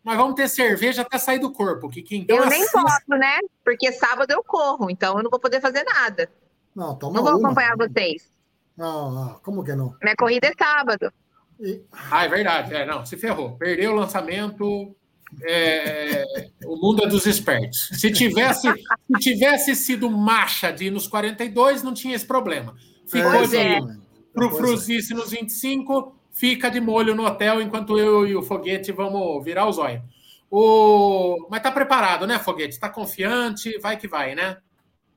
nós 0.03 0.17
vamos 0.17 0.35
ter 0.35 0.47
cerveja 0.49 1.01
até 1.03 1.17
sair 1.17 1.39
do 1.39 1.51
corpo. 1.51 1.89
Que, 1.89 2.01
que 2.01 2.15
então 2.17 2.37
eu 2.37 2.45
nem 2.47 2.61
assista- 2.61 2.81
posso, 2.81 3.19
né? 3.19 3.37
Porque 3.63 3.91
sábado 3.93 4.31
eu 4.31 4.43
corro, 4.43 4.89
então 4.89 5.17
eu 5.17 5.23
não 5.23 5.29
vou 5.29 5.39
poder 5.39 5.61
fazer 5.61 5.83
nada. 5.83 6.29
No, 6.75 6.95
toma 6.95 7.15
Não 7.17 7.23
vou 7.23 7.37
uma. 7.37 7.47
acompanhar 7.49 7.75
vocês. 7.77 8.29
No, 8.77 9.11
no, 9.11 9.39
¿cómo 9.43 9.63
que 9.63 9.73
no? 9.75 9.95
Minha 10.01 10.15
corrida 10.15 10.47
é 10.47 10.53
sábado. 10.57 11.11
Y- 11.59 11.81
Ah, 12.09 12.25
é 12.25 12.29
verdade. 12.29 12.73
É, 12.73 12.85
não, 12.85 13.05
se 13.05 13.17
ferrou. 13.17 13.57
Perdeu 13.57 13.91
o 13.91 13.95
lançamento. 13.95 14.95
é, 15.43 16.25
o 16.65 16.75
mundo 16.75 17.03
é 17.03 17.07
dos 17.07 17.25
espertos. 17.25 17.89
Se 17.93 18.11
tivesse, 18.11 18.67
se 18.69 19.19
tivesse 19.19 19.75
sido 19.75 20.09
marcha 20.09 20.71
de 20.71 20.85
ir 20.85 20.91
nos 20.91 21.07
42, 21.07 21.83
não 21.83 21.93
tinha 21.93 22.15
esse 22.15 22.25
problema. 22.25 22.75
Ficou 23.07 23.31
Pois 23.31 23.49
de 23.49 23.57
é. 23.57 23.79
Pois 24.33 24.53
é. 24.53 24.57
Fruzice 24.57 25.13
nos 25.13 25.31
25, 25.31 26.15
fica 26.41 26.71
de 26.71 26.81
molho 26.81 27.13
no 27.13 27.23
hotel 27.23 27.61
enquanto 27.61 27.99
eu 27.99 28.25
e 28.25 28.35
o 28.35 28.41
Foguete 28.41 28.91
vamos 28.91 29.45
virar 29.45 29.69
os 29.69 29.77
olhos. 29.77 30.01
O... 30.49 31.47
Mas 31.51 31.61
tá 31.61 31.71
preparado, 31.71 32.25
né, 32.25 32.39
Foguete? 32.39 32.79
Tá 32.79 32.89
confiante? 32.89 33.77
Vai 33.77 33.95
que 33.95 34.07
vai, 34.07 34.33
né? 34.33 34.57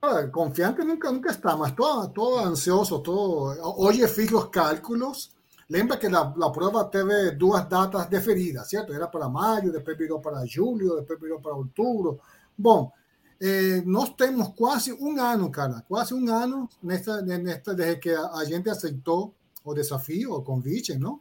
Ah, 0.03 0.29
Confiante 0.31 0.85
nunca, 0.85 1.11
nunca 1.11 1.31
está, 1.31 1.57
mas 1.57 1.73
todo, 1.73 2.09
todo 2.11 2.39
ansioso, 2.41 2.99
todo. 2.99 3.57
Hoy 3.79 4.07
fiz 4.07 4.31
los 4.31 4.51
cálculos. 4.51 5.33
Lembra 5.71 5.97
que 5.97 6.11
la, 6.11 6.31
la 6.37 6.53
prueba 6.53 6.91
teve 6.91 7.31
duas 7.31 7.67
datas 7.71 8.07
deferidas, 8.11 8.69
¿cierto? 8.69 8.93
Era 8.93 9.09
para 9.09 9.27
maio, 9.27 9.73
depois 9.73 9.97
virou 9.97 10.21
para 10.21 10.45
julho, 10.45 10.97
depois 10.97 11.19
virou 11.19 11.41
para 11.41 11.55
outubro. 11.55 12.21
Bom, 12.55 12.93
eh, 13.41 13.83
nós 13.87 14.11
temos 14.11 14.49
quase 14.55 14.93
um 14.93 15.19
ano, 15.19 15.51
cara, 15.51 15.83
quase 15.89 16.13
um 16.13 16.31
ano 16.31 16.69
nesta, 16.83 17.23
nesta, 17.23 17.73
desde 17.73 17.97
que 17.97 18.11
a, 18.11 18.27
a 18.35 18.45
gente 18.45 18.69
aceitou 18.69 19.35
o 19.65 19.75
desafio, 19.75 20.35
o 20.35 20.43
convite, 20.43 20.97
não? 20.99 21.21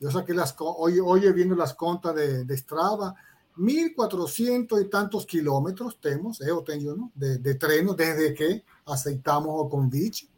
Eu 0.00 0.10
saquei 0.10 0.34
las, 0.34 0.52
co- 0.52 0.76
hoy, 0.78 1.00
hoy 1.00 1.32
viendo 1.32 1.54
las 1.54 1.74
contas 1.74 2.14
de, 2.14 2.44
de 2.44 2.54
Strava, 2.54 3.14
1.400 3.56 4.80
y 4.82 4.84
tantos 4.90 5.24
kilómetros 5.24 5.98
temos, 6.00 6.40
eu 6.40 6.62
tenho, 6.62 6.96
não? 6.96 7.10
De, 7.14 7.38
de 7.38 7.54
treino 7.54 7.94
desde 7.94 8.34
que 8.34 8.62
aceitamos 8.86 9.48
o 9.58 9.68
convite. 9.68 10.28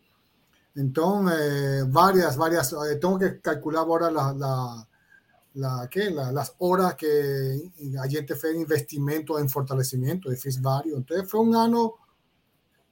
Então, 0.77 1.29
eh, 1.29 1.85
várias, 1.89 2.37
várias, 2.37 2.73
eh, 2.73 2.97
tengo 3.01 3.19
que 3.19 3.41
calcular 3.41 3.81
agora 3.83 4.11
la, 4.11 4.33
la, 4.33 4.89
la, 5.55 5.89
¿qué? 5.91 6.11
La- 6.11 6.31
las 6.33 6.55
horas 6.59 6.95
que 6.95 7.71
a 8.01 8.07
gente 8.09 8.37
fez 8.37 8.57
investimento 8.57 9.39
em 9.39 9.49
fortalecimento, 9.49 10.31
eu 10.31 10.37
fiz 10.37 10.59
vários. 10.61 10.99
Então, 10.99 11.25
foi 11.27 11.41
um 11.41 11.55
ano 11.59 11.95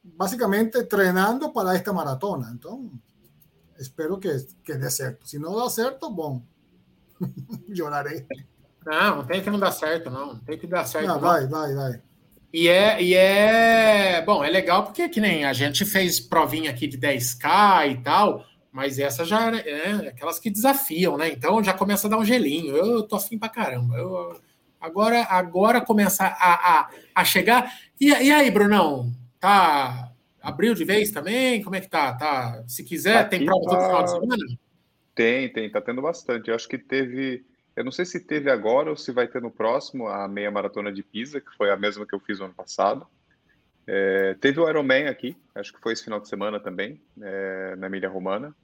basicamente 0.02 0.84
treinando 0.84 1.52
para 1.52 1.74
esta 1.74 1.92
maratona. 1.92 2.50
Então, 2.54 2.90
espero 3.78 4.18
que, 4.18 4.28
que 4.64 4.74
dê 4.74 4.90
certo. 4.90 5.26
Se 5.26 5.38
não 5.38 5.56
dá 5.56 5.68
certo, 5.68 6.10
bom, 6.10 6.42
chorarei. 7.74 8.26
Não, 8.84 9.16
não 9.16 9.24
tem 9.24 9.42
que 9.42 9.50
não 9.50 9.58
dar 9.58 9.72
certo, 9.72 10.10
não. 10.10 10.38
Tem 10.38 10.58
que 10.58 10.66
dar 10.66 10.84
certo. 10.84 11.06
Não, 11.06 11.14
não. 11.14 11.20
vai, 11.20 11.46
vai, 11.46 11.74
vai. 11.74 12.02
E 12.52 12.68
é, 12.68 13.02
e 13.02 13.14
é. 13.14 14.22
Bom, 14.22 14.44
é 14.44 14.48
legal 14.48 14.84
porque 14.84 15.08
que 15.08 15.20
nem 15.20 15.44
a 15.44 15.52
gente 15.52 15.84
fez 15.84 16.20
provinha 16.20 16.70
aqui 16.70 16.86
de 16.86 16.96
10K 16.96 17.90
e 17.90 17.96
tal, 18.02 18.46
mas 18.72 18.98
essa 18.98 19.24
já 19.24 19.46
era 19.46 19.58
é, 19.58 20.08
aquelas 20.08 20.38
que 20.38 20.50
desafiam, 20.50 21.16
né? 21.16 21.30
Então 21.30 21.62
já 21.62 21.72
começa 21.72 22.06
a 22.06 22.10
dar 22.10 22.18
um 22.18 22.24
gelinho. 22.24 22.76
Eu 22.76 23.02
tô 23.02 23.16
afim 23.16 23.36
pra 23.36 23.48
caramba. 23.48 23.96
Eu, 23.96 24.40
agora, 24.80 25.26
agora 25.28 25.80
começa 25.80 26.24
a, 26.24 26.80
a, 26.80 26.90
a 27.14 27.24
chegar. 27.24 27.72
E, 28.00 28.06
e 28.08 28.30
aí, 28.30 28.50
Brunão? 28.50 29.12
Tá. 29.40 30.05
Abriu 30.46 30.74
de 30.74 30.84
vez 30.84 31.10
também? 31.10 31.60
Como 31.60 31.74
é 31.74 31.80
que 31.80 31.88
tá? 31.88 32.14
tá 32.14 32.62
se 32.68 32.84
quiser, 32.84 33.16
Aqui 33.16 33.30
tem 33.30 33.44
prova 33.44 33.64
todo 33.64 33.78
tá- 33.78 33.86
final 33.86 34.04
de 34.04 34.10
semana? 34.10 34.58
Tem, 35.12 35.52
tem, 35.52 35.68
tá 35.68 35.80
tendo 35.80 36.00
bastante. 36.00 36.48
Eu 36.48 36.54
acho 36.54 36.68
que 36.68 36.78
teve. 36.78 37.44
Eu 37.74 37.84
não 37.84 37.90
sei 37.90 38.04
se 38.04 38.20
teve 38.20 38.48
agora 38.48 38.88
ou 38.90 38.96
se 38.96 39.10
vai 39.10 39.26
ter 39.26 39.42
no 39.42 39.50
próximo 39.50 40.06
a 40.06 40.28
meia 40.28 40.50
maratona 40.50 40.92
de 40.92 41.02
Pisa, 41.02 41.40
que 41.40 41.50
foi 41.56 41.68
a 41.70 41.76
mesma 41.76 42.06
que 42.06 42.14
eu 42.14 42.20
fiz 42.20 42.38
no 42.38 42.44
ano 42.44 42.54
passado. 42.54 43.04
É, 43.88 44.34
teve 44.40 44.60
o 44.60 44.68
Ironman 44.68 45.08
aqui, 45.08 45.36
acho 45.54 45.72
que 45.72 45.80
foi 45.80 45.92
esse 45.94 46.04
final 46.04 46.20
de 46.20 46.28
semana 46.28 46.60
também, 46.60 47.00
é, 47.20 47.74
na 47.76 47.88
Emília 47.88 48.08
Romana. 48.08 48.54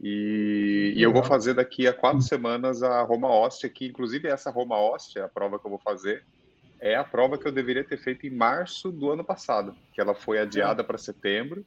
E, 0.00 0.94
e 0.96 1.02
eu 1.02 1.12
vou 1.12 1.24
fazer 1.24 1.54
daqui 1.54 1.86
a 1.86 1.92
quatro 1.92 2.22
semanas 2.22 2.82
a 2.82 3.02
Roma 3.02 3.28
Ostia, 3.28 3.68
que 3.68 3.86
inclusive 3.86 4.28
essa 4.28 4.50
Roma 4.50 4.76
Ostia, 4.76 5.24
a 5.24 5.28
prova 5.28 5.58
que 5.58 5.66
eu 5.66 5.70
vou 5.70 5.80
fazer, 5.80 6.24
é 6.84 6.96
a 6.96 7.04
prova 7.04 7.38
que 7.38 7.46
eu 7.46 7.52
deveria 7.52 7.84
ter 7.84 7.96
feito 7.96 8.26
em 8.26 8.30
março 8.30 8.90
do 8.90 9.08
ano 9.12 9.22
passado, 9.24 9.72
que 9.92 10.00
ela 10.00 10.14
foi 10.16 10.40
adiada 10.40 10.82
para 10.82 10.98
setembro 10.98 11.64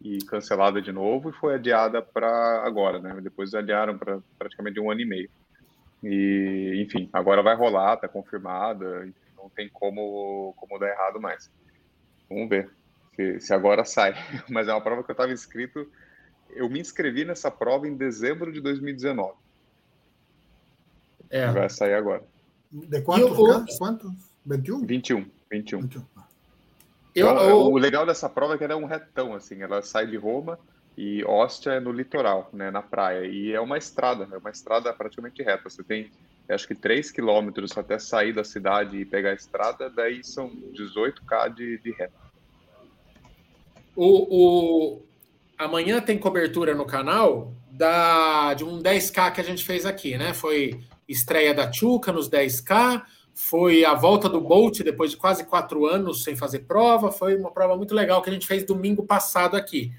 e 0.00 0.18
cancelada 0.18 0.80
de 0.80 0.92
novo 0.92 1.30
e 1.30 1.32
foi 1.32 1.56
adiada 1.56 2.00
para 2.00 2.62
agora, 2.64 3.00
né? 3.00 3.18
Depois 3.20 3.52
adiaram 3.54 3.98
para 3.98 4.20
praticamente 4.38 4.78
um 4.78 4.88
ano 4.88 5.00
e 5.00 5.04
meio. 5.04 5.30
E, 6.00 6.80
enfim, 6.86 7.10
agora 7.12 7.42
vai 7.42 7.56
rolar, 7.56 7.96
tá 7.96 8.06
confirmada, 8.06 9.08
não 9.36 9.50
tem 9.50 9.68
como, 9.68 10.54
como 10.56 10.78
dar 10.78 10.90
errado 10.90 11.20
mais. 11.20 11.50
Vamos 12.30 12.48
ver 12.48 12.70
se, 13.16 13.40
se 13.40 13.52
agora 13.52 13.84
sai. 13.84 14.14
Mas 14.48 14.68
é 14.68 14.72
uma 14.72 14.80
prova 14.80 15.02
que 15.02 15.10
eu 15.10 15.14
estava 15.14 15.32
inscrito. 15.32 15.90
Eu 16.54 16.70
me 16.70 16.78
inscrevi 16.78 17.24
nessa 17.24 17.50
prova 17.50 17.88
em 17.88 17.96
dezembro 17.96 18.52
de 18.52 18.60
2019. 18.60 19.34
É. 21.30 21.50
Vai 21.50 21.68
sair 21.68 21.94
agora. 21.94 22.22
¿De 22.70 23.02
cuántos? 23.02 23.36
o- 23.36 23.64
K? 23.64 23.64
¿Cuántos? 23.78 24.35
¿21? 24.46 24.84
21, 24.86 25.26
21. 25.50 25.80
21. 25.82 26.02
Eu, 27.14 27.30
Então, 27.30 27.48
eu- 27.48 27.56
O 27.72 27.78
legal 27.78 28.04
dessa 28.06 28.28
prova 28.28 28.54
é 28.54 28.58
que 28.58 28.64
ela 28.64 28.74
é 28.74 28.76
um 28.76 28.84
retão, 28.86 29.34
assim, 29.34 29.62
ela 29.62 29.80
sai 29.82 30.06
de 30.06 30.16
Roma 30.16 30.58
e 30.96 31.24
Ostia 31.24 31.72
é 31.72 31.80
no 31.80 31.90
litoral, 31.92 32.48
né, 32.52 32.70
na 32.70 32.82
praia, 32.82 33.26
e 33.26 33.52
é 33.52 33.60
uma 33.60 33.76
estrada, 33.78 34.28
é 34.30 34.36
uma 34.38 34.50
estrada 34.50 34.92
praticamente 34.92 35.42
reta. 35.42 35.68
Você 35.68 35.82
tem, 35.82 36.10
acho 36.48 36.66
que 36.68 36.74
3 36.74 37.10
quilômetros 37.10 37.76
até 37.76 37.98
sair 37.98 38.32
da 38.32 38.44
cidade 38.44 38.98
e 38.98 39.04
pegar 39.04 39.30
a 39.30 39.34
estrada, 39.34 39.88
daí 39.90 40.22
são 40.24 40.50
18k 40.72 41.48
de, 41.54 41.78
de 41.78 41.90
reta. 41.92 42.14
O, 43.94 44.94
o- 44.96 45.02
amanhã 45.58 46.00
tem 46.00 46.18
cobertura 46.18 46.74
no 46.74 46.84
canal 46.84 47.52
da, 47.70 48.52
de 48.54 48.64
um 48.64 48.78
10K 48.80 49.30
que 49.32 49.40
a 49.40 49.44
gente 49.44 49.64
fez 49.64 49.86
aqui, 49.86 50.16
né? 50.18 50.34
Foi 50.34 50.80
estreia 51.08 51.54
da 51.54 51.70
Chuca 51.72 52.12
nos 52.12 52.28
10K, 52.28 53.02
foi 53.38 53.84
a 53.84 53.92
volta 53.92 54.30
do 54.30 54.40
Bolt 54.40 54.80
depois 54.80 55.10
de 55.10 55.18
quase 55.18 55.44
quatro 55.44 55.84
anos 55.84 56.24
sem 56.24 56.34
fazer 56.34 56.60
prova. 56.60 57.12
Foi 57.12 57.36
uma 57.36 57.50
prova 57.50 57.76
muito 57.76 57.94
legal 57.94 58.22
que 58.22 58.30
a 58.30 58.32
gente 58.32 58.46
fez 58.46 58.64
domingo 58.64 59.04
passado 59.04 59.58
aqui. 59.58 59.92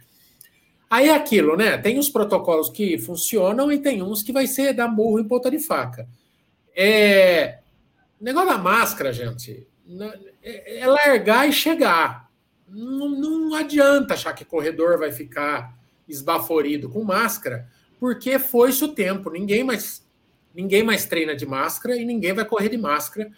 Aí 0.89 1.09
é 1.09 1.15
aquilo, 1.15 1.55
né? 1.55 1.77
Tem 1.77 1.99
os 1.99 2.09
protocolos 2.09 2.67
que 2.67 2.97
funcionam 2.97 3.71
e 3.71 3.77
tem 3.77 4.01
uns 4.01 4.23
que 4.23 4.33
vai 4.33 4.47
ser 4.47 4.73
dar 4.73 4.87
murro 4.87 5.19
em 5.19 5.27
ponta 5.27 5.51
de 5.51 5.59
faca. 5.59 6.09
É... 6.75 7.59
O 8.19 8.23
negócio 8.23 8.49
da 8.49 8.57
máscara, 8.57 9.13
gente, 9.13 9.67
é 10.41 10.79
é 10.79 10.87
largar 10.87 11.47
e 11.47 11.53
chegar. 11.53 12.31
Não, 12.67 13.07
não 13.07 13.53
adianta 13.53 14.15
achar 14.15 14.33
que 14.33 14.43
corredor 14.43 14.97
vai 14.97 15.11
ficar 15.11 15.77
esbaforido 16.09 16.89
com 16.89 17.03
máscara, 17.03 17.69
porque 17.99 18.39
foi-se 18.39 18.83
o 18.83 18.87
tempo. 18.87 19.29
Ninguém 19.29 19.63
mais, 19.63 20.03
ninguém 20.57 20.81
mais 20.81 21.05
treina 21.05 21.35
de 21.35 21.45
máscara 21.45 21.95
e 21.95 22.03
ninguém 22.03 22.33
vai 22.33 22.43
correr 22.43 22.69
de 22.69 22.77
máscara. 22.77 23.31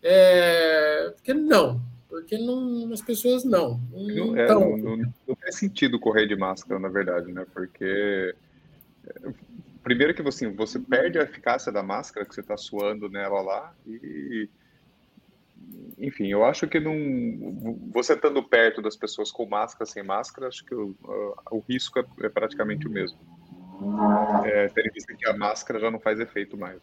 É, 0.00 1.10
porque 1.16 1.34
não, 1.34 1.82
porque 2.08 2.38
não, 2.38 2.92
as 2.92 3.02
pessoas 3.02 3.44
não. 3.44 3.80
Não, 3.90 4.36
é, 4.36 4.44
Então, 4.44 4.60
não, 4.60 4.96
não- 4.96 5.12
não 5.26 5.36
faz 5.36 5.56
sentido 5.56 5.98
correr 5.98 6.26
de 6.28 6.36
máscara, 6.36 6.78
na 6.78 6.88
verdade, 6.88 7.32
né? 7.32 7.44
Porque 7.52 8.34
primeiro 9.82 10.14
que 10.14 10.22
você, 10.22 10.48
você 10.48 10.78
perde 10.78 11.18
a 11.18 11.22
eficácia 11.22 11.72
da 11.72 11.82
máscara 11.82 12.24
que 12.24 12.32
você 12.32 12.40
está 12.40 12.56
suando 12.56 13.08
nela 13.08 13.42
lá 13.42 13.74
e 13.84 14.48
enfim, 15.98 16.28
eu 16.28 16.44
acho 16.44 16.66
que 16.68 16.78
não 16.78 16.94
você 17.92 18.14
estando 18.14 18.42
perto 18.42 18.82
das 18.82 18.96
pessoas 18.96 19.30
com 19.30 19.46
máscara 19.46 19.86
sem 19.86 20.02
máscara, 20.02 20.48
acho 20.48 20.64
que 20.64 20.74
o, 20.74 20.94
o 21.50 21.58
risco 21.68 21.98
é, 21.98 22.04
é 22.22 22.28
praticamente 22.28 22.86
o 22.86 22.90
mesmo. 22.90 23.18
É, 24.44 24.68
tendo 24.74 24.86
em 24.88 24.92
vista 24.92 25.14
que 25.14 25.28
a 25.28 25.36
máscara 25.36 25.78
já 25.80 25.90
não 25.90 25.98
faz 26.00 26.18
efeito 26.20 26.56
mais. 26.56 26.78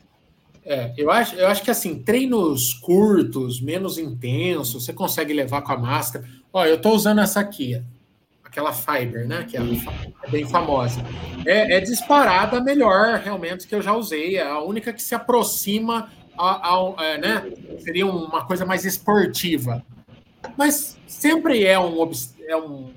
É, 0.65 0.93
eu 0.97 1.09
acho, 1.09 1.35
eu 1.35 1.47
acho 1.47 1.63
que 1.63 1.71
assim, 1.71 2.03
treinos 2.03 2.73
curtos, 2.73 3.61
menos 3.61 3.97
intensos, 3.97 4.83
você 4.83 4.93
consegue 4.93 5.33
levar 5.33 5.61
com 5.61 5.71
a 5.71 5.77
máscara. 5.77 6.25
Ó, 6.51 6.65
eu 6.65 6.79
tô 6.79 6.91
usando 6.91 7.21
essa 7.21 7.39
aqui, 7.39 7.81
aquela 8.43 8.73
Fiber, 8.73 9.27
né? 9.27 9.45
Que 9.49 9.57
é, 9.57 9.61
é 9.61 10.29
bem 10.29 10.45
famosa. 10.47 11.01
É, 11.45 11.75
é 11.77 11.79
disparada 11.79 12.57
a 12.57 12.61
melhor, 12.61 13.19
realmente, 13.19 13.67
que 13.67 13.73
eu 13.73 13.81
já 13.81 13.93
usei. 13.93 14.35
É 14.37 14.43
a 14.47 14.59
única 14.59 14.91
que 14.91 15.01
se 15.01 15.15
aproxima 15.15 16.11
ao, 16.37 16.95
ao 16.97 16.99
é, 17.03 17.17
né? 17.17 17.51
Seria 17.79 18.05
uma 18.05 18.45
coisa 18.45 18.65
mais 18.65 18.85
esportiva. 18.85 19.83
Mas 20.57 20.97
sempre 21.07 21.63
é 21.65 21.79
um, 21.79 22.11
é 22.47 22.55
um 22.57 22.91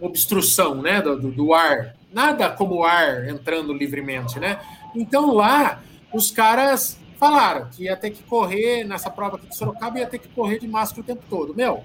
obstrução, 0.00 0.80
né? 0.80 1.02
Do- 1.02 1.30
do 1.30 1.52
ar. 1.52 1.96
Nada 2.12 2.50
como 2.50 2.84
ar 2.84 3.28
entrando 3.28 3.72
livremente, 3.72 4.38
né? 4.38 4.58
Então 4.94 5.34
lá 5.34 5.80
os 6.12 6.30
caras 6.30 6.98
falaram 7.18 7.68
que 7.70 7.84
ia 7.84 7.96
ter 7.96 8.10
que 8.10 8.22
correr 8.22 8.84
nessa 8.84 9.10
prova 9.10 9.36
aqui 9.36 9.46
de 9.46 9.56
Sorocaba, 9.56 9.98
ia 9.98 10.06
ter 10.06 10.18
que 10.18 10.28
correr 10.28 10.58
de 10.58 10.66
máscara 10.66 11.02
o 11.02 11.04
tempo 11.04 11.22
todo. 11.28 11.54
Meu, 11.54 11.84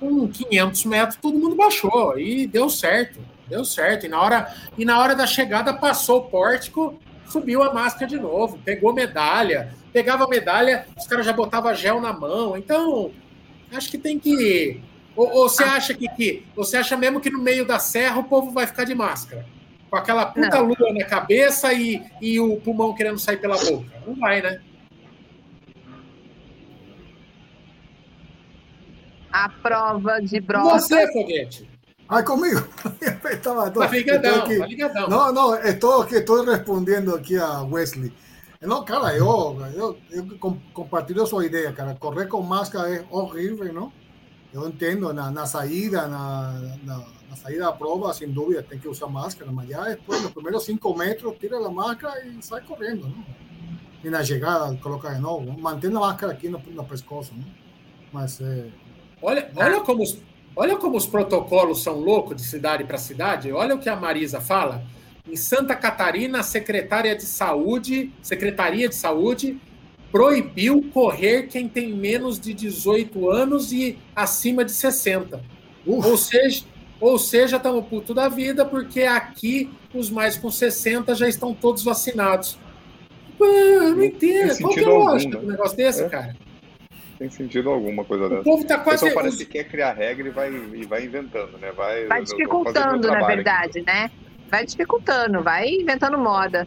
com 0.00 0.26
500 0.26 0.84
metros 0.86 1.18
todo 1.20 1.38
mundo 1.38 1.54
baixou 1.54 2.18
e 2.18 2.46
deu 2.46 2.68
certo, 2.68 3.20
deu 3.48 3.64
certo. 3.64 4.06
E 4.06 4.08
na 4.08 4.20
hora, 4.20 4.54
e 4.76 4.84
na 4.84 4.98
hora 4.98 5.14
da 5.14 5.26
chegada 5.26 5.72
passou 5.74 6.18
o 6.18 6.24
pórtico, 6.24 6.98
subiu 7.26 7.62
a 7.62 7.72
máscara 7.72 8.06
de 8.06 8.18
novo, 8.18 8.58
pegou 8.64 8.92
medalha. 8.92 9.72
pegava 9.92 10.26
medalha, 10.26 10.86
os 10.98 11.06
caras 11.06 11.26
já 11.26 11.32
botavam 11.32 11.74
gel 11.74 12.00
na 12.00 12.12
mão. 12.12 12.56
Então, 12.56 13.10
acho 13.70 13.90
que 13.90 13.98
tem 13.98 14.18
que. 14.18 14.80
Ou, 15.16 15.28
ou 15.30 15.48
você 15.48 15.62
acha 15.64 15.94
que, 15.94 16.08
que. 16.08 16.46
Você 16.56 16.76
acha 16.76 16.96
mesmo 16.96 17.20
que 17.20 17.30
no 17.30 17.40
meio 17.40 17.66
da 17.66 17.78
serra 17.78 18.18
o 18.20 18.24
povo 18.24 18.50
vai 18.50 18.66
ficar 18.66 18.84
de 18.84 18.94
máscara? 18.94 19.44
Com 19.90 19.96
aquela 19.96 20.24
puta 20.26 20.58
Não. 20.58 20.66
lua 20.68 20.92
na 20.94 21.04
cabeça 21.04 21.72
e, 21.72 22.02
e 22.20 22.40
o 22.40 22.56
pulmão 22.60 22.94
querendo 22.94 23.18
sair 23.18 23.36
pela 23.36 23.56
boca. 23.58 23.86
Não 24.06 24.14
vai, 24.14 24.40
né? 24.40 24.60
A 29.30 29.48
prova 29.48 30.20
de 30.20 30.40
brota. 30.40 30.78
Você, 30.78 31.10
Foguete. 31.12 31.68
Ah, 32.08 32.22
conmigo. 32.22 32.66
Estaba 33.30 33.70
Tá 33.70 33.86
ligadão, 33.88 34.42
aquí. 34.42 34.58
ligadão. 34.58 35.08
No, 35.08 36.06
que 36.06 36.16
estoy 36.16 36.44
respondiendo 36.44 37.14
aquí 37.14 37.36
a 37.36 37.62
Wesley. 37.62 38.12
No, 38.60 38.84
cara, 38.84 39.16
yo, 39.16 39.56
yo, 39.74 39.96
yo 40.10 40.38
com- 40.38 40.60
compartilho 40.72 41.26
sua 41.26 41.46
ideia, 41.46 41.72
cara. 41.72 41.94
Correr 41.94 42.28
com 42.28 42.42
máscara 42.42 42.88
é 42.94 43.04
horrível, 43.10 43.72
não? 43.72 43.92
Eu 44.52 44.68
entendo, 44.68 45.12
na, 45.12 45.30
na 45.30 45.46
saída, 45.46 46.06
na, 46.06 46.52
na, 46.84 47.04
na 47.30 47.36
saída 47.36 47.64
da 47.64 47.72
prova, 47.72 48.12
sem 48.12 48.30
dúvida, 48.30 48.62
tem 48.62 48.78
que 48.78 48.86
usar 48.86 49.06
máscara, 49.06 49.50
mas 49.50 49.68
já 49.68 49.84
depois, 49.84 50.22
nos 50.22 50.32
primeiros 50.32 50.64
cinco 50.64 50.96
metros, 50.96 51.34
tira 51.38 51.56
a 51.56 51.70
máscara 51.70 52.24
e 52.26 52.42
sai 52.42 52.60
correndo, 52.60 53.08
não? 53.08 53.24
E 54.04 54.10
na 54.10 54.22
chegada, 54.22 54.76
coloca 54.76 55.14
de 55.14 55.20
novo. 55.20 55.58
Mantém 55.58 55.90
a 55.90 56.00
máscara 56.00 56.32
aqui 56.32 56.48
no, 56.48 56.58
no 56.58 56.84
pescoço, 56.84 57.32
não? 57.34 57.46
Mas, 58.12 58.40
é, 58.40 58.68
Olha, 59.22 59.48
olha, 59.54 59.80
como 59.80 60.02
os, 60.02 60.18
olha 60.56 60.76
como 60.76 60.96
os 60.96 61.06
protocolos 61.06 61.80
são 61.80 62.00
loucos 62.00 62.36
de 62.36 62.42
cidade 62.42 62.82
para 62.82 62.98
cidade. 62.98 63.52
Olha 63.52 63.76
o 63.76 63.78
que 63.78 63.88
a 63.88 63.94
Marisa 63.94 64.40
fala. 64.40 64.82
Em 65.28 65.36
Santa 65.36 65.76
Catarina, 65.76 66.40
a 66.40 66.42
secretária 66.42 67.14
de 67.14 67.22
saúde, 67.22 68.12
Secretaria 68.20 68.88
de 68.88 68.96
Saúde, 68.96 69.60
proibiu 70.12 70.84
correr 70.92 71.44
quem 71.48 71.66
tem 71.66 71.92
menos 71.94 72.38
de 72.38 72.52
18 72.54 73.30
anos 73.30 73.72
e 73.72 73.98
acima 74.14 74.64
de 74.64 74.72
60. 74.72 75.42
uf, 75.86 76.06
Ou 76.08 76.16
seja, 76.18 76.64
ou 77.00 77.18
seja, 77.18 77.56
estamos 77.56 77.86
puto 77.86 78.12
da 78.14 78.28
vida, 78.28 78.64
porque 78.64 79.02
aqui 79.02 79.70
os 79.94 80.10
mais 80.10 80.36
com 80.36 80.50
60 80.50 81.14
já 81.14 81.26
estão 81.26 81.52
todos 81.54 81.82
vacinados. 81.82 82.58
Eu 83.40 83.96
não 83.96 84.04
entendo. 84.04 84.56
Qual 84.60 84.74
que 84.74 84.80
é 84.80 84.84
a 84.84 84.88
lógica 84.88 85.34
né? 85.36 85.40
do 85.40 85.50
negócio 85.50 85.76
desse, 85.76 86.02
É. 86.04 86.08
cara? 86.08 86.36
Tem 87.18 87.30
sentido 87.30 87.70
alguma 87.70 88.04
coisa 88.04 88.26
O 88.26 88.28
dessa. 88.28 88.42
povo 88.42 88.64
tá 88.64 88.76
O 88.78 88.84
quase. 88.84 89.04
pessoal 89.04 89.22
parece 89.22 89.38
que 89.38 89.52
quer 89.52 89.64
criar 89.64 89.92
regra 89.94 90.26
e 90.28 90.30
vai, 90.30 90.50
e 90.52 90.84
vai 90.86 91.04
inventando, 91.04 91.56
né? 91.58 91.72
Vai, 91.72 92.06
Vai 92.06 92.22
dificultando, 92.22 92.96
na 93.08 93.16
trabalho 93.16 93.24
aqui. 93.24 93.34
verdade, 93.34 93.82
né? 93.86 94.10
Vai 94.50 94.66
dificultando, 94.66 95.42
vai 95.42 95.68
inventando 95.68 96.18
moda. 96.18 96.66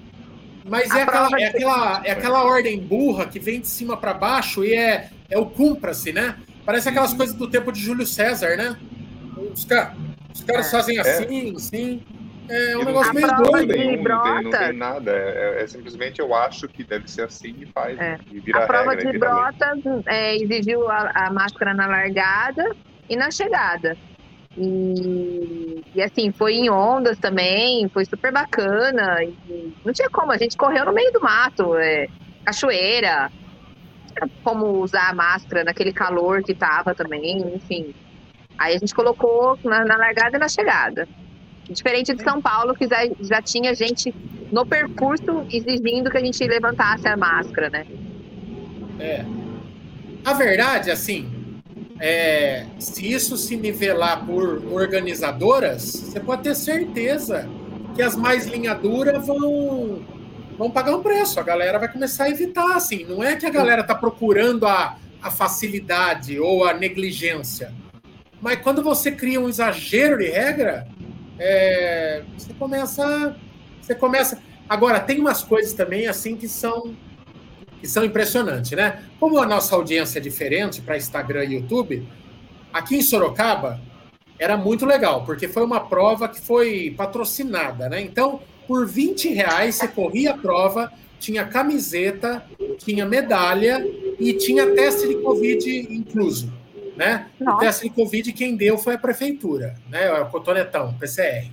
Mas 0.68 0.90
é 0.96 1.04
aquela, 1.04 1.28
é, 1.28 1.36
de- 1.36 1.44
aquela, 1.46 2.02
é 2.06 2.12
aquela 2.12 2.44
ordem 2.44 2.80
burra 2.80 3.28
que 3.28 3.40
vem 3.40 3.62
de 3.62 3.68
cima 3.68 3.96
para 3.96 4.14
baixo 4.14 4.64
e 4.66 4.74
é, 4.74 5.10
é 5.30 5.38
o 5.38 5.46
cumpra-se, 5.46 6.12
né? 6.12 6.36
Parece 6.66 6.90
aquelas 6.90 7.12
Uhum. 7.12 7.18
coisas 7.18 7.36
do 7.36 7.48
tempo 7.48 7.72
de 7.72 7.80
Júlio 7.80 8.06
César, 8.06 8.58
né? 8.58 8.76
Os, 9.54 9.64
ca- 9.64 9.94
os 10.34 10.44
caras 10.44 10.68
É. 10.68 10.72
fazem 10.72 10.98
É. 10.98 11.02
assim, 11.02 11.54
assim. 11.56 12.04
É 12.48 12.78
um 12.78 12.82
E 12.82 12.84
não 12.84 12.86
negócio 12.86 13.14
meio 13.14 13.28
doido. 13.28 13.74
nenhum, 13.76 14.04
não, 14.04 14.22
tem, 14.24 14.44
não 14.44 14.52
tem 14.52 14.74
nada. 14.74 15.12
É, 15.12 15.64
é 15.64 15.68
simplesmente 15.68 16.20
eu 16.20 16.34
acho 16.36 16.68
que 16.68 16.84
deve 16.84 17.10
ser 17.10 17.24
assim 17.24 17.56
e 17.60 17.66
faz. 17.68 18.00
É. 18.00 18.20
E 18.32 18.40
vira 18.40 18.64
a 18.64 18.68
prova 18.68 18.92
regra, 18.92 19.12
de 19.12 19.18
brota 19.18 19.74
é, 20.08 20.36
exigiu 20.36 20.88
a, 20.90 21.12
a 21.16 21.32
máscara 21.32 21.74
na 21.74 21.88
largada 21.88 22.76
e 23.10 23.16
na 23.16 23.32
chegada. 23.32 23.98
E, 24.58 25.84
e, 25.94 26.02
assim, 26.02 26.32
foi 26.32 26.54
em 26.54 26.70
ondas 26.70 27.18
também, 27.18 27.90
foi 27.90 28.06
super 28.06 28.32
bacana. 28.32 29.18
não 29.84 29.94
tinha 29.94 30.10
como, 30.10 30.32
a 30.32 30.38
gente 30.38 30.56
correu 30.56 30.86
no 30.86 30.94
meio 30.94 31.12
do 31.12 31.22
mato, 31.22 31.76
é, 31.76 32.08
cachoeira, 32.46 33.32
como 34.44 34.82
usar 34.82 35.10
a 35.10 35.14
máscara 35.14 35.64
naquele 35.64 35.92
calor 35.92 36.42
que 36.42 36.54
tava 36.54 36.96
também, 36.96 37.38
enfim. 37.54 37.94
Aí 38.58 38.76
a 38.76 38.80
gente 38.80 38.96
colocou 38.96 39.60
na, 39.64 39.84
na 39.84 39.98
largada 39.98 40.38
e 40.38 40.40
na 40.40 40.48
chegada. 40.48 41.08
Diferente 41.70 42.14
de 42.14 42.24
São 42.24 42.42
Paulo, 42.42 42.74
que 42.76 42.88
já, 42.88 43.00
já 43.20 43.42
tinha 43.42 43.74
gente 43.74 44.14
no 44.52 44.66
percurso 44.66 45.46
exigindo 45.52 46.10
que 46.10 46.18
a 46.18 46.24
gente 46.24 46.42
levantasse 46.46 47.08
a 47.08 47.18
máscara, 47.18 47.70
né? 47.70 47.86
É. 49.00 49.26
A 50.24 50.34
verdade, 50.34 50.90
assim, 50.92 51.35
é, 52.00 52.66
se 52.78 53.12
isso 53.12 53.38
se 53.38 53.56
nivelar 53.56 54.26
por 54.26 54.66
organizadoras, 54.72 55.84
você 55.84 56.20
pode 56.20 56.44
ter 56.44 56.56
certeza 56.56 57.48
que 57.96 58.02
as 58.02 58.16
mais 58.16 58.46
linha 58.46 58.74
dura 58.74 59.18
vão, 59.20 60.04
vão 60.58 60.70
pagar 60.70 60.96
um 60.96 61.02
preço. 61.02 61.40
A 61.40 61.44
galera 61.44 61.80
vai 61.80 61.92
começar 61.92 62.26
a 62.26 62.30
evitar, 62.30 62.76
assim. 62.76 63.06
Não 63.06 63.24
é 63.24 63.36
que 63.36 63.46
a 63.46 63.50
galera 63.50 63.82
está 63.82 63.96
procurando 63.96 64.68
a, 64.68 64.98
a 65.22 65.32
facilidade 65.32 66.38
ou 66.40 66.66
a 66.66 66.74
negligência. 66.74 67.74
Mas 68.42 68.60
quando 68.60 68.84
você 68.84 69.12
cria 69.12 69.40
um 69.40 69.48
exagero 69.48 70.18
de 70.18 70.30
regra, 70.30 70.88
é, 71.40 72.24
você 72.38 72.54
começa. 72.54 73.36
Você 73.82 73.96
começa. 73.96 74.40
Agora, 74.68 75.00
tem 75.00 75.20
umas 75.20 75.42
coisas 75.44 75.72
também 75.72 76.08
assim 76.08 76.36
que 76.36 76.50
são 76.50 76.96
que 77.86 77.92
são 77.92 78.04
impressionantes, 78.04 78.72
né? 78.72 79.04
Como 79.20 79.40
a 79.40 79.46
nossa 79.46 79.76
audiência 79.76 80.18
é 80.18 80.22
diferente 80.22 80.82
para 80.82 80.98
Instagram 80.98 81.46
e 81.46 81.54
YouTube, 81.54 82.04
aqui 82.74 82.96
em 82.96 83.02
Sorocaba 83.02 83.80
era 84.40 84.58
muito 84.58 84.88
legal, 84.88 85.24
porque 85.24 85.48
foi 85.48 85.64
uma 85.64 85.80
prova 85.80 86.28
que 86.28 86.42
foi 86.42 86.94
patrocinada, 86.98 87.88
né? 87.88 88.02
Então, 88.02 88.42
por 88.68 88.88
20 88.88 89.30
reais 89.30 89.76
você 89.76 89.88
corria 89.88 90.32
a 90.32 90.38
prova, 90.38 90.92
tinha 91.20 91.46
camiseta, 91.46 92.44
tinha 92.80 93.06
medalha 93.06 93.86
e 94.20 94.34
tinha 94.34 94.66
teste 94.72 95.08
de 95.08 95.16
Covid 95.18 95.88
incluso, 95.92 96.52
né? 96.98 97.28
O 97.40 97.58
teste 97.58 97.88
de 97.88 97.92
Covid 97.92 98.34
quem 98.34 98.56
deu 98.56 98.80
foi 98.80 98.96
a 98.96 98.98
prefeitura, 98.98 99.76
né? 99.92 100.12
O 100.22 100.26
Cotonetão, 100.26 100.96
PCR. 101.00 101.52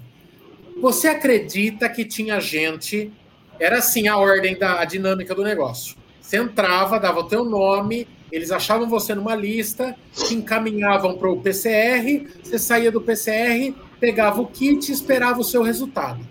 Você 0.80 1.08
acredita 1.08 1.90
que 1.90 2.06
tinha 2.06 2.40
gente 2.40 3.12
era 3.60 3.78
assim 3.78 4.08
a 4.08 4.16
ordem 4.16 4.58
da 4.58 4.80
a 4.80 4.84
dinâmica 4.86 5.34
do 5.34 5.44
negócio. 5.44 6.01
Você 6.32 6.38
entrava, 6.38 6.98
dava 6.98 7.20
o 7.20 7.24
teu 7.24 7.44
nome, 7.44 8.08
eles 8.32 8.50
achavam 8.50 8.88
você 8.88 9.14
numa 9.14 9.34
lista, 9.34 9.94
te 10.14 10.32
encaminhavam 10.32 11.18
para 11.18 11.30
o 11.30 11.42
PCR, 11.42 12.26
você 12.42 12.58
saía 12.58 12.90
do 12.90 13.02
PCR, 13.02 13.74
pegava 14.00 14.40
o 14.40 14.46
kit 14.46 14.88
e 14.88 14.94
esperava 14.94 15.38
o 15.40 15.44
seu 15.44 15.62
resultado. 15.62 16.26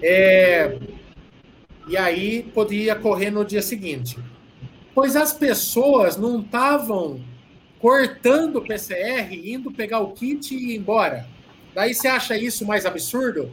É, 0.00 0.78
E 1.88 1.96
aí 1.96 2.44
podia 2.54 2.94
correr 2.94 3.32
no 3.32 3.44
dia 3.44 3.60
seguinte. 3.60 4.16
Pois 4.94 5.16
as 5.16 5.32
pessoas 5.32 6.16
não 6.16 6.38
estavam 6.38 7.20
cortando 7.80 8.58
o 8.58 8.64
PCR, 8.64 9.34
indo 9.34 9.72
pegar 9.72 9.98
o 9.98 10.12
kit 10.12 10.54
e 10.54 10.74
ir 10.74 10.76
embora. 10.76 11.26
Daí 11.74 11.92
você 11.92 12.06
acha 12.06 12.36
isso 12.36 12.64
mais 12.64 12.86
absurdo? 12.86 13.52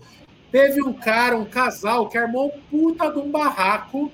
Teve 0.51 0.83
um 0.83 0.93
cara, 0.93 1.35
um 1.35 1.45
casal, 1.45 2.07
que 2.07 2.19
armou 2.19 2.53
puta 2.69 3.09
de 3.09 3.17
um 3.17 3.31
barraco 3.31 4.11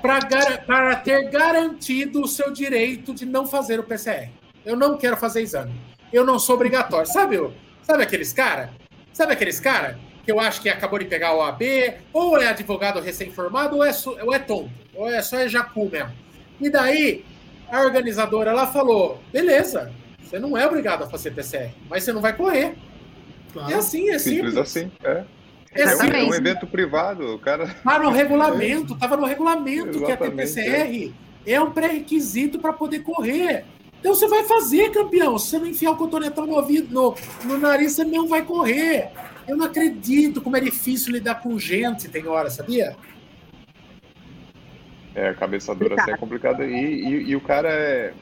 para 0.00 0.96
ter 0.96 1.30
garantido 1.30 2.22
o 2.22 2.28
seu 2.28 2.50
direito 2.52 3.14
de 3.14 3.24
não 3.26 3.46
fazer 3.46 3.78
o 3.80 3.82
PCR. 3.84 4.28
Eu 4.64 4.76
não 4.76 4.96
quero 4.96 5.16
fazer 5.16 5.42
exame. 5.42 5.72
Eu 6.12 6.24
não 6.24 6.38
sou 6.38 6.54
obrigatório. 6.56 7.06
Sabe, 7.06 7.38
o- 7.38 7.52
sabe 7.82 8.02
aqueles 8.02 8.32
cara? 8.32 8.70
Sabe 9.12 9.32
aqueles 9.32 9.60
cara 9.60 9.98
que 10.24 10.30
eu 10.30 10.38
acho 10.40 10.60
que 10.60 10.68
acabou 10.68 10.98
de 10.98 11.04
pegar 11.06 11.34
o 11.34 11.42
AB, 11.42 11.94
ou 12.12 12.38
é 12.38 12.48
advogado 12.48 13.00
recém-formado, 13.00 13.76
ou 13.76 13.84
é, 13.84 13.90
ou 14.22 14.34
é 14.34 14.38
tonto, 14.38 14.70
ou 14.94 15.08
é 15.08 15.22
só 15.22 15.38
é 15.38 15.48
jacu 15.48 15.88
mesmo. 15.90 16.12
E 16.60 16.68
daí, 16.68 17.24
a 17.70 17.80
organizadora 17.82 18.50
ela 18.50 18.66
falou: 18.66 19.20
beleza, 19.32 19.90
você 20.22 20.38
não 20.38 20.56
é 20.56 20.66
obrigado 20.66 21.04
a 21.04 21.08
fazer 21.08 21.30
PCR, 21.32 21.70
mas 21.88 22.04
você 22.04 22.12
não 22.12 22.20
vai 22.20 22.34
correr. 22.36 22.74
É 22.74 23.52
claro. 23.52 23.76
assim, 23.78 24.10
é 24.10 24.18
Simples 24.18 24.52
simples. 24.52 24.56
assim. 24.56 24.92
É. 25.02 25.24
É 25.72 25.82
É 25.82 25.86
um, 25.86 25.88
é 25.88 25.90
um 25.90 25.92
Exatamente. 25.92 26.36
evento 26.36 26.66
privado, 26.66 27.34
o 27.34 27.38
cara. 27.38 27.68
Tá 27.68 27.98
no 27.98 28.10
regulamento, 28.10 28.96
tava 28.96 29.16
no 29.16 29.26
regulamento 29.26 29.98
que 29.98 30.04
a 30.04 30.14
Exatamente, 30.14 30.54
TPCR 30.54 31.14
é 31.46 31.60
um 31.60 31.70
pré-requisito 31.70 32.58
para 32.58 32.72
poder 32.72 33.00
correr. 33.00 33.64
Então 34.00 34.14
você 34.14 34.26
vai 34.26 34.44
fazer, 34.44 34.90
campeão. 34.90 35.38
Se 35.38 35.50
você 35.50 35.58
não 35.58 35.66
enfiar 35.66 35.92
o 35.92 35.96
cotonetão 35.96 36.46
no 36.46 36.54
ouvido, 36.54 36.92
no, 36.92 37.14
no 37.44 37.58
nariz, 37.58 37.92
você 37.92 38.04
não 38.04 38.26
vai 38.26 38.42
correr. 38.42 39.10
Eu 39.46 39.56
não 39.56 39.66
acredito 39.66 40.40
como 40.40 40.56
é 40.56 40.60
difícil 40.60 41.12
lidar 41.12 41.36
com 41.36 41.58
gente, 41.58 42.08
tem 42.08 42.26
hora, 42.26 42.50
sabia? 42.50 42.96
É, 45.14 45.28
a 45.28 45.34
cabeça 45.34 45.74
dura 45.74 46.00
assim 46.00 46.12
é 46.12 46.16
complicada. 46.16 46.64
E, 46.64 46.72
e, 46.72 47.30
e 47.30 47.36
o 47.36 47.40
cara 47.40 47.68
é... 47.68 48.14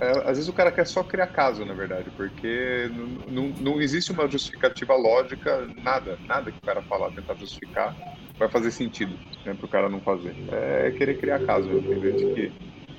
é, 0.00 0.10
Às 0.30 0.36
vezes 0.36 0.48
o 0.48 0.52
cara 0.52 0.72
quer 0.72 0.86
só 0.86 1.02
criar 1.02 1.26
caso, 1.28 1.64
na 1.64 1.74
verdade, 1.74 2.10
porque 2.16 2.90
não, 3.28 3.80
existe 3.80 4.12
uma 4.12 4.28
justificativa 4.28 4.94
lógica, 4.94 5.68
nada, 5.82 6.18
nada 6.26 6.50
que 6.50 6.58
o 6.58 6.62
cara 6.62 6.82
falar, 6.82 7.10
tentar 7.10 7.34
justificar, 7.34 7.94
vai 8.38 8.48
fazer 8.48 8.70
sentido 8.70 9.12
né, 9.44 9.54
para 9.54 9.66
o 9.66 9.68
cara 9.68 9.88
não 9.88 10.00
fazer. 10.00 10.34
É 10.50 10.90
querer 10.96 11.18
criar 11.18 11.40
caso, 11.40 11.68
né? 11.68 11.82
tem 11.86 12.00
gente 12.00 12.34
que 12.34 12.52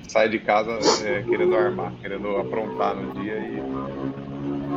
sai 0.08 0.28
de 0.28 0.38
casa 0.38 0.78
é, 1.06 1.22
querendo 1.22 1.56
armar, 1.56 1.92
querendo 2.00 2.36
aprontar 2.36 2.94
no 2.94 3.20
dia 3.20 3.38
e. 3.38 3.62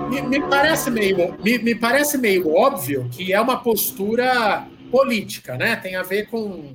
Me, 0.09 0.21
me 0.21 0.41
parece 0.41 0.91
meio, 0.91 1.35
me, 1.43 1.57
me 1.57 1.73
parece 1.73 2.17
meio 2.17 2.53
óbvio 2.53 3.07
que 3.11 3.33
é 3.33 3.41
uma 3.41 3.57
postura 3.57 4.67
política, 4.91 5.57
né? 5.57 5.75
Tem 5.75 5.95
a 5.95 6.03
ver 6.03 6.27
com, 6.27 6.71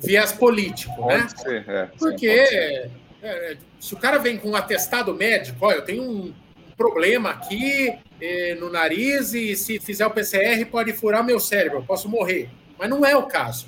viés 0.00 0.32
político, 0.32 1.06
né? 1.06 1.18
Pode 1.18 1.40
ser, 1.40 1.68
é. 1.68 1.86
sim, 1.86 1.98
Porque 1.98 2.46
ser. 2.46 2.90
É, 3.26 3.56
se 3.80 3.94
o 3.94 3.96
cara 3.96 4.18
vem 4.18 4.38
com 4.38 4.50
um 4.50 4.56
atestado 4.56 5.14
médico, 5.14 5.66
ó, 5.66 5.72
eu 5.72 5.82
tenho 5.82 6.02
um 6.02 6.34
problema 6.76 7.30
aqui 7.30 7.92
eh, 8.20 8.54
no 8.60 8.70
nariz 8.70 9.32
e 9.32 9.56
se 9.56 9.80
fizer 9.80 10.06
o 10.06 10.10
PCR 10.10 10.64
pode 10.66 10.92
furar 10.92 11.24
meu 11.24 11.40
cérebro, 11.40 11.78
eu 11.78 11.82
posso 11.82 12.08
morrer. 12.08 12.48
Mas 12.78 12.90
não 12.90 13.04
é 13.04 13.16
o 13.16 13.24
caso. 13.24 13.66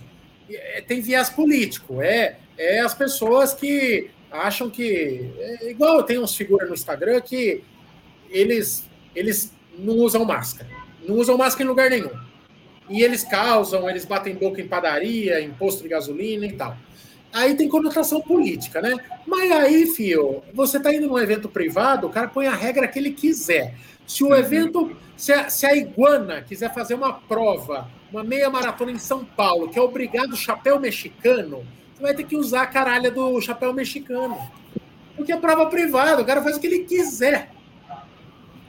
É, 0.50 0.82
tem 0.82 1.00
viés 1.00 1.30
político, 1.30 2.02
é, 2.02 2.36
é 2.56 2.80
as 2.80 2.94
pessoas 2.94 3.54
que 3.54 4.10
acham 4.30 4.68
que. 4.68 5.30
É 5.38 5.70
igual 5.70 6.02
tem 6.02 6.18
uns 6.18 6.36
figuras 6.36 6.68
no 6.68 6.74
Instagram 6.74 7.20
que 7.20 7.62
eles, 8.30 8.84
eles 9.14 9.52
não 9.78 9.94
usam 9.96 10.24
máscara. 10.24 10.68
Não 11.06 11.16
usam 11.16 11.36
máscara 11.36 11.64
em 11.64 11.68
lugar 11.68 11.90
nenhum. 11.90 12.10
E 12.90 13.02
eles 13.02 13.24
causam, 13.24 13.88
eles 13.88 14.04
batem 14.04 14.34
boca 14.34 14.60
em 14.60 14.68
padaria, 14.68 15.40
em 15.40 15.50
posto 15.50 15.82
de 15.82 15.88
gasolina 15.88 16.46
e 16.46 16.52
tal. 16.52 16.76
Aí 17.32 17.54
tem 17.54 17.68
conotação 17.68 18.20
política, 18.20 18.80
né? 18.80 18.94
Mas 19.26 19.50
aí, 19.52 19.86
fio, 19.86 20.42
você 20.54 20.80
tá 20.80 20.92
indo 20.92 21.06
num 21.06 21.18
evento 21.18 21.48
privado, 21.48 22.06
o 22.06 22.10
cara 22.10 22.28
põe 22.28 22.46
a 22.46 22.54
regra 22.54 22.88
que 22.88 22.98
ele 22.98 23.10
quiser. 23.12 23.74
Se 24.06 24.24
o 24.24 24.34
evento, 24.34 24.96
se 25.16 25.32
a, 25.32 25.50
se 25.50 25.66
a 25.66 25.76
Iguana 25.76 26.40
quiser 26.40 26.72
fazer 26.72 26.94
uma 26.94 27.12
prova, 27.12 27.88
uma 28.10 28.24
meia 28.24 28.48
maratona 28.48 28.90
em 28.90 28.98
São 28.98 29.24
Paulo, 29.24 29.68
que 29.68 29.78
é 29.78 29.82
obrigado 29.82 30.34
chapéu 30.34 30.80
mexicano, 30.80 31.66
você 31.94 32.02
vai 32.02 32.14
ter 32.14 32.24
que 32.24 32.34
usar 32.36 32.62
a 32.62 32.66
caralha 32.66 33.10
do 33.10 33.38
chapéu 33.42 33.74
mexicano. 33.74 34.38
Porque 35.14 35.32
é 35.32 35.36
prova 35.36 35.66
privada, 35.66 36.22
o 36.22 36.24
cara 36.24 36.42
faz 36.42 36.56
o 36.56 36.60
que 36.60 36.66
ele 36.66 36.84
quiser. 36.84 37.50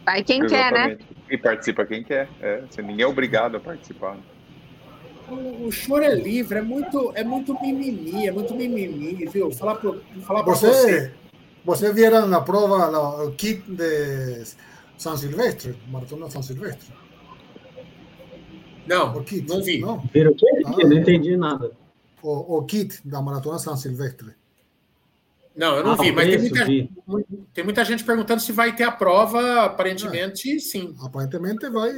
Vai 0.06 0.24
quem 0.24 0.42
quer, 0.46 0.50
né? 0.50 0.68
Exatamente. 0.68 1.06
E 1.30 1.38
participa 1.38 1.86
quem 1.86 2.04
quer. 2.04 2.28
É, 2.42 2.62
você- 2.70 2.82
ninguém 2.82 3.04
é 3.04 3.08
obrigado 3.08 3.56
a 3.56 3.60
participar. 3.60 4.18
O, 5.32 5.68
o 5.68 5.72
choro 5.72 6.04
é 6.04 6.14
livre, 6.16 6.60
é 6.60 6.62
muito, 6.62 7.12
é 7.16 7.24
muito 7.24 7.54
mimimi, 7.62 8.28
é 8.28 8.32
muito 8.32 8.54
mimimi, 8.56 9.26
viu? 9.28 9.52
Falar 9.52 9.76
pro, 9.76 10.02
falar 10.26 10.44
pra 10.44 10.54
você. 10.54 10.68
Você, 10.68 11.12
você 11.66 11.94
vieron 11.94 12.30
la 12.30 12.42
prova, 12.42 12.90
el 13.24 13.32
kit 13.36 13.62
de 13.70 14.44
San 14.98 15.16
Silvestre, 15.18 15.76
Maratona 15.90 16.30
San 16.30 16.42
Silvestre. 16.42 16.94
Não, 18.88 19.16
O 19.18 19.24
kit, 19.24 19.48
não 19.48 19.62
vi. 19.62 19.80
Não, 19.80 20.00
Vira 20.14 20.32
o 20.32 20.36
quê? 20.36 20.46
Ah. 20.66 20.72
Não 20.72 20.94
entendi 20.94 21.38
nada. 21.38 21.72
o, 22.24 22.58
o 22.58 22.64
kit 22.66 23.00
da 23.08 23.22
Maratona 23.22 23.60
San 23.60 23.76
Silvestre. 23.76 24.34
Não, 25.56 25.76
eu 25.76 25.84
não 25.84 25.92
Ah, 25.92 25.96
vi, 25.96 26.10
o 26.12 26.16
mas 26.16 26.28
tem 26.30 26.40
muita, 26.40 26.66
vi. 26.66 26.92
tem 27.54 27.64
muita 27.64 27.84
gente 27.86 28.04
perguntando 28.04 28.42
se 28.42 28.52
vai 28.52 28.76
ter 28.76 28.84
a 28.84 28.92
prova, 28.92 29.66
aparentemente 29.66 30.60
sim. 30.60 30.96
Aparentemente 31.02 31.70
vai, 31.70 31.92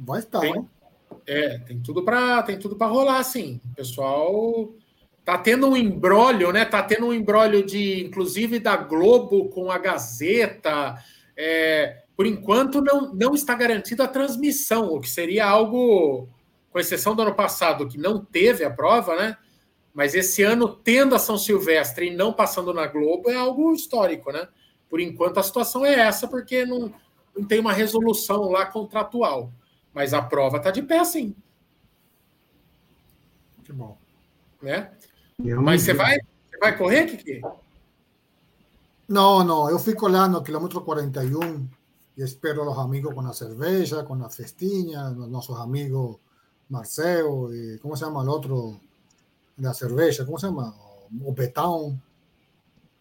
vai 0.00 0.18
estar, 0.18 0.40
Tem. 0.40 0.54
¿no? 0.54 0.68
É, 1.32 1.58
tem 1.58 1.78
tudo 1.78 2.02
para 2.02 2.42
tem 2.42 2.58
tudo 2.58 2.74
para 2.74 2.88
rolar, 2.88 3.22
sim. 3.22 3.60
O 3.70 3.76
pessoal 3.76 4.74
tá 5.24 5.38
tendo 5.38 5.68
um 5.68 5.76
embrólio, 5.76 6.50
né? 6.50 6.64
Tá 6.64 6.82
tendo 6.82 7.06
um 7.06 7.14
embrólio 7.14 7.64
de, 7.64 8.04
inclusive, 8.04 8.58
da 8.58 8.76
Globo 8.76 9.48
com 9.48 9.70
a 9.70 9.78
Gazeta. 9.78 10.96
É, 11.36 12.02
por 12.16 12.26
enquanto 12.26 12.80
não, 12.82 13.14
não 13.14 13.32
está 13.32 13.54
garantida 13.54 14.02
a 14.02 14.08
transmissão, 14.08 14.92
o 14.92 15.00
que 15.00 15.08
seria 15.08 15.46
algo, 15.46 16.28
com 16.72 16.80
exceção 16.80 17.14
do 17.14 17.22
ano 17.22 17.34
passado, 17.34 17.86
que 17.86 17.96
não 17.96 18.24
teve 18.24 18.64
a 18.64 18.70
prova, 18.70 19.14
né? 19.14 19.36
Mas 19.94 20.16
esse 20.16 20.42
ano, 20.42 20.68
tendo 20.68 21.14
a 21.14 21.18
São 21.20 21.38
Silvestre 21.38 22.08
e 22.08 22.16
não 22.16 22.32
passando 22.32 22.74
na 22.74 22.88
Globo, 22.88 23.30
é 23.30 23.36
algo 23.36 23.72
histórico, 23.72 24.32
né? 24.32 24.48
Por 24.88 24.98
enquanto 24.98 25.38
a 25.38 25.44
situação 25.44 25.86
é 25.86 25.94
essa, 25.94 26.26
porque 26.26 26.66
não, 26.66 26.92
não 27.36 27.46
tem 27.46 27.60
uma 27.60 27.72
resolução 27.72 28.50
lá 28.50 28.66
contratual. 28.66 29.52
Mas 29.92 30.14
a 30.14 30.22
prova 30.22 30.58
está 30.58 30.70
de 30.70 30.82
pé, 30.82 31.04
sim, 31.04 31.34
Que 33.64 33.72
bom. 33.72 33.96
né? 34.62 34.92
Eu 35.44 35.62
Mas 35.62 35.80
não 35.80 35.86
você 35.86 35.94
vai, 35.94 36.18
você 36.18 36.58
vai 36.58 36.76
correr, 36.76 37.06
Kiki? 37.06 37.40
No, 39.08 39.42
no, 39.42 39.70
yo 39.70 39.78
fico 39.78 40.06
lá 40.08 40.28
no 40.28 40.42
kilómetro 40.42 40.84
41 40.84 41.68
y 42.16 42.22
espero 42.22 42.62
a 42.62 42.66
los 42.66 42.78
amigos 42.78 43.14
con 43.14 43.24
la 43.24 43.32
cerveza, 43.32 44.04
con 44.04 44.20
la 44.20 44.28
festinha, 44.28 45.10
nuestros 45.10 45.58
amigos 45.58 46.18
Marcelo 46.68 47.52
y 47.52 47.78
¿cómo 47.78 47.96
se 47.96 48.04
llama 48.04 48.22
el 48.22 48.28
otro? 48.28 48.80
La 49.58 49.74
cerveza, 49.74 50.24
¿cómo 50.24 50.38
se 50.38 50.46
llama? 50.46 50.72
O 51.24 51.32
Betão, 51.32 52.00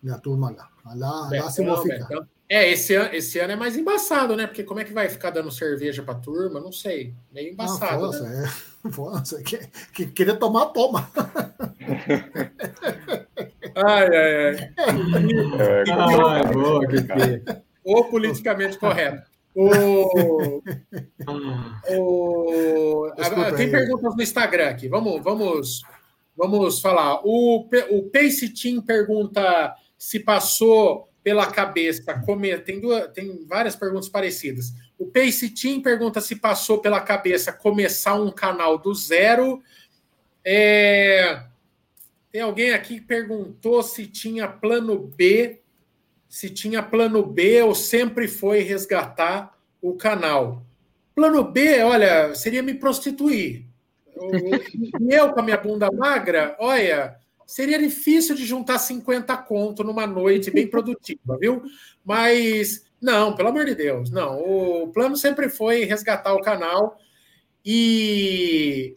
e 0.03 0.09
a 0.09 0.17
turma 0.17 0.51
lá. 0.51 0.69
Lá, 0.95 1.29
lá 1.31 1.49
se 1.49 1.63
vou 1.63 1.77
ficar. 1.81 2.07
Betão. 2.07 2.27
É, 2.51 2.67
esse 2.71 2.95
ano, 2.95 3.13
esse 3.13 3.37
ano 3.39 3.53
é 3.53 3.55
mais 3.55 3.77
embaçado, 3.77 4.35
né? 4.35 4.47
Porque 4.47 4.63
como 4.63 4.79
é 4.79 4.83
que 4.83 4.91
vai 4.93 5.07
ficar 5.07 5.29
dando 5.29 5.51
cerveja 5.51 6.01
pra 6.01 6.15
turma? 6.15 6.59
Não 6.59 6.71
sei. 6.71 7.13
Meio 7.31 7.47
Não, 7.47 7.53
embaçado. 7.53 7.99
foda-se, 8.11 8.23
né? 8.23 8.43
é. 8.85 8.89
Foda-se. 8.91 9.43
Que, 9.43 9.57
que 9.93 10.05
querer 10.07 10.37
tomar, 10.37 10.67
toma. 10.67 11.07
Ai, 13.75 14.07
ai, 14.07 14.45
ai. 14.47 14.55
É, 15.59 15.91
Ah, 15.91 16.39
é 16.39 16.51
boa, 16.51 16.87
Kiki. 16.87 17.61
O 17.83 18.03
politicamente 18.05 18.77
correto. 18.77 19.29
O, 19.55 20.61
Ah, 21.27 21.81
o, 21.97 23.11
Desculpa 23.17 23.47
ah, 23.47 23.53
tem 23.55 23.65
aí. 23.67 23.71
perguntas 23.71 24.15
no 24.15 24.21
Instagram 24.21 24.69
aqui. 24.69 24.87
Vamos, 24.87 25.21
vamos, 25.23 25.81
vamos 26.35 26.81
falar. 26.81 27.21
O, 27.23 27.67
Pe- 27.69 27.87
o 27.91 28.03
Pace 28.09 28.49
Team 28.53 28.81
pergunta 28.81 29.73
se 29.99 30.21
passou 30.21 31.09
pela 31.21 31.45
cabeça. 31.45 32.13
Come, 32.25 32.57
tem, 32.59 32.79
duas, 32.79 33.11
tem 33.11 33.45
várias 33.45 33.75
perguntas 33.75 34.07
parecidas. 34.07 34.73
O 34.97 35.05
Pace 35.05 35.49
Team 35.49 35.81
pergunta 35.81 36.21
se 36.21 36.37
passou 36.37 36.79
pela 36.79 37.01
cabeça 37.01 37.51
começar 37.51 38.15
um 38.15 38.31
canal 38.31 38.77
do 38.77 38.95
zero. 38.95 39.61
É, 40.43 41.43
tem 42.31 42.41
alguém 42.41 42.71
aqui 42.71 42.95
que 42.95 43.05
perguntou 43.05 43.83
se 43.83 44.07
tinha 44.07 44.47
plano 44.47 44.97
B, 44.97 45.59
se 46.29 46.49
tinha 46.49 46.81
plano 46.81 47.21
B 47.21 47.61
ou 47.61 47.75
sempre 47.75 48.27
foi 48.27 48.61
resgatar 48.61 49.57
o 49.81 49.93
canal. 49.95 50.63
Plano 51.13 51.43
B, 51.43 51.83
olha, 51.83 52.33
seria 52.33 52.63
me 52.63 52.73
prostituir. 52.73 53.65
Eu, 54.15 54.31
eu 55.09 55.33
com 55.33 55.39
a 55.39 55.43
minha 55.43 55.57
bunda 55.57 55.91
magra, 55.91 56.55
olha, 56.59 57.17
seria 57.49 57.79
difícil 57.79 58.35
de 58.35 58.45
juntar 58.45 58.77
50 58.77 59.35
conto 59.37 59.83
numa 59.83 60.05
noite 60.05 60.51
bem 60.51 60.67
produtiva, 60.69 61.35
viu? 61.39 61.63
Mas 62.05 62.85
não, 63.01 63.35
pelo 63.35 63.49
amor 63.49 63.65
de 63.65 63.73
Deus, 63.73 64.11
não. 64.11 64.39
O 64.39 64.89
plano 64.89 65.17
sempre 65.17 65.49
foi 65.49 65.83
resgatar 65.83 66.35
o 66.35 66.41
canal 66.41 66.99
e 67.65 68.95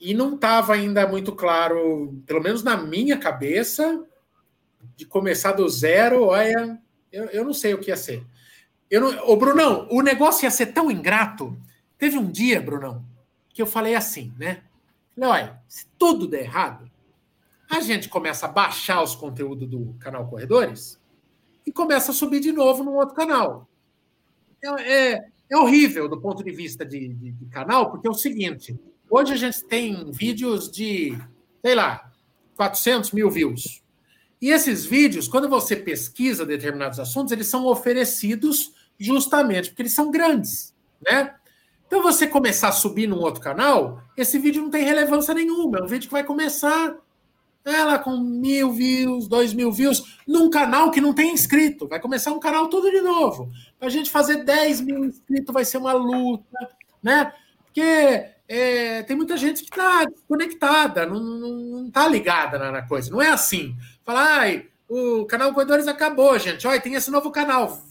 e 0.00 0.12
não 0.14 0.34
estava 0.34 0.74
ainda 0.74 1.06
muito 1.06 1.32
claro, 1.32 2.22
pelo 2.26 2.42
menos 2.42 2.62
na 2.62 2.76
minha 2.76 3.18
cabeça, 3.18 4.04
de 4.96 5.04
começar 5.04 5.52
do 5.52 5.68
zero. 5.68 6.24
Olha, 6.24 6.78
eu, 7.12 7.24
eu 7.26 7.44
não 7.44 7.54
sei 7.54 7.74
o 7.74 7.78
que 7.78 7.90
ia 7.90 7.96
ser. 7.96 8.24
Eu 8.90 9.00
não, 9.00 9.28
ô, 9.28 9.36
Brunão, 9.36 9.86
o 9.90 10.02
negócio 10.02 10.44
ia 10.44 10.50
ser 10.50 10.66
tão 10.66 10.90
ingrato. 10.90 11.56
Teve 11.98 12.18
um 12.18 12.30
dia, 12.30 12.60
Brunão, 12.60 13.04
que 13.50 13.60
eu 13.60 13.66
falei 13.66 13.94
assim, 13.94 14.32
né? 14.38 14.62
Falei, 15.14 15.30
olha, 15.30 15.62
se 15.68 15.86
tudo 15.98 16.26
der 16.26 16.42
errado, 16.42 16.90
a 17.76 17.80
gente 17.80 18.08
começa 18.08 18.46
a 18.46 18.48
baixar 18.48 19.02
os 19.02 19.14
conteúdos 19.14 19.68
do 19.68 19.94
canal 19.98 20.28
Corredores 20.28 20.98
e 21.66 21.72
começa 21.72 22.10
a 22.10 22.14
subir 22.14 22.40
de 22.40 22.52
novo 22.52 22.82
num 22.82 22.94
outro 22.94 23.14
canal. 23.14 23.68
É, 24.62 25.12
é, 25.12 25.24
é 25.50 25.56
horrível 25.56 26.08
do 26.08 26.20
ponto 26.20 26.42
de 26.42 26.50
vista 26.50 26.84
de, 26.84 27.08
de, 27.08 27.32
de 27.32 27.46
canal, 27.46 27.90
porque 27.90 28.06
é 28.06 28.10
o 28.10 28.14
seguinte: 28.14 28.78
hoje 29.08 29.32
a 29.32 29.36
gente 29.36 29.64
tem 29.64 30.10
vídeos 30.10 30.70
de, 30.70 31.16
sei 31.62 31.74
lá, 31.74 32.10
400 32.56 33.12
mil 33.12 33.30
views. 33.30 33.82
E 34.40 34.50
esses 34.50 34.84
vídeos, 34.84 35.26
quando 35.26 35.48
você 35.48 35.74
pesquisa 35.74 36.44
determinados 36.44 37.00
assuntos, 37.00 37.32
eles 37.32 37.46
são 37.46 37.66
oferecidos 37.66 38.72
justamente 38.98 39.70
porque 39.70 39.82
eles 39.82 39.94
são 39.94 40.10
grandes, 40.10 40.74
né? 41.00 41.34
Então, 41.86 42.02
você 42.02 42.26
começar 42.26 42.68
a 42.68 42.72
subir 42.72 43.06
num 43.06 43.20
outro 43.20 43.40
canal, 43.40 44.02
esse 44.16 44.38
vídeo 44.38 44.62
não 44.62 44.70
tem 44.70 44.84
relevância 44.84 45.32
nenhuma. 45.32 45.78
É 45.78 45.82
um 45.82 45.86
vídeo 45.86 46.08
que 46.08 46.12
vai 46.12 46.24
começar 46.24 46.96
ela 47.64 47.98
com 47.98 48.18
mil 48.18 48.72
views, 48.72 49.26
dois 49.26 49.54
mil 49.54 49.72
views, 49.72 50.18
num 50.26 50.50
canal 50.50 50.90
que 50.90 51.00
não 51.00 51.14
tem 51.14 51.32
inscrito. 51.32 51.88
Vai 51.88 51.98
começar 51.98 52.32
um 52.32 52.40
canal 52.40 52.68
tudo 52.68 52.90
de 52.90 53.00
novo. 53.00 53.50
Para 53.78 53.88
a 53.88 53.90
gente 53.90 54.10
fazer 54.10 54.44
10 54.44 54.82
mil 54.82 55.04
inscritos 55.04 55.52
vai 55.52 55.64
ser 55.64 55.78
uma 55.78 55.92
luta, 55.92 56.68
né? 57.02 57.32
Porque 57.64 58.26
é, 58.46 59.02
tem 59.04 59.16
muita 59.16 59.36
gente 59.36 59.62
que 59.62 59.70
está 59.70 60.04
desconectada, 60.04 61.06
não 61.06 61.86
está 61.86 62.06
ligada 62.06 62.58
na, 62.58 62.70
na, 62.70 62.82
coisa. 62.82 63.10
Não 63.10 63.22
é 63.22 63.30
assim. 63.30 63.74
Falar, 64.04 64.40
ai, 64.40 64.66
o 64.88 65.24
canal 65.24 65.52
Corredores 65.54 65.88
acabou, 65.88 66.38
gente. 66.38 66.66
Olha, 66.66 66.80
tem 66.80 66.94
esse 66.94 67.10
novo 67.10 67.30
canal. 67.30 67.82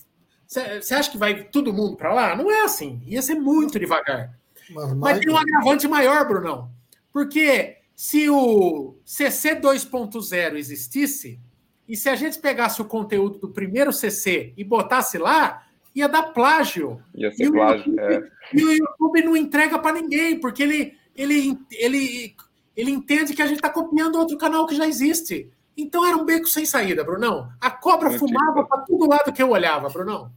Você 0.48 0.94
acha 0.94 1.10
que 1.10 1.18
vai 1.18 1.46
todo 1.46 1.74
mundo 1.74 1.98
para 1.98 2.14
lá? 2.14 2.36
Não 2.36 2.52
é 2.52 2.62
assim. 2.62 3.02
Ia 3.08 3.24
ser 3.24 3.36
muito 3.36 3.80
devagar. 3.80 4.38
Mas, 4.70 4.94
Mas 4.94 5.20
tem 5.20 5.34
um 5.34 5.38
agravante 5.38 5.88
maior, 5.88 6.28
Brunão. 6.28 6.70
Porque 7.12 7.78
se 7.96 8.30
o 8.30 8.96
CC 9.06 9.56
2.0 9.56 10.56
existisse, 10.56 11.40
e 11.88 11.96
se 11.96 12.10
a 12.10 12.16
gente 12.16 12.40
pegasse 12.40 12.82
o 12.82 12.86
conteúdo 12.86 13.40
do 13.40 13.50
primeiro 13.50 13.92
CC 13.92 14.54
e 14.58 14.64
botasse 14.64 15.18
lá, 15.18 15.64
ia 15.94 16.08
dar 16.08 16.24
plágio. 16.34 17.02
Ia 17.14 17.32
ser 17.32 17.46
e 17.46 17.52
plágio, 17.52 17.86
YouTube, 17.94 18.00
é. 18.00 18.32
E 18.54 18.64
o 18.64 18.72
YouTube 18.72 19.22
não 19.24 19.38
entrega 19.38 19.78
para 19.78 20.00
ninguém, 20.02 20.40
porque 20.40 20.64
ele, 20.64 20.98
ele, 21.16 21.58
ele, 21.72 22.36
ele 22.76 22.92
entende 22.92 23.34
que 23.34 23.42
a 23.42 23.46
gente 23.48 23.58
está 23.58 23.70
copiando 23.70 24.16
outro 24.16 24.38
canal 24.38 24.66
que 24.66 24.76
já 24.76 24.88
existe. 24.88 25.52
Então 25.76 26.06
era 26.06 26.16
um 26.18 26.24
beco 26.26 26.48
sem 26.48 26.66
saída, 26.66 27.04
Brunão. 27.04 27.50
A 27.60 27.70
cobra 27.70 28.12
fumava 28.12 28.64
para 28.66 28.82
todo 28.82 29.08
lado 29.10 29.34
que 29.34 29.42
eu 29.44 29.50
olhava, 29.50 29.90
Brunão. 29.90 30.32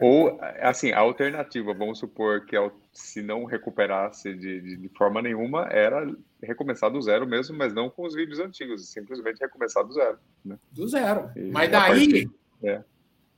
Ou, 0.00 0.38
assim, 0.60 0.92
a 0.92 1.00
alternativa, 1.00 1.74
vamos 1.74 1.98
supor 1.98 2.44
que 2.46 2.56
ao- 2.56 2.72
se 2.94 3.20
não 3.20 3.44
recuperasse 3.44 4.32
de, 4.32 4.60
de, 4.60 4.76
de 4.76 4.88
forma 4.90 5.20
nenhuma, 5.20 5.66
era 5.66 6.06
recomeçar 6.42 6.90
do 6.90 7.02
zero 7.02 7.26
mesmo, 7.26 7.56
mas 7.58 7.74
não 7.74 7.90
com 7.90 8.06
os 8.06 8.14
vídeos 8.14 8.38
antigos, 8.38 8.88
simplesmente 8.88 9.40
recomeçar 9.40 9.84
do 9.84 9.92
zero. 9.92 10.16
Né? 10.44 10.56
Do 10.70 10.86
zero. 10.88 11.28
E 11.34 11.50
Mas 11.50 11.68
a 11.74 11.80
daí 11.80 11.88
partir- 12.08 12.30
é. 12.62 12.82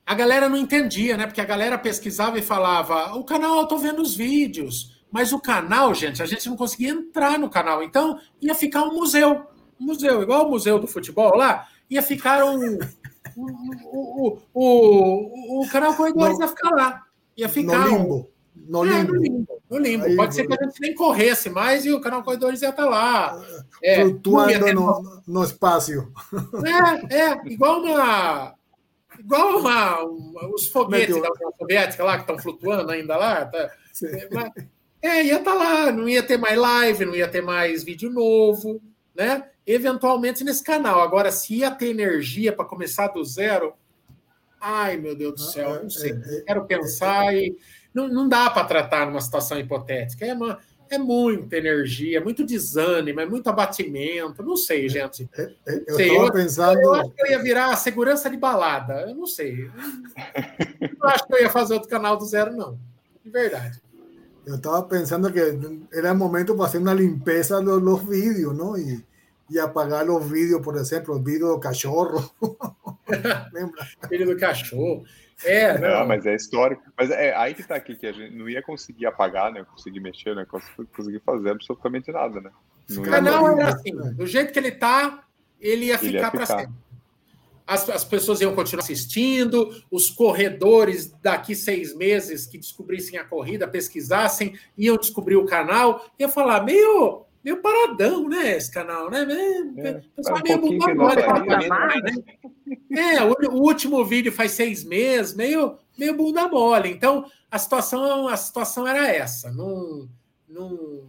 a 0.05 0.13
galera 0.13 0.47
não 0.47 0.57
entendia, 0.57 1.17
né? 1.17 1.25
Porque 1.25 1.41
a 1.41 1.45
galera 1.45 1.77
pesquisava 1.77 2.37
e 2.37 2.41
falava: 2.43 3.15
o 3.15 3.23
canal, 3.23 3.59
eu 3.59 3.67
tô 3.67 3.77
vendo 3.79 4.01
os 4.01 4.15
vídeos. 4.15 4.95
Mas 5.09 5.31
o 5.33 5.39
canal, 5.39 5.93
gente, 5.93 6.21
a 6.21 6.25
gente 6.25 6.47
não 6.49 6.55
conseguia 6.57 6.89
entrar 6.91 7.39
no 7.39 7.49
canal. 7.49 7.81
Então 7.81 8.19
ia 8.41 8.53
ficar 8.53 8.83
um 8.83 8.93
museu. 8.93 9.47
Um 9.79 9.85
museu, 9.85 10.21
igual 10.21 10.45
o 10.45 10.49
museu 10.51 10.77
do 10.77 10.87
futebol 10.87 11.35
lá, 11.35 11.67
ia 11.89 12.01
ficar 12.03 12.43
um. 12.45 12.77
O, 13.35 13.47
o, 13.85 14.39
o, 14.53 15.61
o 15.63 15.69
canal 15.69 15.95
Corredores 15.95 16.39
ia 16.39 16.47
ficar 16.47 16.69
lá. 16.71 17.03
Ia 17.37 17.49
ficar. 17.49 17.87
No 17.87 17.93
um- 17.93 17.97
limbo. 18.03 18.29
No 18.65 18.85
É, 18.85 18.89
limbo. 19.01 19.13
no 19.13 19.21
limbo. 19.21 19.61
No 19.69 19.77
limbo. 19.77 20.05
Aí, 20.05 20.15
Pode 20.15 20.35
ser 20.35 20.47
que 20.47 20.53
a 20.53 20.65
gente 20.65 20.79
nem 20.81 20.95
corresse 20.95 21.49
mais 21.49 21.85
e 21.85 21.91
o 21.91 21.99
canal 22.01 22.23
Corredores 22.23 22.61
ia 22.61 22.69
estar 22.69 22.85
lá. 22.85 23.41
Eh, 23.83 23.95
É, 23.99 24.01
Flutuando 24.01 24.73
no, 24.73 25.21
no 25.27 25.43
espaço. 25.43 25.91
é, 27.11 27.15
é, 27.15 27.41
igual 27.51 27.81
uma. 27.81 28.55
Igual 29.19 29.59
uma, 29.59 29.99
uma- 30.03 30.53
os 30.53 30.67
foguetes 30.67 31.07
Meteoro. 31.15 31.23
da 31.23 31.33
União 31.33 31.51
Soviética 31.57 32.03
lá, 32.03 32.15
que 32.15 32.21
estão 32.21 32.37
flutuando 32.37 32.91
ainda 32.91 33.17
lá. 33.17 33.45
Tá, 33.45 33.71
é, 35.01 35.07
é, 35.07 35.23
ia 35.25 35.37
estar 35.39 35.53
lá, 35.55 35.91
não 35.91 36.07
ia 36.07 36.21
ter 36.23 36.37
mais 36.37 36.57
live, 36.57 37.05
não 37.05 37.15
ia 37.15 37.27
ter 37.27 37.41
mais 37.41 37.83
vídeo 37.83 38.09
novo, 38.11 38.79
né? 39.15 39.49
Eventualmente 39.65 40.43
nesse 40.43 40.63
canal. 40.63 41.01
Agora, 41.01 41.31
se 41.31 41.55
ia 41.55 41.71
ter 41.71 41.87
energia 41.89 42.53
para 42.53 42.63
começar 42.65 43.07
do 43.07 43.23
zero, 43.23 43.73
ai 44.61 44.97
meu 44.97 45.15
Deus 45.15 45.33
do 45.33 45.41
céu, 45.41 45.81
não 45.83 45.89
sei. 45.89 46.11
É, 46.11 46.37
é, 46.37 46.41
Quero 46.41 46.65
pensar 46.65 47.33
e. 47.35 47.57
Não, 47.93 48.07
não 48.07 48.27
dá 48.29 48.49
para 48.49 48.65
tratar 48.65 49.05
numa 49.07 49.21
situação 49.21 49.59
hipotética. 49.59 50.25
É, 50.25 50.33
uma, 50.33 50.59
é 50.89 50.97
muita 50.97 51.57
energia, 51.57 52.21
muito 52.21 52.45
desânimo, 52.45 53.19
é 53.19 53.25
muito 53.25 53.47
abatimento. 53.49 54.41
Não 54.43 54.55
sei, 54.55 54.87
gente. 54.87 55.29
eh, 55.37 55.53
eh, 55.67 55.83
Eu 55.87 55.95
Sei, 55.95 56.07
estava 56.09 56.27
eu- 56.27 56.33
pensando. 56.33 56.79
Eu 56.81 56.93
acho 56.93 57.09
que 57.11 57.21
eu 57.23 57.27
ia 57.31 57.41
virar 57.43 57.75
segurança 57.75 58.29
de 58.29 58.37
balada. 58.37 59.01
Eu 59.01 59.15
não 59.15 59.25
sei. 59.27 59.65
Eu 59.65 60.97
não 61.01 61.09
acho 61.09 61.25
que 61.27 61.33
eu 61.35 61.41
ia 61.41 61.49
fazer 61.49 61.73
outro 61.73 61.89
canal 61.89 62.15
do 62.17 62.25
zero, 62.25 62.55
não. 62.55 62.79
De 63.23 63.29
verdade. 63.31 63.81
Eu 64.45 64.55
estaba 64.55 64.81
pensando 64.83 65.29
que 65.31 65.39
era 65.91 66.13
momento 66.13 66.55
para 66.55 66.67
hacer 66.67 66.79
una 66.79 66.93
limpieza 66.93 67.59
de 67.59 67.65
los, 67.65 67.81
los 67.83 68.07
vídeos, 68.07 68.55
¿no? 68.55 68.77
Y, 68.77 69.03
y 69.49 69.59
apagar 69.59 70.05
los 70.05 70.29
vídeos, 70.29 70.61
por 70.61 70.77
ejemplo, 70.77 71.17
el 71.17 71.21
vídeo 71.23 71.51
del 71.51 71.59
cachorro. 71.59 72.31
Lembra? 73.51 73.85
Filho 74.07 74.25
do 74.25 74.37
cachorro. 74.37 75.03
É, 75.43 75.77
Não, 75.77 75.99
não. 75.99 76.07
mas 76.07 76.25
é 76.25 76.35
histórico. 76.35 76.81
Mas 76.97 77.11
é 77.11 77.35
aí 77.35 77.53
que 77.53 77.63
tá 77.63 77.75
aqui, 77.75 77.95
que 77.95 78.07
a 78.07 78.11
gente 78.11 78.35
não 78.35 78.49
ia 78.49 78.61
conseguir 78.61 79.05
apagar, 79.05 79.51
né? 79.51 79.63
Conseguir 79.71 79.99
mexer, 79.99 80.35
né? 80.35 80.45
cons- 80.49 80.63
Conseguir 80.95 81.19
fazer 81.25 81.51
absolutamente 81.51 82.11
nada, 82.11 82.41
né? 82.41 82.49
Não 82.89 83.01
O 83.03 83.05
canal 83.05 83.47
era 83.51 83.69
assim. 83.69 83.91
Do 84.13 84.25
jeito 84.25 84.51
que 84.51 84.57
ele 84.59 84.71
tá, 84.71 85.23
ele 85.61 85.85
ia 85.85 85.91
ia 85.93 85.99
ficar 85.99 86.31
para 86.31 86.45
ficar. 86.45 86.59
sempre. 86.61 86.73
As, 87.67 87.89
as 87.89 88.05
pessoas 88.05 88.39
iam 88.39 88.55
continuar 88.55 88.81
assistindo, 88.81 89.75
os 89.91 90.09
corredores 90.09 91.11
daqui 91.21 91.53
seis 91.53 91.93
meses 91.93 92.45
que 92.47 92.57
descobrissem 92.57 93.19
a 93.19 93.25
corrida, 93.25 93.67
pesquisassem, 93.67 94.57
iam 94.77 94.95
descobrir 94.97 95.35
o 95.35 95.45
canal, 95.45 96.09
ia 96.17 96.29
falar, 96.29 96.63
meio, 96.63 97.25
meio 97.47 97.61
paradão, 97.61 98.27
né, 98.27 98.57
esse 98.57 98.69
canal, 98.69 99.09
né? 99.09 99.25
É, 99.77 99.93
Pessoal 100.15 100.39
um 100.39 100.43
meio 100.43 100.59
pra 100.81 101.39
linha, 101.39 101.67
falar, 101.69 102.01
né? 102.01 102.13
É, 102.91 103.23
o, 103.23 103.33
o 103.51 103.61
último 103.61 104.03
vídeo 104.03 104.33
faz 104.33 104.51
seis 104.51 104.83
meses, 104.83 105.33
meio, 105.33 105.77
meio 105.97 106.13
bunda 106.13 106.45
mole. 106.49 106.89
Então, 106.89 107.25
a 107.49 107.57
situação, 107.57 108.27
a 108.27 108.35
situação 108.35 108.85
era 108.85 109.07
essa. 109.07 109.49
Não, 109.53 110.09
não, 110.47 111.03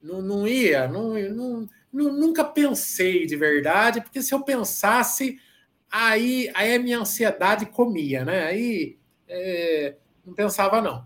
não, 0.00 0.22
não 0.22 0.46
ia, 0.46 0.86
não, 0.86 1.14
não, 1.14 1.68
não- 1.92 2.12
nunca 2.12 2.44
pensei 2.44 3.26
de 3.26 3.34
verdade, 3.34 4.00
porque 4.00 4.22
se 4.22 4.32
eu 4.32 4.40
pensasse, 4.42 5.36
aí, 5.90 6.48
aí 6.54 6.76
a 6.76 6.78
minha 6.78 7.00
ansiedade 7.00 7.66
comia, 7.66 8.24
né? 8.24 8.44
Aí 8.44 8.96
é, 9.26 9.96
não 10.24 10.32
pensava, 10.32 10.80
não, 10.80 11.04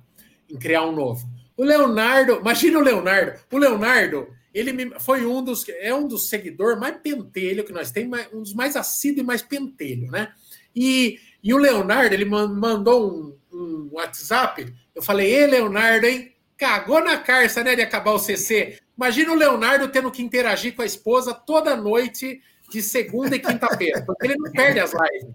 em 0.51 0.59
criar 0.59 0.85
um 0.85 0.93
novo. 0.93 1.27
O 1.57 1.65
Leonardo, 1.65 2.41
imagina 2.41 2.79
o 2.79 2.83
Leonardo. 2.83 3.39
O 3.51 3.59
Leonardo, 3.59 4.29
ele 4.53 4.73
me- 4.73 4.93
foi 5.01 5.25
um 5.25 5.43
dos 5.43 5.69
é 5.69 5.95
um 5.95 6.07
dos 6.09 6.29
seguidores 6.29 6.79
mais 6.79 6.97
pentelho 6.97 7.65
que 7.65 7.73
nós 7.73 7.91
temos, 7.91 8.21
um 8.33 8.41
dos 8.43 8.55
mais 8.55 8.77
assíduos 8.77 9.21
e 9.23 9.27
mais 9.27 9.43
pentelho, 9.43 10.11
né? 10.11 10.33
E, 10.75 11.19
e 11.43 11.55
o 11.55 11.59
Leonardo, 11.59 12.15
ele 12.15 12.25
man- 12.25 12.49
mandou 12.55 13.09
um, 13.13 13.37
um 13.57 13.89
WhatsApp. 13.93 14.73
Eu 14.95 15.03
falei, 15.03 15.33
ei, 15.33 15.47
Leonardo, 15.47 16.07
hein? 16.07 16.33
Cagou 16.57 17.03
na 17.03 17.19
carça, 17.19 17.63
né, 17.63 17.75
de 17.77 17.83
acabar 17.83 18.13
o 18.13 18.19
CC. 18.19 18.79
Imagina 18.97 19.33
o 19.33 19.37
Leonardo 19.37 19.89
tendo 19.89 20.11
que 20.11 20.23
interagir 20.23 20.75
com 20.75 20.83
a 20.83 20.87
esposa 20.87 21.35
toda 21.35 21.77
noite, 21.77 22.41
de 22.71 22.81
segunda 22.83 23.37
e 23.37 23.41
quinta-feira, 23.41 24.03
porque 24.07 24.27
ele 24.27 24.37
não 24.37 24.51
perde 24.51 24.81
as 24.81 24.93
lives. 24.93 25.35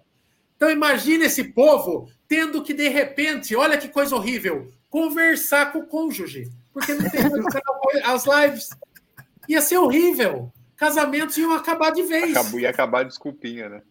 Então 0.56 0.70
imagina 0.70 1.24
esse 1.26 1.44
povo 1.44 2.10
tendo 2.28 2.62
que, 2.62 2.74
de 2.74 2.88
repente, 2.88 3.54
olha 3.56 3.78
que 3.78 3.88
coisa 3.88 4.14
horrível, 4.16 4.70
conversar 4.90 5.72
com 5.72 5.78
o 5.80 5.86
cônjuge, 5.86 6.50
porque 6.72 6.92
não 6.94 7.08
tem 7.08 7.62
as 8.04 8.24
lives. 8.26 8.70
Ia 9.48 9.60
ser 9.62 9.78
horrível. 9.78 10.52
Casamentos 10.76 11.36
iam 11.36 11.52
acabar 11.52 11.90
de 11.90 12.02
vez. 12.02 12.36
Acabou, 12.36 12.60
ia 12.60 12.70
acabar 12.70 13.04
desculpinha, 13.04 13.68
né? 13.68 13.82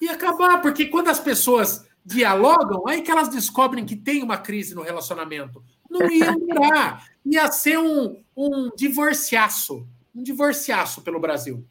Ia 0.00 0.12
acabar, 0.12 0.60
porque 0.62 0.86
quando 0.86 1.08
as 1.08 1.18
pessoas 1.18 1.84
dialogam, 2.04 2.86
aí 2.86 3.02
que 3.02 3.10
elas 3.10 3.28
descobrem 3.28 3.84
que 3.84 3.96
tem 3.96 4.22
uma 4.22 4.38
crise 4.38 4.74
no 4.74 4.82
relacionamento. 4.82 5.62
Não 5.90 6.10
ia 6.10 6.32
durar. 6.32 7.06
Ia 7.24 7.50
ser 7.50 7.78
um, 7.78 8.22
um 8.36 8.70
divorciaço. 8.76 9.86
Um 10.14 10.22
divorciaço 10.22 11.02
pelo 11.02 11.18
Brasil. 11.20 11.64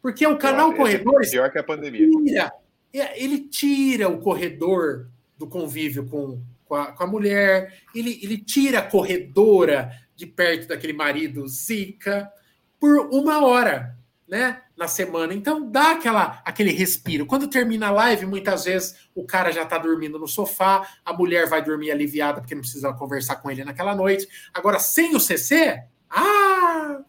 Porque 0.00 0.26
o 0.26 0.36
canal 0.36 0.68
Pior- 0.70 0.78
Corredores 0.78 1.30
Pior 1.30 1.50
que 1.50 1.58
a 1.58 1.62
pandemia. 1.64 2.08
tira, 2.24 2.52
é, 2.92 3.22
ele 3.22 3.40
tira 3.40 4.08
o 4.08 4.18
corredor 4.20 5.08
do 5.38 5.46
convívio 5.46 6.06
com, 6.06 6.40
com, 6.72 6.76
a, 6.76 6.86
com 6.86 7.04
a 7.04 7.06
mulher, 7.06 7.74
ele, 7.94 8.18
ele 8.22 8.38
tira 8.38 8.78
a 8.78 8.82
corredora 8.82 9.92
de 10.16 10.24
perto 10.24 10.68
daquele 10.68 10.94
marido 10.94 11.46
zica 11.46 12.32
por 12.80 13.10
uma 13.12 13.44
hora, 13.44 13.94
né? 14.26 14.62
Na 14.74 14.88
semana. 14.88 15.34
Então 15.34 15.70
dá 15.70 15.92
aquela, 15.92 16.40
aquele 16.46 16.72
respiro. 16.72 17.26
Quando 17.26 17.46
termina 17.46 17.88
a 17.88 17.90
live, 17.90 18.24
muitas 18.24 18.64
vezes 18.64 19.06
o 19.14 19.26
cara 19.26 19.52
já 19.52 19.66
tá 19.66 19.76
dormindo 19.76 20.18
no 20.18 20.26
sofá, 20.26 20.88
a 21.04 21.12
mulher 21.12 21.46
vai 21.46 21.62
dormir 21.62 21.90
aliviada 21.90 22.40
porque 22.40 22.54
não 22.54 22.62
precisa 22.62 22.90
conversar 22.94 23.36
com 23.36 23.50
ele 23.50 23.64
naquela 23.64 23.94
noite. 23.94 24.26
Agora, 24.54 24.78
sem 24.78 25.14
o 25.14 25.20
CC, 25.20 25.78
ah! 26.08 27.02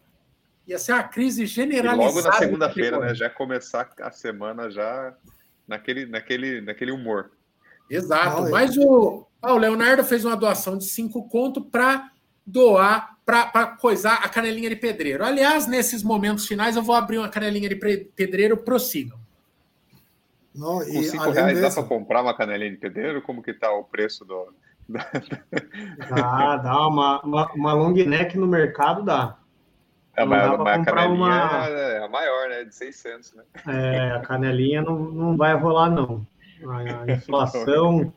Ia 0.66 0.78
ser 0.78 0.92
uma 0.92 1.04
crise 1.04 1.44
E 1.44 1.46
generalizada. 1.46 2.02
logo 2.02 2.20
na 2.20 2.32
segunda-feira, 2.32 2.98
né? 2.98 3.14
Já 3.14 3.30
começar 3.30 3.90
a 3.98 4.10
semana 4.10 4.70
já 4.70 5.14
naquele, 5.66 6.04
naquele, 6.04 6.60
naquele 6.60 6.92
humor. 6.92 7.30
Exato. 7.88 8.50
Mas 8.50 8.76
o, 8.76 9.26
ah, 9.44 9.54
o 9.54 9.58
Leonardo 9.58 10.04
fez 10.04 10.24
uma 10.24 10.36
doação 10.36 10.76
de 10.76 10.84
cinco 10.84 11.28
conto 11.28 11.60
para 11.62 12.10
doar, 12.46 13.16
para 13.24 13.66
coisar 13.80 14.16
a 14.22 14.28
canelinha 14.28 14.68
de 14.68 14.76
pedreiro. 14.76 15.24
Aliás, 15.24 15.66
nesses 15.66 16.02
momentos 16.02 16.46
finais, 16.46 16.76
eu 16.76 16.82
vou 16.82 16.94
abrir 16.94 17.18
uma 17.18 17.28
canelinha 17.28 17.68
de 17.68 17.76
pedreiro, 17.76 18.56
prossigam. 18.56 19.18
¿no? 20.54 20.78
Com 20.78 20.82
Y 20.84 21.02
cinco 21.10 21.30
reais 21.30 21.60
dá 21.60 21.70
para 21.70 21.82
comprar 21.82 22.22
uma 22.22 22.34
canelinha 22.36 22.70
de 22.70 22.76
pedreiro? 22.76 23.20
Como 23.22 23.42
que 23.42 23.52
tá 23.52 23.72
o 23.72 23.84
preço 23.84 24.24
do... 24.24 24.52
Dá, 24.88 25.10
dá 26.62 26.86
uma, 26.88 27.20
uma, 27.22 27.52
uma 27.52 27.72
long 27.72 27.92
neck 27.92 28.36
no 28.38 28.46
mercado, 28.46 29.02
dá. 29.02 29.36
É, 30.16 30.20
Não 30.20 30.28
mas, 30.28 30.50
dá 30.50 30.58
mas 30.58 30.80
a 30.80 30.84
canelinha 30.84 31.14
uma- 31.14 31.66
é 31.68 32.04
a 32.04 32.08
maior, 32.08 32.48
né? 32.48 32.64
De 32.64 32.74
600, 32.74 33.34
né? 33.34 33.42
É, 33.66 34.12
a 34.12 34.20
canelinha 34.20 34.82
não, 34.82 34.96
não 34.96 35.36
vai 35.36 35.54
rolar, 35.54 35.90
não. 35.90 36.24
A 36.68 37.10
inflação, 37.10 38.12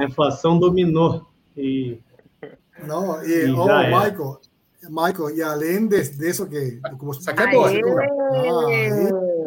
a 0.00 0.04
inflação 0.04 0.58
dominou. 0.58 1.26
E 1.56 1.98
No, 2.86 3.22
y, 3.24 3.46
Y 3.48 3.52
oh. 3.52 3.66
Michael, 3.66 4.36
Michael, 4.90 5.36
y 5.36 5.42
além 5.42 5.88
de, 5.88 6.02
de 6.02 6.32
que... 6.48 6.80
Como, 6.98 7.12
Isso 7.12 7.30
aqui 7.30 7.42
é! 7.42 7.46
Ah, 7.46 7.50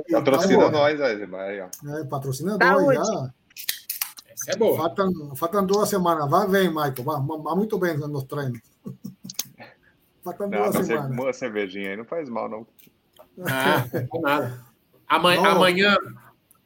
e 0.07 0.11
Patrocina 0.11 0.69
nós. 0.69 1.01
Aí, 1.01 1.61
ó. 1.61 1.67
patrocina 2.09 2.57
dois 2.57 2.97
já. 2.97 3.33
Essa 4.31 4.51
é 4.51 4.55
boa. 4.55 4.77
Faltam, 4.77 5.35
faltam 5.35 5.65
duas 5.65 5.89
semanas. 5.89 6.29
Vai 6.29 6.47
bem, 6.47 6.69
Michael. 6.69 7.03
Vai, 7.03 7.21
vai 7.21 7.55
muito 7.55 7.77
bem 7.77 7.97
nos 7.97 8.23
treinos. 8.23 8.59
Faltam 10.23 10.49
Não, 10.49 10.61
duas 10.63 10.75
ce- 10.75 10.83
semanas. 10.85 11.11
uma 11.11 11.33
cervejinha 11.33 11.91
aí 11.91 11.97
não 11.97 12.05
faz 12.05 12.29
mal, 12.29 12.49
não. 12.49 12.65
Ah, 13.47 13.85
não 14.11 14.21
nada. 14.21 14.65
Amanhã, 15.07 15.41
Não. 15.41 15.51
amanhã, 15.51 15.97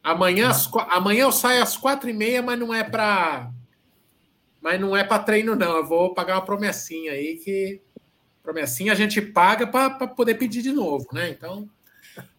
amanhã, 0.04 0.52
amanhã 0.90 1.24
eu 1.26 1.32
saio 1.32 1.62
às 1.62 1.78
quatro 1.78 2.10
e 2.10 2.14
meia, 2.14 2.42
mas 2.42 2.60
não 2.60 2.74
é 2.74 2.84
para, 2.84 3.52
mas 4.64 4.80
não 4.80 4.98
é 4.98 5.04
para 5.04 5.22
treino 5.22 5.56
não. 5.56 5.78
Eu 5.78 5.86
vou 5.86 6.14
pagar 6.14 6.36
uma 6.36 6.46
promessinha 6.46 7.12
aí 7.12 7.36
que 7.36 7.82
Promessinha 8.44 8.92
a 8.92 8.96
gente 8.96 9.22
paga 9.22 9.66
para 9.66 10.06
poder 10.06 10.36
pedir 10.36 10.62
de 10.62 10.74
novo, 10.74 11.08
né? 11.14 11.30
Então, 11.30 11.70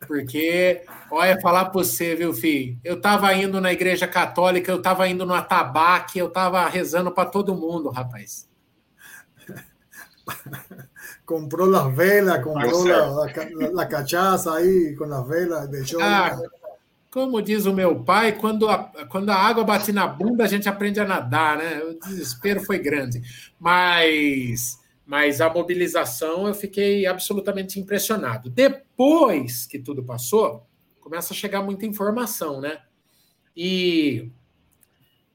porque, 0.07 0.83
olha, 1.11 1.41
falar 1.41 1.65
para 1.65 1.73
você, 1.73 2.15
viu, 2.15 2.35
filho? 2.35 2.79
Eu 2.85 2.97
estava 2.97 3.33
indo 3.33 3.59
na 3.59 3.73
igreja 3.73 4.07
católica, 4.07 4.71
eu 4.71 4.77
estava 4.77 5.09
indo 5.09 5.25
no 5.25 5.33
atabaque, 5.33 6.19
eu 6.19 6.29
estava 6.29 6.69
rezando 6.69 7.11
para 7.11 7.31
todo 7.31 7.55
mundo, 7.55 7.89
rapaz. 7.89 8.47
comprou 11.25 11.67
las 11.67 11.95
velas, 11.95 12.45
comprou 12.45 12.87
la, 12.87 13.07
la, 13.07 13.27
la, 13.73 13.87
cachaça 13.87 14.55
aí 14.55 14.95
com 14.97 15.05
as 15.05 15.27
velas, 15.27 15.69
deixou. 15.69 16.03
Ah, 16.03 16.39
como 17.15 17.41
diz 17.41 17.65
o 17.65 17.73
meu 17.73 18.03
pai, 18.03 18.37
quando 18.37 18.69
a, 18.69 19.07
quando 19.07 19.31
a 19.31 19.37
água 19.37 19.63
bate 19.63 19.93
na 19.93 20.05
bunda, 20.05 20.43
a 20.43 20.49
gente 20.49 20.69
aprende 20.69 20.99
a 20.99 21.07
nadar, 21.07 21.57
né? 21.57 21.81
O 21.85 21.95
desespero 22.01 22.61
foi 22.65 22.77
grande. 22.81 23.23
Mas, 23.57 24.81
mas 25.07 25.41
a 25.41 25.49
mobilização 25.49 26.49
eu 26.49 26.55
fiquei 26.55 27.07
absolutamente 27.07 27.79
impressionado. 27.79 28.51
Depois 28.51 29.65
que 29.65 29.79
tudo 29.79 30.03
passou, 30.03 30.67
começa 31.01 31.33
a 31.33 31.37
chegar 31.37 31.63
muita 31.63 31.87
informação, 31.87 32.61
né? 32.61 32.81
E, 33.57 34.29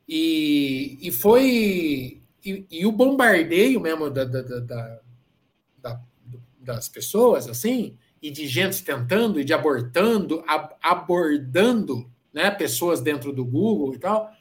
e, 0.05 0.97
e 1.01 1.11
foi. 1.13 2.21
E, 2.43 2.65
e 2.69 2.85
o 2.85 2.91
bombardeio 2.91 3.79
mesmo 3.79 4.09
da, 4.09 4.25
da, 4.25 4.41
da, 4.41 4.99
da, 5.77 6.01
das 6.59 6.89
pessoas, 6.89 7.47
assim, 7.47 7.97
e 8.21 8.29
de 8.29 8.47
gente 8.47 8.83
tentando 8.83 9.39
e 9.39 9.43
de 9.43 9.53
abortando, 9.53 10.43
ab, 10.47 10.73
abordando 10.81 12.09
né, 12.33 12.51
pessoas 12.51 13.01
dentro 13.01 13.31
do 13.31 13.45
Google 13.45 13.93
e 13.93 13.99
tal. 13.99 14.31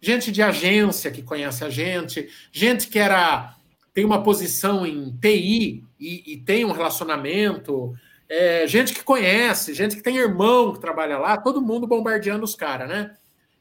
Gente 0.00 0.32
de 0.32 0.42
agência 0.42 1.10
que 1.10 1.22
conhece 1.22 1.64
a 1.64 1.70
gente, 1.70 2.28
gente 2.50 2.88
que 2.88 2.98
era 2.98 3.56
tem 3.92 4.04
uma 4.04 4.22
posição 4.22 4.86
em 4.86 5.10
TI 5.20 5.84
e, 5.98 6.32
e 6.32 6.36
tem 6.38 6.64
um 6.64 6.72
relacionamento, 6.72 7.92
é, 8.28 8.66
gente 8.66 8.94
que 8.94 9.02
conhece, 9.02 9.74
gente 9.74 9.96
que 9.96 10.02
tem 10.02 10.16
irmão 10.16 10.72
que 10.72 10.80
trabalha 10.80 11.18
lá, 11.18 11.36
todo 11.36 11.60
mundo 11.60 11.86
bombardeando 11.86 12.44
os 12.44 12.54
caras, 12.54 12.88
né? 12.88 13.16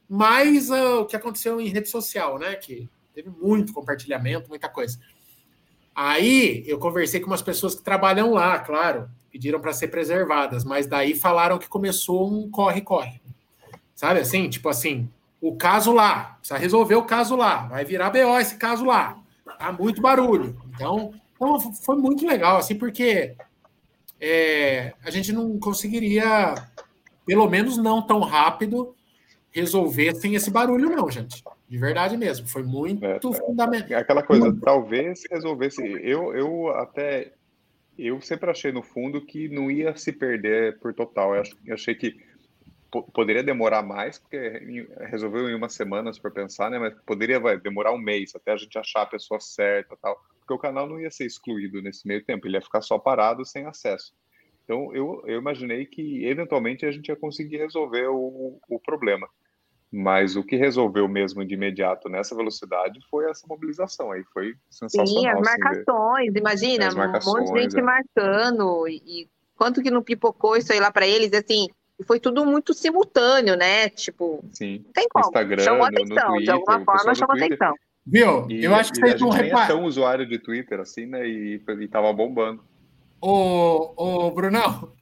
Mas 0.08 0.70
uh, 0.70 1.02
o 1.02 1.06
que 1.06 1.16
aconteceu 1.16 1.60
em 1.60 1.68
rede 1.68 1.90
social, 1.90 2.38
né? 2.40 2.56
Que 2.56 2.88
teve 3.14 3.30
muito 3.30 3.74
compartilhamento, 3.74 4.50
muita 4.50 4.70
coisa. 4.70 5.00
Aí 5.94 6.64
eu 6.68 6.80
conversei 6.80 7.20
com 7.20 7.28
umas 7.28 7.42
pessoas 7.42 7.76
que 7.76 7.84
trabalham 7.84 8.32
lá, 8.32 8.60
claro, 8.60 9.10
pediram 9.32 9.60
para 9.60 9.74
ser 9.74 9.88
preservadas, 9.90 10.64
mas 10.64 10.88
daí 10.88 11.16
falaram 11.16 11.58
que 11.58 11.68
começou 11.68 12.32
um 12.32 12.50
corre-corre. 12.50 13.22
Sabe 13.96 14.20
assim? 14.20 14.50
Tipo 14.50 14.70
assim, 14.70 15.10
o 15.42 15.56
caso 15.56 15.92
lá, 15.92 16.38
precisa 16.40 16.60
resolver 16.60 16.96
o 16.96 17.04
caso 17.04 17.36
lá, 17.36 17.68
vai 17.68 17.86
virar 17.86 18.10
BO 18.10 18.38
esse 18.40 18.56
caso 18.58 18.86
lá. 18.86 19.18
Tá 19.58 19.72
muito 19.72 20.02
barulho. 20.02 20.56
Então, 20.74 21.14
então 21.36 21.60
foi 21.74 21.96
muito 21.96 22.26
legal, 22.26 22.58
assim, 22.58 22.76
porque 22.76 23.36
é, 24.20 24.94
a 25.04 25.10
gente 25.10 25.32
não 25.32 25.58
conseguiria, 25.60 26.56
pelo 27.26 27.50
menos 27.50 27.78
não 27.78 28.02
tão 28.02 28.20
rápido, 28.20 28.96
resolver 29.52 30.16
sem 30.16 30.36
esse 30.36 30.52
barulho, 30.52 30.90
não, 30.90 31.10
gente. 31.10 31.44
De 31.68 31.78
verdade 31.78 32.18
mesmo, 32.18 32.48
foi 32.48 32.64
muito 32.64 33.06
é, 33.06 33.20
fundamental. 33.20 33.98
É 33.98 34.02
aquela 34.02 34.24
coisa, 34.24 34.56
talvez 34.62 35.22
resolvesse. 35.30 35.82
Eu, 36.02 36.34
eu 36.36 36.70
até. 36.70 37.32
Eu 38.02 38.22
sempre 38.22 38.50
achei 38.50 38.72
no 38.72 38.82
fundo 38.82 39.26
que 39.26 39.50
não 39.50 39.70
ia 39.70 39.96
se 39.96 40.14
perder 40.14 40.80
por 40.80 40.94
total. 40.94 41.36
Eu 41.36 41.74
achei 41.74 41.94
que 41.94 42.18
poderia 43.14 43.44
demorar 43.44 43.84
mais, 43.84 44.18
porque 44.18 44.88
resolveu 45.10 45.50
em 45.50 45.56
uma 45.56 45.70
semana, 45.70 46.12
se 46.14 46.22
for 46.22 46.32
pensar, 46.32 46.72
né? 46.72 46.80
Mas 46.80 46.94
poderia 47.06 47.40
vai, 47.40 47.60
demorar 47.60 47.92
um 47.92 47.98
mês 47.98 48.34
até 48.36 48.54
a 48.54 48.58
gente 48.58 48.78
achar 48.78 49.02
a 49.02 49.06
pessoa 49.06 49.40
certa 49.40 49.98
tal. 49.98 50.20
Porque 50.40 50.54
o 50.54 50.58
canal 50.58 50.88
não 50.88 51.00
ia 51.00 51.12
ser 51.12 51.26
excluído 51.26 51.82
nesse 51.82 52.08
meio 52.08 52.24
tempo, 52.24 52.48
ele 52.48 52.56
ia 52.58 52.62
ficar 52.62 52.82
só 52.82 52.98
parado 52.98 53.46
sem 53.46 53.66
acesso. 53.66 54.14
Então 54.64 54.96
eu, 54.96 55.22
eu 55.26 55.40
imaginei 55.40 55.86
que 55.86 56.26
eventualmente 56.26 56.86
a 56.86 56.92
gente 56.92 57.10
ia 57.10 57.16
conseguir 57.16 57.58
resolver 57.58 58.08
o, 58.08 58.60
o 58.70 58.80
problema. 58.80 59.28
Mas 59.92 60.36
o 60.36 60.44
que 60.44 60.56
resolveu 60.56 61.08
mesmo 61.08 61.44
de 61.44 61.56
imediato 61.56 62.10
nessa 62.10 62.36
velocidade 62.36 63.00
foi 63.10 63.30
essa 63.30 63.48
mobilização 63.48 64.12
aí, 64.12 64.24
foi 64.32 64.54
sensacional. 64.70 65.08
Sim, 65.08 65.28
as 65.28 65.42
marcações, 65.42 66.36
imagina, 66.36 66.88
as 66.88 66.96
marcações, 66.96 67.50
um 67.50 67.54
monte 67.54 67.56
de 67.56 67.62
gente 67.64 67.80
é. 67.80 67.82
marcando, 67.82 68.88
e, 68.88 69.02
e 69.06 69.30
quanto 69.56 69.82
que 69.82 69.90
não 69.90 70.04
pipocou 70.04 70.56
isso 70.56 70.72
aí 70.72 70.80
lá 70.80 70.92
para 70.92 71.08
eles, 71.08 71.34
assim, 71.34 71.68
foi 72.06 72.20
tudo 72.20 72.46
muito 72.46 72.74
simultâneo, 72.74 73.56
né? 73.56 73.90
Tipo, 73.90 74.44
Sim. 74.54 74.86
tem 74.94 75.08
como. 75.10 75.26
Instagram, 75.26 75.64
chamou 75.64 75.86
atenção, 75.86 76.28
Twitter, 76.28 76.44
de 76.44 76.52
alguma 76.52 76.86
forma 76.86 77.16
chamou 77.16 77.36
atenção. 77.36 77.74
Viu? 78.06 78.50
E, 78.50 78.64
eu 78.64 78.76
acho 78.76 78.92
que 78.92 79.00
vocês 79.00 79.20
não 79.20 79.30
reparam. 79.30 79.64
é 79.64 79.68
tão 79.68 79.84
usuário 79.86 80.28
de 80.28 80.40
Twitter 80.40 80.80
assim, 80.80 81.06
né? 81.06 81.28
E, 81.28 81.62
e 81.68 81.88
tava 81.88 82.12
bombando. 82.14 82.64
Ô, 83.22 83.94
ô 83.98 84.32
Brunão, 84.32 84.94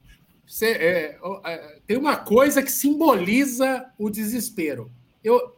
você, 0.47 0.67
é, 0.67 1.19
é, 1.45 1.79
tem 1.85 1.97
uma 1.97 2.15
coisa 2.15 2.63
que 2.63 2.71
simboliza 2.71 3.85
o 3.97 4.09
desespero. 4.09 4.89
Eu, 5.21 5.57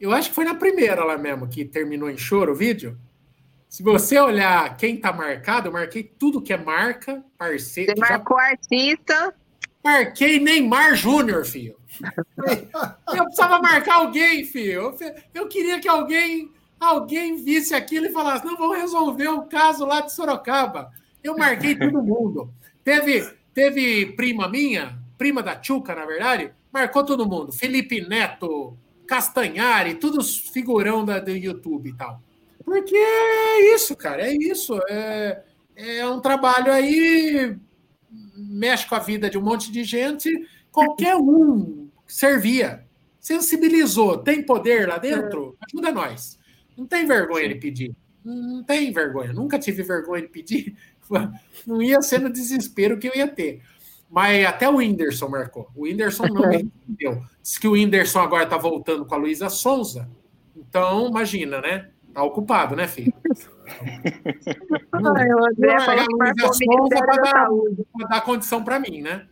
eu 0.00 0.12
acho 0.12 0.30
que 0.30 0.34
foi 0.34 0.46
na 0.46 0.54
primeira 0.54 1.04
lá 1.04 1.18
mesmo 1.18 1.46
que 1.46 1.62
terminou 1.62 2.08
em 2.08 2.16
choro 2.16 2.52
o 2.52 2.56
vídeo. 2.56 2.98
Se 3.68 3.82
você 3.82 4.18
olhar 4.18 4.76
quem 4.78 4.96
tá 4.96 5.12
marcado, 5.12 5.68
eu 5.68 5.72
marquei 5.72 6.02
tudo 6.02 6.40
que 6.40 6.54
é 6.54 6.56
marca, 6.56 7.22
parceiro. 7.36 7.92
Você 7.94 8.00
marcou 8.00 8.38
já... 8.38 8.44
artista. 8.44 9.34
Marquei 9.84 10.40
Neymar 10.40 10.94
Júnior, 10.94 11.44
filho. 11.44 11.76
Eu 13.14 13.24
precisava 13.24 13.60
marcar 13.60 13.96
alguém, 13.96 14.44
filho. 14.44 14.96
Eu 15.34 15.48
queria 15.48 15.80
que 15.80 15.88
alguém, 15.88 16.50
alguém 16.78 17.36
visse 17.36 17.74
aquilo 17.74 18.06
e 18.06 18.12
falasse: 18.12 18.44
não, 18.44 18.56
vamos 18.56 18.78
resolver 18.78 19.28
o 19.28 19.42
caso 19.42 19.84
lá 19.84 20.00
de 20.00 20.12
Sorocaba. 20.12 20.90
Eu 21.22 21.36
marquei 21.36 21.74
todo 21.76 22.02
mundo. 22.02 22.52
Teve, 22.82 23.30
Teve 23.52 24.06
prima 24.12 24.48
minha, 24.48 24.98
prima 25.18 25.42
da 25.42 25.56
Tchuca, 25.56 25.94
na 25.94 26.06
verdade, 26.06 26.52
marcou 26.72 27.04
todo 27.04 27.28
mundo. 27.28 27.52
Felipe 27.52 28.00
Neto, 28.00 28.76
Castanhari, 29.06 29.94
todos 29.94 30.38
figurão 30.38 31.04
da, 31.04 31.18
do 31.18 31.30
YouTube 31.30 31.90
e 31.90 31.96
tal. 31.96 32.22
Porque 32.64 32.96
é 32.96 33.74
isso, 33.74 33.96
cara, 33.96 34.22
é 34.22 34.32
isso. 34.32 34.78
É, 34.88 35.42
é 35.74 36.06
um 36.06 36.20
trabalho 36.20 36.72
aí, 36.72 37.56
mexe 38.36 38.86
com 38.86 38.94
a 38.94 39.00
vida 39.00 39.28
de 39.28 39.36
um 39.36 39.42
monte 39.42 39.72
de 39.72 39.82
gente, 39.82 40.30
qualquer 40.70 41.16
um 41.16 41.88
servia. 42.06 42.86
Sensibilizou, 43.18 44.18
tem 44.18 44.42
poder 44.42 44.88
lá 44.88 44.96
dentro? 44.96 45.56
Ajuda 45.66 45.92
nós. 45.92 46.38
Não 46.76 46.86
tem 46.86 47.04
vergonha 47.04 47.48
de 47.48 47.56
pedir. 47.56 47.94
Não 48.24 48.62
tem 48.64 48.92
vergonha. 48.92 49.32
Nunca 49.32 49.58
tive 49.58 49.82
vergonha 49.82 50.22
de 50.22 50.28
pedir. 50.28 50.76
não 51.66 51.82
ia 51.82 52.00
ser 52.02 52.20
no 52.20 52.30
desespero 52.30 52.98
que 52.98 53.08
eu 53.08 53.14
ia 53.14 53.28
ter. 53.28 53.62
Mas 54.10 54.44
até 54.44 54.68
o 54.68 54.76
Whindersson 54.76 55.28
marcou. 55.28 55.68
O 55.74 55.82
Whindersson 55.82 56.26
não 56.26 56.48
me 56.48 56.62
entendeu. 56.88 57.22
Diz 57.40 57.58
que 57.58 57.68
o 57.68 57.72
Whindersson 57.72 58.20
agora 58.20 58.46
tá 58.46 58.56
voltando 58.56 59.04
com 59.04 59.14
a 59.14 59.18
Luísa 59.18 59.48
Sonza. 59.48 60.08
Então, 60.56 61.08
imagina, 61.08 61.60
né? 61.60 61.90
Tá 62.12 62.22
ocupado, 62.24 62.74
né, 62.74 62.88
filho? 62.88 63.12
Ai, 64.92 65.32
o 65.32 65.46
André 65.46 65.80
falou 65.80 66.06
que 66.06 66.16
marcou 66.16 66.52
Sonza 66.52 66.96
para 66.98 67.22
dar, 67.22 67.48
dar 68.08 68.20
condição 68.22 68.64
para 68.64 68.80
mim, 68.80 69.00
né? 69.00 69.26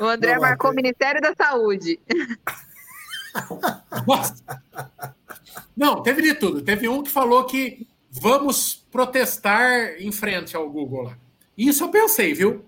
O 0.00 0.04
André 0.04 0.34
não, 0.34 0.42
marcou 0.42 0.70
o 0.70 0.74
Ministério 0.74 1.20
da 1.20 1.34
Saúde. 1.34 2.00
Nossa. 4.06 4.42
Não, 5.76 6.02
teve 6.02 6.22
de 6.22 6.34
tudo. 6.34 6.62
Teve 6.62 6.88
um 6.88 7.02
que 7.02 7.10
falou 7.10 7.44
que 7.44 7.85
vamos 8.20 8.86
protestar 8.90 9.96
em 9.98 10.10
frente 10.10 10.56
ao 10.56 10.68
Google 10.68 11.04
lá. 11.04 11.18
Isso 11.56 11.84
eu 11.84 11.88
pensei, 11.88 12.34
viu? 12.34 12.64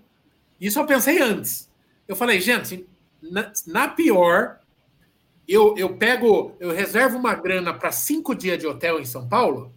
Isso 0.59 0.79
eu 0.79 0.85
pensei 0.85 1.21
antes. 1.21 1.69
Eu 2.07 2.15
falei, 2.15 2.41
gente, 2.41 2.87
na, 3.21 3.51
na 3.67 3.87
pior, 3.87 4.59
eu, 5.47 5.75
eu 5.77 5.95
pego, 5.95 6.55
eu 6.59 6.71
reservo 6.71 7.17
uma 7.17 7.35
grana 7.35 7.73
para 7.73 7.91
cinco 7.91 8.35
dias 8.35 8.57
de 8.57 8.67
hotel 8.67 8.99
em 8.99 9.05
São 9.05 9.27
Paulo, 9.27 9.71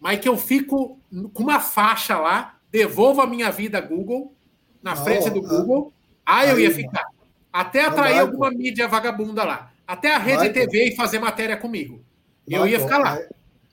mas 0.00 0.20
que 0.20 0.28
eu 0.28 0.36
fico 0.36 0.98
com 1.32 1.42
uma 1.42 1.60
faixa 1.60 2.18
lá, 2.18 2.58
devolvo 2.70 3.20
a 3.20 3.26
minha 3.26 3.50
vida 3.50 3.78
a 3.78 3.80
Google, 3.80 4.34
na 4.82 4.94
frente 4.94 5.28
do 5.30 5.42
Google, 5.42 5.92
aí 6.24 6.50
eu 6.50 6.60
ia 6.60 6.70
ficar. 6.70 7.06
Até 7.52 7.84
atrair 7.84 8.18
alguma 8.20 8.50
mídia 8.50 8.86
vagabunda 8.86 9.42
lá. 9.44 9.72
Até 9.86 10.14
a 10.14 10.18
Rede 10.18 10.50
TV 10.50 10.90
e 10.90 10.96
fazer 10.96 11.18
matéria 11.18 11.56
comigo. 11.56 12.00
Eu 12.46 12.66
ia 12.66 12.78
ficar 12.78 12.98
lá. 12.98 13.18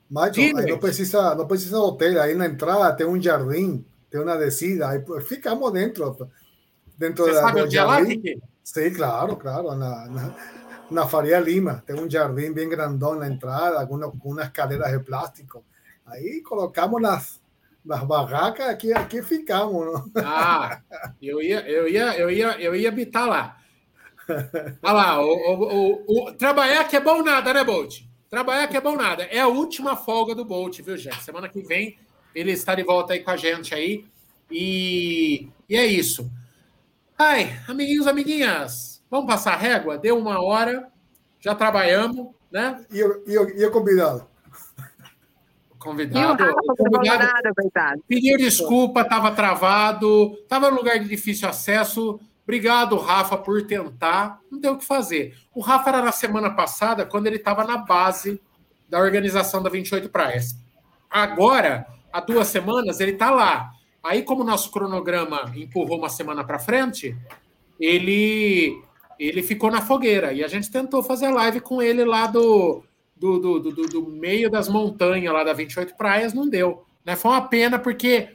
Macho, 0.10 0.42
ahí 0.42 0.54
no 0.54 0.80
precisa, 0.80 1.36
no 1.36 1.48
precisa 1.48 1.80
hotel, 1.80 2.20
ahí 2.20 2.32
en 2.32 2.40
la 2.40 2.46
entrada 2.46 2.96
tem 2.96 3.08
un 3.08 3.22
jardín, 3.22 3.86
tem 4.10 4.22
una 4.22 4.38
descida, 4.38 4.92
ahí 4.92 5.00
ficamos 5.26 5.74
dentro, 5.74 6.16
dentro 6.98 7.26
da, 7.26 7.52
do 7.52 7.70
jardín. 7.70 8.42
Sí, 8.62 8.92
claro, 8.92 9.38
claro, 9.38 9.76
na, 9.76 10.08
na, 10.08 10.36
na, 10.90 11.08
Faria 11.08 11.40
Lima, 11.40 11.84
tem 11.86 11.96
um 12.00 12.10
jardim 12.10 12.52
bem 12.52 12.68
grandão 12.68 13.16
na 13.16 13.28
entrada, 13.28 13.86
com 13.86 13.96
umas 14.24 14.50
cadeiras 14.50 14.92
de 14.92 15.00
plástico. 15.06 15.64
Aí 16.04 16.42
colocamos 16.42 17.00
nas, 17.00 17.40
nas 17.84 18.04
barracas, 18.04 18.68
aqui, 18.68 18.92
aqui 18.92 19.22
ficamos. 19.22 19.86
Não? 19.86 20.12
Ah, 20.24 20.82
eu 21.22 21.42
ia, 21.42 21.62
eu 21.70 21.88
ia, 21.88 22.18
eu 22.18 22.32
ia, 22.32 22.60
eu 22.60 22.76
ia 22.76 22.90
habitar 22.90 23.28
lá. 23.28 23.58
Olha 24.82 24.94
lá, 24.94 25.22
o, 25.22 25.30
o, 25.30 26.06
o, 26.08 26.30
o, 26.30 26.34
trabalhar 26.34 26.86
que 26.86 26.96
é 26.96 27.00
bom 27.00 27.22
nada, 27.22 27.54
né, 27.54 27.64
Bolt? 27.64 28.02
Trabalhar 28.36 28.68
que 28.68 28.76
é 28.76 28.82
bom 28.82 28.98
nada. 28.98 29.24
É 29.24 29.40
a 29.40 29.48
última 29.48 29.96
folga 29.96 30.36
do 30.36 30.44
Bolt, 30.44 30.82
viu, 30.82 30.98
gente? 30.98 31.24
Semana 31.24 31.48
que 31.48 31.62
vem 31.62 31.98
ele 32.36 32.52
está 32.52 32.76
de 32.76 32.84
volta 32.84 33.14
aí 33.14 33.22
com 33.22 33.32
a 33.32 33.38
gente 33.38 33.74
aí. 33.74 34.04
E, 34.52 35.48
e 35.70 35.78
é 35.78 35.86
isso. 35.86 36.30
Ai, 37.18 37.58
amiguinhos, 37.66 38.08
amiguinhas, 38.08 39.02
vamos 39.10 39.26
passar 39.26 39.54
a 39.54 39.58
régua? 39.58 39.98
Deu 39.98 40.18
uma 40.18 40.44
hora, 40.44 40.92
já 41.40 41.56
trabalhamos, 41.56 42.28
né? 42.52 42.86
E 42.92 43.02
o, 43.02 43.24
e 43.26 43.38
o, 43.38 43.50
e 43.52 43.66
o 43.68 43.72
convidado? 43.72 44.28
Convidado. 45.80 46.20
E 46.20 46.26
o 46.26 46.48
Rafa, 46.48 46.76
convidado 46.78 47.24
nada, 47.24 47.54
coitado. 47.56 48.04
pediu 48.06 48.38
desculpa, 48.38 49.00
estava 49.00 49.32
travado, 49.32 50.34
estava 50.44 50.70
no 50.70 50.76
lugar 50.76 51.00
de 51.00 51.08
difícil 51.08 51.48
acesso. 51.48 52.20
Obrigado, 52.46 52.96
Rafa, 52.98 53.38
por 53.38 53.66
tentar. 53.66 54.40
Não 54.50 54.60
deu 54.60 54.74
o 54.74 54.78
que 54.78 54.86
fazer. 54.86 55.36
O 55.54 55.60
Rafa 55.60 55.90
era 55.90 56.02
na 56.02 56.12
semana 56.12 56.52
passada, 56.52 57.06
quando 57.06 57.28
ele 57.28 57.38
estava 57.38 57.66
na 57.66 57.78
base 57.78 58.40
da 58.88 59.00
organização 59.00 59.62
da 59.62 59.70
28 59.70 60.10
Praias. 60.10 60.56
Agora, 61.10 61.88
há 62.14 62.22
duas 62.22 62.48
semanas, 62.48 63.00
ele 63.00 63.14
está 63.14 63.32
lá. 63.32 63.72
Aí, 64.04 64.22
como 64.22 64.44
o 64.44 64.46
nosso 64.46 64.70
cronograma 64.72 65.52
empurrou 65.56 65.98
uma 65.98 66.10
semana 66.10 66.44
para 66.44 66.60
frente, 66.60 67.18
ele 67.80 68.80
ele 69.18 69.42
ficou 69.42 69.72
na 69.72 69.82
fogueira. 69.82 70.34
E 70.34 70.44
a 70.44 70.48
gente 70.48 70.70
tentou 70.70 71.02
fazer 71.02 71.30
live 71.30 71.62
com 71.62 71.82
ele 71.82 72.04
lá 72.04 72.28
do, 72.28 72.84
do, 73.16 73.40
do, 73.40 73.60
do, 73.60 73.86
do 73.88 74.08
meio 74.08 74.50
das 74.50 74.68
montanhas, 74.68 75.34
lá 75.34 75.44
da 75.44 75.54
28 75.54 75.96
Praias, 75.96 76.34
não 76.34 76.48
deu. 76.48 76.86
Né? 77.04 77.16
Foi 77.16 77.32
uma 77.32 77.48
pena, 77.48 77.80
porque 77.80 78.30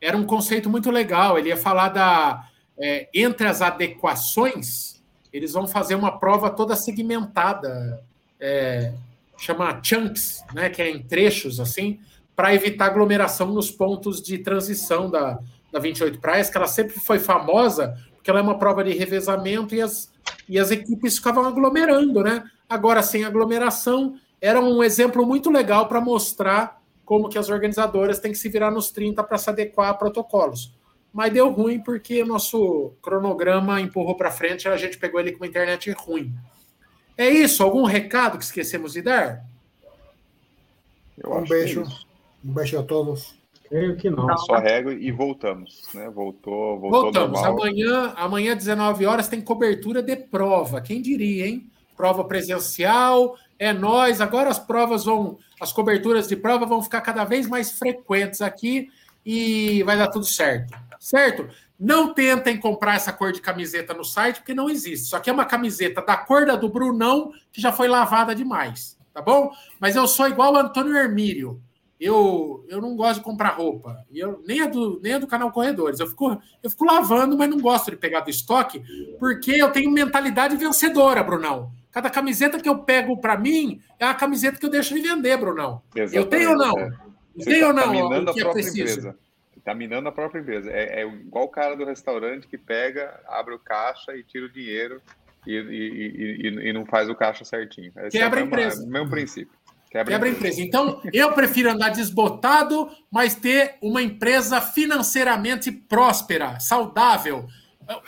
era 0.00 0.16
um 0.16 0.24
conceito 0.24 0.68
muito 0.68 0.90
legal. 0.90 1.38
Ele 1.38 1.48
ia 1.48 1.56
falar 1.56 1.88
da. 1.88 2.44
É, 2.78 3.08
entre 3.14 3.46
as 3.46 3.62
adequações, 3.62 5.02
eles 5.32 5.52
vão 5.52 5.66
fazer 5.66 5.94
uma 5.94 6.18
prova 6.18 6.50
toda 6.50 6.76
segmentada, 6.76 8.02
é, 8.40 8.92
chama 9.38 9.80
chunks, 9.82 10.42
né? 10.54 10.68
Que 10.70 10.82
é 10.82 10.90
em 10.90 11.02
trechos 11.02 11.60
assim, 11.60 12.00
para 12.34 12.54
evitar 12.54 12.86
aglomeração 12.86 13.52
nos 13.52 13.70
pontos 13.70 14.22
de 14.22 14.38
transição 14.38 15.10
da, 15.10 15.38
da 15.72 15.78
28 15.78 16.18
Praias, 16.20 16.50
que 16.50 16.56
ela 16.56 16.66
sempre 16.66 16.98
foi 16.98 17.18
famosa, 17.18 17.96
porque 18.14 18.30
ela 18.30 18.40
é 18.40 18.42
uma 18.42 18.58
prova 18.58 18.84
de 18.84 18.92
revezamento 18.92 19.74
e 19.74 19.80
as, 19.80 20.10
e 20.48 20.58
as 20.58 20.70
equipes 20.70 21.16
ficavam 21.16 21.44
aglomerando, 21.44 22.22
né? 22.22 22.44
Agora, 22.68 23.02
sem 23.02 23.24
aglomeração, 23.24 24.18
era 24.40 24.60
um 24.60 24.82
exemplo 24.82 25.24
muito 25.24 25.50
legal 25.50 25.86
para 25.88 26.00
mostrar 26.00 26.80
como 27.04 27.28
que 27.28 27.38
as 27.38 27.48
organizadoras 27.48 28.18
têm 28.18 28.32
que 28.32 28.38
se 28.38 28.48
virar 28.48 28.70
nos 28.70 28.90
30 28.90 29.22
para 29.22 29.38
se 29.38 29.48
adequar 29.48 29.90
a 29.90 29.94
protocolos. 29.94 30.75
Mas 31.16 31.32
deu 31.32 31.50
ruim 31.50 31.80
porque 31.80 32.22
nosso 32.22 32.92
cronograma 33.00 33.80
empurrou 33.80 34.14
para 34.14 34.30
frente 34.30 34.64
e 34.64 34.68
a 34.68 34.76
gente 34.76 34.98
pegou 34.98 35.18
ele 35.18 35.32
com 35.32 35.38
uma 35.38 35.46
internet 35.46 35.90
ruim. 35.92 36.30
É 37.16 37.26
isso? 37.26 37.62
Algum 37.62 37.84
recado 37.84 38.36
que 38.36 38.44
esquecemos 38.44 38.92
de 38.92 39.00
dar? 39.00 39.42
Eu 41.16 41.32
Um 41.32 41.38
é 41.38 41.48
beijo. 41.48 41.84
Um 42.44 42.52
beijo 42.52 42.78
a 42.78 42.82
todos. 42.82 43.34
Creio 43.66 43.96
que 43.96 44.10
não. 44.10 44.36
Só 44.36 44.58
régua 44.58 44.92
e 44.92 45.10
voltamos, 45.10 45.88
né? 45.94 46.10
Voltou, 46.10 46.78
voltou 46.78 47.04
Voltamos. 47.04 47.40
normal. 47.40 47.60
Amanhã, 47.62 48.12
amanhã, 48.14 48.54
19 48.54 49.06
horas, 49.06 49.26
tem 49.26 49.40
cobertura 49.40 50.02
de 50.02 50.16
prova. 50.16 50.82
Quem 50.82 51.00
diria, 51.00 51.46
hein? 51.46 51.66
Prova 51.96 52.24
presencial, 52.24 53.38
é 53.58 53.72
nós. 53.72 54.20
Agora 54.20 54.50
as 54.50 54.58
provas 54.58 55.06
vão, 55.06 55.38
as 55.58 55.72
coberturas 55.72 56.28
de 56.28 56.36
prova 56.36 56.66
vão 56.66 56.82
ficar 56.82 57.00
cada 57.00 57.24
vez 57.24 57.48
mais 57.48 57.72
frequentes 57.72 58.42
aqui 58.42 58.90
e 59.24 59.82
vai 59.82 59.96
dar 59.96 60.08
tudo 60.08 60.26
certo. 60.26 60.84
Certo? 61.06 61.48
Não 61.78 62.12
tentem 62.12 62.58
comprar 62.58 62.96
essa 62.96 63.12
cor 63.12 63.30
de 63.30 63.40
camiseta 63.40 63.94
no 63.94 64.02
site, 64.02 64.38
porque 64.38 64.52
não 64.52 64.68
existe. 64.68 65.06
Só 65.06 65.20
que 65.20 65.30
é 65.30 65.32
uma 65.32 65.44
camiseta 65.44 66.02
da 66.02 66.16
cor 66.16 66.44
da 66.44 66.56
do 66.56 66.68
Brunão, 66.68 67.30
que 67.52 67.60
já 67.60 67.70
foi 67.70 67.86
lavada 67.86 68.34
demais. 68.34 68.98
Tá 69.14 69.22
bom? 69.22 69.52
Mas 69.78 69.94
eu 69.94 70.08
sou 70.08 70.26
igual 70.26 70.54
o 70.54 70.56
Antônio 70.56 70.96
Hermílio. 70.96 71.62
Eu, 72.00 72.66
eu 72.68 72.80
não 72.80 72.96
gosto 72.96 73.18
de 73.18 73.24
comprar 73.24 73.50
roupa. 73.50 74.04
Eu, 74.12 74.42
nem, 74.44 74.60
a 74.62 74.66
do, 74.66 74.98
nem 75.00 75.20
do 75.20 75.28
canal 75.28 75.52
Corredores. 75.52 76.00
Eu 76.00 76.08
fico, 76.08 76.42
eu 76.60 76.68
fico 76.68 76.84
lavando, 76.84 77.38
mas 77.38 77.48
não 77.48 77.60
gosto 77.60 77.92
de 77.92 77.96
pegar 77.96 78.20
do 78.22 78.30
estoque, 78.30 78.82
porque 79.20 79.52
eu 79.52 79.70
tenho 79.70 79.92
mentalidade 79.92 80.56
vencedora, 80.56 81.22
Brunão. 81.22 81.70
Cada 81.92 82.10
camiseta 82.10 82.58
que 82.58 82.68
eu 82.68 82.80
pego 82.80 83.16
para 83.20 83.38
mim 83.38 83.80
é 83.96 84.04
a 84.04 84.12
camiseta 84.12 84.58
que 84.58 84.66
eu 84.66 84.70
deixo 84.70 84.92
de 84.92 85.02
vender, 85.02 85.36
Brunão. 85.36 85.82
Eu 85.94 86.26
tenho 86.26 86.50
ou 86.50 86.56
não? 86.56 86.76
é. 86.76 86.90
Eu 87.38 87.44
tenho 87.44 87.68
ou 87.68 87.74
tá 87.74 87.86
não? 87.86 88.22
O 88.24 88.34
que 88.34 88.42
é 88.42 88.50
preciso? 88.50 88.80
empresa. 88.80 89.25
Tá 89.66 89.74
minando 89.74 90.08
a 90.08 90.12
própria 90.12 90.38
empresa. 90.40 90.70
É, 90.70 91.00
é 91.00 91.04
igual 91.04 91.44
o 91.46 91.48
cara 91.48 91.74
do 91.74 91.84
restaurante 91.84 92.46
que 92.46 92.56
pega, 92.56 93.18
abre 93.26 93.52
o 93.52 93.58
caixa 93.58 94.16
e 94.16 94.22
tira 94.22 94.46
o 94.46 94.48
dinheiro 94.48 95.02
e, 95.44 95.54
e, 95.54 95.58
e, 95.58 96.48
e- 96.48 96.68
e 96.68 96.72
não 96.72 96.86
faz 96.86 97.08
o 97.10 97.16
caixa 97.16 97.44
certinho. 97.44 97.92
Esse 97.96 98.16
Quebra 98.16 98.38
é 98.38 98.42
a 98.42 98.44
o 98.44 98.46
empresa. 98.46 98.82
é 98.84 98.86
o 98.86 98.88
mesmo 98.88 99.10
princípio. 99.10 99.52
Quebra, 99.90 100.12
Quebra 100.12 100.28
a 100.28 100.32
empresa. 100.32 100.60
Então, 100.60 101.02
eu 101.12 101.32
prefiro 101.32 101.68
andar 101.68 101.88
desbotado, 101.88 102.88
mas 103.10 103.34
ter 103.34 103.74
uma 103.82 104.00
empresa 104.00 104.60
financeiramente 104.60 105.72
próspera, 105.72 106.60
saudável. 106.60 107.48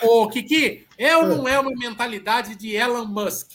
Ô, 0.02 0.28
Kiki, 0.28 0.86
é 0.96 1.16
ou 1.16 1.26
não 1.26 1.48
é 1.48 1.58
uma 1.58 1.72
mentalidade 1.72 2.54
de 2.54 2.76
Elon 2.76 3.04
Musk? 3.04 3.50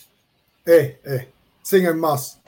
É, 0.66 0.96
é. 1.04 1.26
Sem 1.62 1.86
el 1.86 1.94
más. 1.96 2.38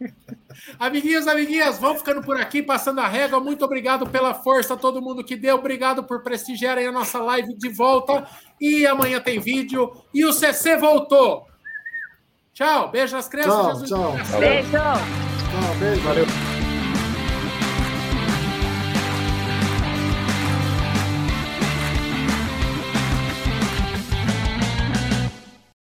Amiguinhos, 0.78 1.26
amiguinhas, 1.26 1.78
vamos 1.78 1.98
ficando 1.98 2.22
por 2.22 2.40
aqui, 2.40 2.62
passando 2.62 3.00
a 3.00 3.08
régua. 3.08 3.40
Muito 3.40 3.64
obrigado 3.64 4.06
pela 4.08 4.34
força, 4.34 4.76
todo 4.76 5.02
mundo 5.02 5.24
que 5.24 5.36
deu. 5.36 5.56
Obrigado 5.56 6.04
por 6.04 6.22
prestigiarem 6.22 6.86
a 6.86 6.92
nossa 6.92 7.18
live 7.18 7.54
de 7.56 7.68
volta. 7.68 8.26
E 8.60 8.86
amanhã 8.86 9.20
tem 9.20 9.38
vídeo. 9.38 9.90
E 10.12 10.24
o 10.24 10.32
CC 10.32 10.76
voltou. 10.76 11.46
Tchau, 12.52 12.90
beijo 12.90 13.16
nas 13.16 13.28
crianças. 13.28 13.88
Tchau, 13.88 14.14
Jesus 14.14 14.28
tchau. 14.28 14.38
Beijo! 14.38 14.70
Tchau, 14.70 15.74
beijo. 15.78 16.00
Valeu. 16.02 16.59